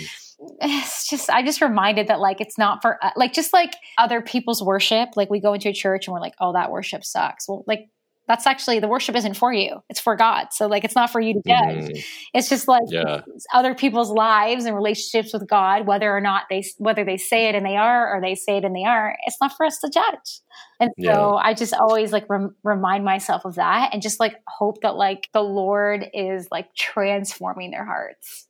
it's 0.59 1.07
just 1.07 1.29
i 1.29 1.43
just 1.43 1.61
reminded 1.61 2.07
that 2.07 2.19
like 2.19 2.41
it's 2.41 2.57
not 2.57 2.81
for 2.81 2.97
uh, 3.03 3.11
like 3.15 3.33
just 3.33 3.53
like 3.53 3.75
other 3.97 4.21
people's 4.21 4.63
worship 4.63 5.09
like 5.15 5.29
we 5.29 5.39
go 5.39 5.53
into 5.53 5.69
a 5.69 5.73
church 5.73 6.07
and 6.07 6.13
we're 6.13 6.19
like 6.19 6.33
oh 6.39 6.53
that 6.53 6.71
worship 6.71 7.03
sucks 7.03 7.47
well 7.47 7.63
like 7.67 7.89
that's 8.31 8.47
actually 8.47 8.79
the 8.79 8.87
worship 8.87 9.13
isn't 9.13 9.33
for 9.33 9.51
you 9.51 9.83
it's 9.89 9.99
for 9.99 10.15
god 10.15 10.47
so 10.51 10.65
like 10.65 10.85
it's 10.85 10.95
not 10.95 11.09
for 11.09 11.19
you 11.19 11.33
to 11.33 11.41
judge 11.45 11.89
mm. 11.89 12.05
it's 12.33 12.47
just 12.47 12.65
like 12.65 12.81
yeah. 12.87 13.19
other 13.53 13.75
people's 13.75 14.09
lives 14.09 14.63
and 14.63 14.73
relationships 14.73 15.33
with 15.33 15.45
god 15.49 15.85
whether 15.85 16.15
or 16.15 16.21
not 16.21 16.43
they 16.49 16.63
whether 16.77 17.03
they 17.03 17.17
say 17.17 17.49
it 17.49 17.55
and 17.55 17.65
they 17.65 17.75
are 17.75 18.15
or 18.15 18.21
they 18.21 18.33
say 18.33 18.55
it 18.55 18.63
and 18.63 18.73
they 18.73 18.85
aren't 18.85 19.17
it's 19.25 19.35
not 19.41 19.51
for 19.57 19.65
us 19.65 19.77
to 19.79 19.91
judge 19.93 20.39
and 20.79 20.91
so 20.97 21.03
yeah. 21.03 21.29
i 21.43 21.53
just 21.53 21.73
always 21.73 22.13
like 22.13 22.25
rem- 22.29 22.55
remind 22.63 23.03
myself 23.03 23.43
of 23.43 23.55
that 23.55 23.89
and 23.91 24.01
just 24.01 24.17
like 24.17 24.35
hope 24.47 24.81
that 24.81 24.95
like 24.95 25.27
the 25.33 25.41
lord 25.41 26.05
is 26.13 26.47
like 26.51 26.73
transforming 26.73 27.71
their 27.71 27.85
hearts 27.85 28.47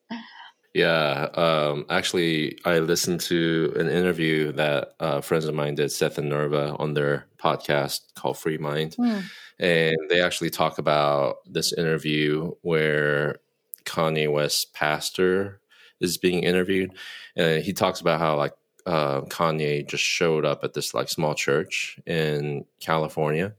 yeah, 0.73 1.27
um, 1.33 1.85
actually, 1.89 2.57
I 2.63 2.79
listened 2.79 3.19
to 3.21 3.73
an 3.77 3.89
interview 3.89 4.53
that 4.53 4.93
uh, 4.99 5.21
friends 5.21 5.45
of 5.45 5.53
mine 5.53 5.75
did, 5.75 5.91
Seth 5.91 6.17
and 6.17 6.29
Nerva, 6.29 6.75
on 6.79 6.93
their 6.93 7.27
podcast 7.37 8.13
called 8.15 8.37
Free 8.37 8.57
Mind, 8.57 8.95
mm. 8.97 9.23
and 9.59 9.97
they 10.09 10.21
actually 10.21 10.49
talk 10.49 10.77
about 10.77 11.37
this 11.45 11.73
interview 11.73 12.53
where 12.61 13.39
Kanye 13.83 14.31
West's 14.31 14.63
pastor 14.63 15.59
is 15.99 16.17
being 16.17 16.43
interviewed, 16.43 16.93
and 17.35 17.61
he 17.61 17.73
talks 17.73 17.99
about 17.99 18.19
how 18.21 18.37
like 18.37 18.53
uh, 18.85 19.21
Kanye 19.21 19.85
just 19.85 20.03
showed 20.03 20.45
up 20.45 20.63
at 20.63 20.73
this 20.73 20.93
like 20.93 21.09
small 21.09 21.35
church 21.35 21.99
in 22.05 22.63
California, 22.79 23.55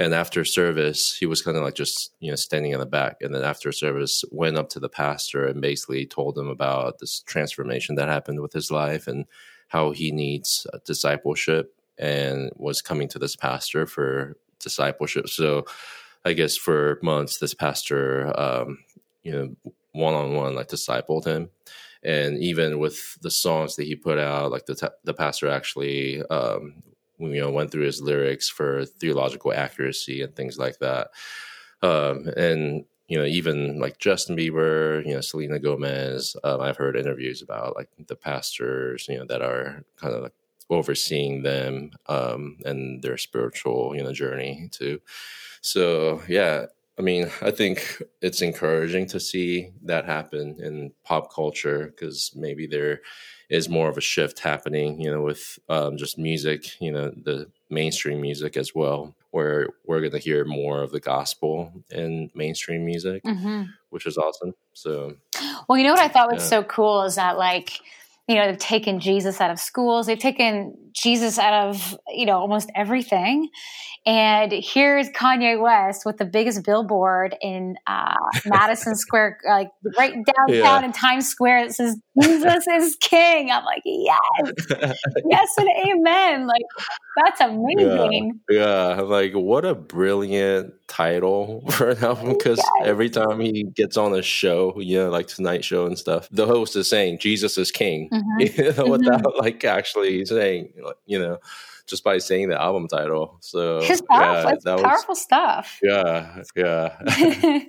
and 0.00 0.14
after 0.14 0.46
service, 0.46 1.14
he 1.14 1.26
was 1.26 1.42
kind 1.42 1.58
of 1.58 1.62
like 1.62 1.74
just, 1.74 2.14
you 2.20 2.30
know, 2.30 2.36
standing 2.36 2.72
in 2.72 2.80
the 2.80 2.86
back. 2.86 3.18
And 3.20 3.34
then 3.34 3.42
after 3.42 3.70
service, 3.70 4.24
went 4.30 4.56
up 4.56 4.70
to 4.70 4.80
the 4.80 4.88
pastor 4.88 5.46
and 5.46 5.60
basically 5.60 6.06
told 6.06 6.38
him 6.38 6.48
about 6.48 7.00
this 7.00 7.20
transformation 7.20 7.96
that 7.96 8.08
happened 8.08 8.40
with 8.40 8.54
his 8.54 8.70
life 8.70 9.06
and 9.06 9.26
how 9.68 9.90
he 9.90 10.10
needs 10.10 10.66
discipleship 10.86 11.74
and 11.98 12.50
was 12.56 12.80
coming 12.80 13.08
to 13.08 13.18
this 13.18 13.36
pastor 13.36 13.86
for 13.86 14.38
discipleship. 14.58 15.28
So 15.28 15.66
I 16.24 16.32
guess 16.32 16.56
for 16.56 16.98
months, 17.02 17.36
this 17.36 17.52
pastor, 17.52 18.32
um, 18.40 18.78
you 19.22 19.32
know, 19.32 19.72
one 19.92 20.14
on 20.14 20.32
one, 20.32 20.54
like 20.54 20.68
discipled 20.68 21.26
him. 21.26 21.50
And 22.02 22.38
even 22.38 22.78
with 22.78 23.20
the 23.20 23.30
songs 23.30 23.76
that 23.76 23.84
he 23.84 23.96
put 23.96 24.16
out, 24.16 24.50
like 24.50 24.64
the, 24.64 24.76
t- 24.76 24.86
the 25.04 25.12
pastor 25.12 25.48
actually 25.48 26.22
um, 26.22 26.82
you 27.20 27.40
know 27.40 27.50
went 27.50 27.70
through 27.70 27.84
his 27.84 28.00
lyrics 28.00 28.48
for 28.48 28.84
theological 28.84 29.52
accuracy 29.52 30.22
and 30.22 30.34
things 30.34 30.58
like 30.58 30.78
that. 30.78 31.10
Um, 31.82 32.28
and 32.36 32.84
you 33.08 33.18
know 33.18 33.24
even 33.24 33.80
like 33.80 33.98
justin 33.98 34.36
bieber 34.36 35.04
you 35.04 35.12
know 35.12 35.20
selena 35.20 35.58
gomez 35.58 36.36
um, 36.44 36.60
i've 36.60 36.76
heard 36.76 36.96
interviews 36.96 37.42
about 37.42 37.74
like 37.74 37.88
the 38.06 38.14
pastors 38.14 39.08
you 39.08 39.18
know 39.18 39.24
that 39.24 39.42
are 39.42 39.82
kind 39.96 40.14
of 40.14 40.22
like 40.22 40.34
overseeing 40.70 41.42
them 41.42 41.90
um, 42.06 42.56
and 42.64 43.02
their 43.02 43.16
spiritual 43.16 43.94
you 43.96 44.02
know 44.02 44.12
journey 44.12 44.68
too. 44.70 45.00
So 45.60 46.22
yeah 46.28 46.66
I 46.98 47.02
mean, 47.02 47.30
I 47.40 47.50
think 47.50 48.02
it's 48.20 48.42
encouraging 48.42 49.06
to 49.06 49.20
see 49.20 49.70
that 49.84 50.04
happen 50.04 50.58
in 50.60 50.92
pop 51.02 51.32
culture 51.32 51.86
because 51.86 52.30
maybe 52.36 52.66
there 52.66 53.00
is 53.50 53.68
more 53.68 53.88
of 53.88 53.98
a 53.98 54.00
shift 54.00 54.38
happening, 54.38 55.00
you 55.00 55.10
know, 55.10 55.22
with 55.22 55.58
um, 55.68 55.96
just 55.96 56.16
music, 56.16 56.80
you 56.80 56.92
know, 56.92 57.10
the 57.10 57.50
mainstream 57.68 58.20
music 58.20 58.56
as 58.56 58.74
well, 58.74 59.14
where 59.32 59.68
we're 59.84 60.00
going 60.00 60.12
to 60.12 60.18
hear 60.18 60.44
more 60.44 60.82
of 60.82 60.92
the 60.92 61.00
gospel 61.00 61.72
in 61.90 62.30
mainstream 62.34 62.84
music, 62.84 63.22
mm-hmm. 63.24 63.64
which 63.90 64.06
is 64.06 64.16
awesome. 64.16 64.54
So, 64.72 65.16
well, 65.68 65.76
you 65.76 65.84
know 65.84 65.92
what 65.92 66.00
I 66.00 66.08
thought 66.08 66.32
was 66.32 66.42
yeah. 66.44 66.48
so 66.48 66.62
cool 66.62 67.02
is 67.02 67.16
that, 67.16 67.36
like, 67.36 67.80
you 68.30 68.36
know, 68.36 68.46
they've 68.46 68.58
taken 68.58 69.00
Jesus 69.00 69.40
out 69.40 69.50
of 69.50 69.58
schools, 69.58 70.06
they've 70.06 70.16
taken 70.16 70.72
Jesus 70.92 71.36
out 71.36 71.68
of, 71.68 71.98
you 72.08 72.26
know, 72.26 72.38
almost 72.38 72.70
everything. 72.76 73.48
And 74.06 74.52
here's 74.52 75.10
Kanye 75.10 75.60
West 75.60 76.02
with 76.06 76.16
the 76.16 76.24
biggest 76.24 76.64
billboard 76.64 77.36
in 77.42 77.74
uh, 77.88 78.14
Madison 78.46 78.94
Square, 78.94 79.38
like 79.48 79.70
right 79.98 80.14
downtown 80.14 80.54
yeah. 80.54 80.84
in 80.84 80.92
Times 80.92 81.26
Square 81.26 81.66
that 81.66 81.74
says 81.74 81.96
Jesus 82.22 82.64
is 82.70 82.96
King. 83.00 83.50
I'm 83.50 83.64
like, 83.64 83.82
yes, 83.84 84.52
yes, 85.28 85.48
and 85.58 85.68
amen. 85.88 86.46
Like 86.46 86.62
that's 87.24 87.40
amazing. 87.40 88.40
Yeah, 88.48 88.96
yeah. 88.96 89.00
like 89.02 89.32
what 89.32 89.64
a 89.64 89.74
brilliant 89.74 90.74
title 90.88 91.64
for 91.70 91.90
an 91.90 92.04
album 92.04 92.30
because 92.30 92.58
yes. 92.58 92.88
every 92.88 93.10
time 93.10 93.40
he 93.40 93.64
gets 93.64 93.96
on 93.96 94.14
a 94.14 94.22
show, 94.22 94.78
you 94.80 94.98
know, 94.98 95.10
like 95.10 95.28
Tonight 95.28 95.64
Show 95.64 95.86
and 95.86 95.98
stuff, 95.98 96.28
the 96.30 96.46
host 96.46 96.76
is 96.76 96.88
saying 96.88 97.18
Jesus 97.18 97.58
is 97.58 97.70
King, 97.70 98.08
mm-hmm. 98.12 98.40
you 98.40 98.64
know, 98.64 98.72
mm-hmm. 98.72 98.90
without 98.90 99.36
like 99.38 99.64
actually 99.64 100.24
saying, 100.26 100.72
you 101.06 101.18
know 101.18 101.38
just 101.90 102.04
by 102.04 102.18
saying 102.18 102.48
the 102.48 102.58
album 102.58 102.86
title. 102.86 103.36
So 103.40 103.78
it's 103.78 104.00
powerful. 104.00 104.50
Yeah, 104.50 104.54
it's 104.54 104.64
powerful 104.64 105.04
was, 105.08 105.20
stuff. 105.20 105.78
Yeah, 105.82 106.42
yeah. 106.56 106.96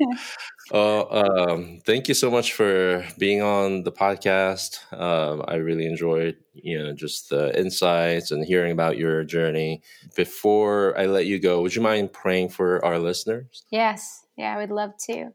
Uh, 0.72 1.04
um, 1.04 1.80
thank 1.86 2.08
you 2.08 2.14
so 2.14 2.32
much 2.32 2.54
for 2.54 3.06
being 3.18 3.42
on 3.42 3.84
the 3.84 3.92
podcast. 3.92 4.80
Um, 4.94 5.44
I 5.48 5.56
really 5.56 5.86
enjoyed, 5.86 6.38
you 6.54 6.82
know, 6.82 6.94
just 6.94 7.30
the 7.30 7.58
insights 7.60 8.32
and 8.32 8.46
hearing 8.46 8.72
about 8.72 8.98
your 8.98 9.26
journey. 9.26 9.82
Before 10.16 10.98
I 10.98 11.08
let 11.08 11.26
you 11.26 11.40
go, 11.40 11.62
would 11.62 11.76
you 11.76 11.82
mind 11.82 12.14
praying 12.14 12.50
for 12.50 12.84
our 12.86 13.00
listeners? 13.00 13.66
Yes. 13.70 14.26
Yeah, 14.38 14.56
I 14.56 14.58
would 14.58 14.72
love 14.72 14.92
to. 15.08 15.32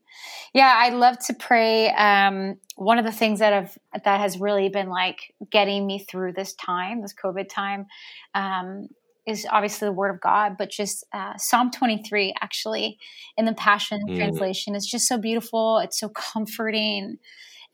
Yeah, 0.54 0.72
I'd 0.74 0.94
love 0.94 1.18
to 1.26 1.34
pray. 1.34 1.90
Um, 1.90 2.56
one 2.76 2.98
of 2.98 3.04
the 3.04 3.12
things 3.12 3.40
that 3.40 3.52
have 3.52 3.78
that 4.04 4.20
has 4.20 4.38
really 4.40 4.68
been 4.70 4.88
like 4.88 5.34
getting 5.50 5.86
me 5.86 5.98
through 5.98 6.32
this 6.32 6.54
time, 6.54 7.02
this 7.02 7.14
COVID 7.14 7.48
time, 7.48 7.86
um, 8.34 8.88
is 9.26 9.46
obviously 9.50 9.86
the 9.86 9.92
Word 9.92 10.14
of 10.14 10.20
God, 10.20 10.56
but 10.56 10.70
just 10.70 11.04
uh, 11.12 11.34
Psalm 11.36 11.70
23, 11.70 12.34
actually, 12.40 12.98
in 13.36 13.44
the 13.44 13.54
Passion 13.54 14.00
mm. 14.08 14.16
translation, 14.16 14.74
is 14.74 14.86
just 14.86 15.08
so 15.08 15.18
beautiful. 15.18 15.78
It's 15.78 15.98
so 15.98 16.08
comforting. 16.08 17.18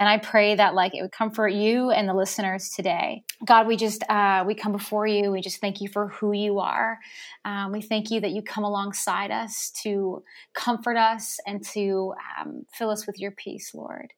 And 0.01 0.09
I 0.09 0.19
pray 0.19 0.57
that 0.57 0.75
like 0.75 0.95
it 0.97 1.03
would 1.03 1.13
comfort 1.13 1.49
you 1.51 1.91
and 1.91 2.09
the 2.09 2.15
listeners 2.15 2.71
today. 2.71 3.23
God, 3.45 3.69
we 3.69 3.77
just 3.77 4.03
uh, 4.09 4.43
we 4.45 4.55
come 4.55 4.73
before 4.73 5.07
you. 5.07 5.31
We 5.31 5.41
just 5.41 5.61
thank 5.61 5.81
you 5.81 5.89
for 5.89 6.09
who 6.09 6.33
you 6.33 6.59
are. 6.59 6.99
Um, 7.45 7.71
we 7.71 7.83
thank 7.83 8.11
you 8.11 8.21
that 8.21 8.33
you 8.33 8.43
come 8.43 8.65
alongside 8.65 9.31
us 9.31 9.71
to 9.83 10.25
comfort 10.55 10.97
us 10.97 11.39
and 11.47 11.65
to 11.67 12.15
um, 12.41 12.67
fill 12.73 12.91
us 12.91 13.07
with 13.07 13.21
your 13.21 13.31
peace, 13.31 13.75
Lord. 13.75 14.13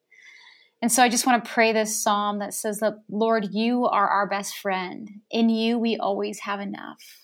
And 0.81 0.93
so 0.93 1.03
I 1.03 1.09
just 1.09 1.27
want 1.27 1.45
to 1.45 1.51
pray 1.51 1.73
this 1.73 2.03
psalm 2.03 2.39
that 2.41 2.53
says 2.53 2.81
that, 2.81 2.95
Lord, 3.11 3.49
you 3.53 3.87
are 3.87 4.09
our 4.09 4.29
best 4.29 4.57
friend. 4.59 5.11
In 5.31 5.49
you, 5.49 5.79
we 5.79 5.97
always 5.97 6.41
have 6.41 6.61
enough. 6.61 7.24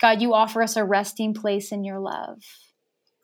God, 0.00 0.22
you 0.22 0.34
offer 0.34 0.62
us 0.62 0.76
a 0.76 0.84
resting 0.84 1.34
place 1.34 1.72
in 1.72 1.84
your 1.84 1.98
love. 1.98 2.42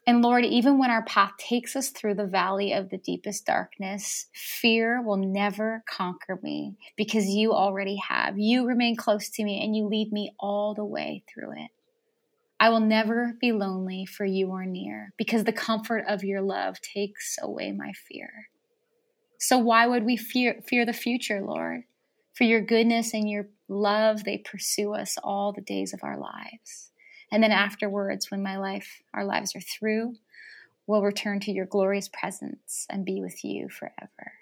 And 0.07 0.21
Lord, 0.21 0.45
even 0.45 0.79
when 0.79 0.91
our 0.91 1.05
path 1.05 1.33
takes 1.39 1.75
us 1.77 1.89
through 1.89 2.15
the 2.15 2.27
valley 2.27 2.73
of 2.73 2.91
the 2.91 2.99
deepest 2.99 3.47
darkness, 3.47 4.27
fear 4.35 5.01
will 5.01 5.17
never 5.17 5.83
conquer 5.89 6.39
me 6.43 6.77
because 6.97 7.27
you 7.27 7.53
already 7.55 7.97
have. 7.97 8.39
You 8.39 8.67
remain 8.67 8.97
close 8.97 9.31
to 9.31 9.45
me 9.45 9.65
and 9.65 9.75
you 9.75 9.87
lead 9.87 10.13
me 10.13 10.33
all 10.39 10.75
the 10.75 10.85
way 10.85 11.23
through 11.33 11.53
it. 11.53 11.71
I 12.61 12.69
will 12.69 12.81
never 12.81 13.35
be 13.41 13.53
lonely, 13.53 14.07
for 14.07 14.25
you 14.25 14.53
are 14.53 14.65
near, 14.65 15.13
because 15.17 15.45
the 15.45 15.53
comfort 15.53 16.05
of 16.07 16.23
your 16.23 16.41
love 16.41 16.81
takes 16.81 17.37
away 17.43 17.73
my 17.73 17.93
fear. 17.93 18.49
So, 19.39 19.59
why 19.59 19.87
would 19.87 20.05
we 20.05 20.17
fear, 20.17 20.61
fear 20.67 20.87
the 20.87 20.93
future, 20.93 21.43
Lord? 21.43 21.83
For 22.35 22.45
your 22.45 22.61
goodness 22.61 23.15
and 23.15 23.31
your 23.31 23.47
love, 23.69 24.25
they 24.25 24.39
pursue 24.39 24.93
us 24.95 25.17
all 25.23 25.53
the 25.53 25.61
days 25.61 25.95
of 25.95 26.01
our 26.03 26.19
lives. 26.19 26.91
And 27.31 27.43
then 27.43 27.53
afterwards, 27.53 28.31
when 28.31 28.43
my 28.43 28.59
life, 28.59 29.03
our 29.15 29.25
lives 29.25 29.55
are 29.57 29.61
through, 29.61 30.17
we'll 30.87 31.03
return 31.03 31.41
to 31.41 31.53
your 31.53 31.67
glorious 31.67 32.09
presence 32.09 32.87
and 32.91 33.05
be 33.05 33.21
with 33.21 33.45
you 33.45 33.69
forever. 33.69 34.33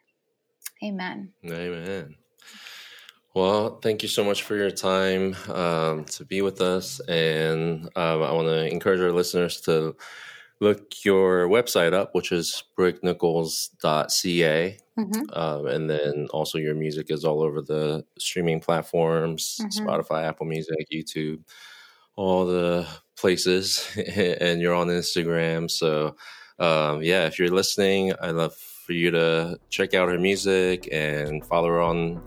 Amen. 0.82 1.32
Amen. 1.44 2.16
Well, 3.34 3.78
thank 3.80 4.02
you 4.02 4.08
so 4.08 4.24
much 4.24 4.42
for 4.42 4.56
your 4.56 4.70
time 4.70 5.34
um, 5.48 6.04
to 6.06 6.24
be 6.24 6.42
with 6.42 6.60
us. 6.60 7.00
And 7.00 7.84
um, 7.96 8.22
I 8.22 8.32
want 8.32 8.48
to 8.48 8.70
encourage 8.70 9.00
our 9.00 9.12
listeners 9.12 9.60
to 9.62 9.96
look 10.62 11.04
your 11.04 11.48
website 11.48 11.92
up, 11.92 12.14
which 12.14 12.32
is 12.32 12.64
bricknichols.ca. 12.78 14.78
Mm-hmm. 14.98 15.22
Um, 15.32 15.66
and 15.66 15.90
then 15.90 16.28
also 16.32 16.58
your 16.58 16.74
music 16.74 17.10
is 17.10 17.24
all 17.24 17.42
over 17.42 17.62
the 17.62 18.04
streaming 18.18 18.60
platforms 18.60 19.58
mm-hmm. 19.60 19.86
Spotify, 19.86 20.24
Apple 20.24 20.46
Music, 20.46 20.86
YouTube 20.92 21.42
all 22.16 22.46
the 22.46 22.86
places 23.16 23.88
and 24.16 24.60
you're 24.60 24.74
on 24.74 24.88
Instagram. 24.88 25.70
So, 25.70 26.16
um, 26.58 27.02
yeah, 27.02 27.26
if 27.26 27.38
you're 27.38 27.50
listening, 27.50 28.12
I'd 28.20 28.32
love 28.32 28.54
for 28.54 28.92
you 28.92 29.10
to 29.12 29.58
check 29.70 29.94
out 29.94 30.08
her 30.08 30.18
music 30.18 30.88
and 30.92 31.44
follow 31.46 31.68
her 31.68 31.80
on 31.80 32.22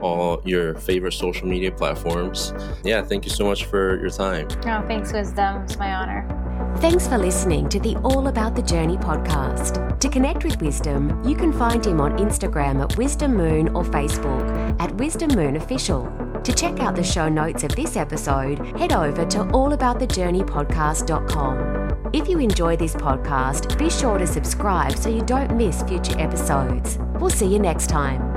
all 0.00 0.42
your 0.44 0.74
favorite 0.74 1.12
social 1.12 1.46
media 1.46 1.72
platforms. 1.72 2.52
Yeah, 2.84 3.02
thank 3.02 3.24
you 3.24 3.30
so 3.30 3.44
much 3.44 3.64
for 3.64 3.98
your 3.98 4.10
time. 4.10 4.48
Oh, 4.64 4.86
thanks, 4.86 5.12
Wisdom. 5.12 5.62
It's 5.62 5.78
my 5.78 5.94
honor. 5.94 6.45
Thanks 6.78 7.08
for 7.08 7.18
listening 7.18 7.68
to 7.70 7.80
the 7.80 7.96
All 7.96 8.28
About 8.28 8.54
the 8.54 8.62
Journey 8.62 8.96
podcast. 8.96 9.98
To 9.98 10.08
connect 10.08 10.44
with 10.44 10.60
Wisdom, 10.60 11.20
you 11.24 11.34
can 11.34 11.52
find 11.52 11.84
him 11.84 12.00
on 12.00 12.16
Instagram 12.18 12.80
at 12.82 12.96
Wisdom 12.96 13.34
Moon 13.34 13.70
or 13.70 13.82
Facebook 13.84 14.80
at 14.80 14.94
Wisdom 14.96 15.34
Moon 15.34 15.56
Official. 15.56 16.04
To 16.44 16.52
check 16.52 16.78
out 16.80 16.94
the 16.94 17.02
show 17.02 17.28
notes 17.28 17.64
of 17.64 17.74
this 17.74 17.96
episode, 17.96 18.64
head 18.76 18.92
over 18.92 19.24
to 19.24 19.38
allaboutthejourneypodcast.com. 19.38 22.10
If 22.12 22.28
you 22.28 22.38
enjoy 22.38 22.76
this 22.76 22.94
podcast, 22.94 23.76
be 23.78 23.90
sure 23.90 24.18
to 24.18 24.26
subscribe 24.26 24.96
so 24.96 25.08
you 25.08 25.22
don't 25.22 25.56
miss 25.56 25.82
future 25.82 26.20
episodes. 26.20 26.98
We'll 27.18 27.30
see 27.30 27.46
you 27.46 27.58
next 27.58 27.88
time. 27.88 28.35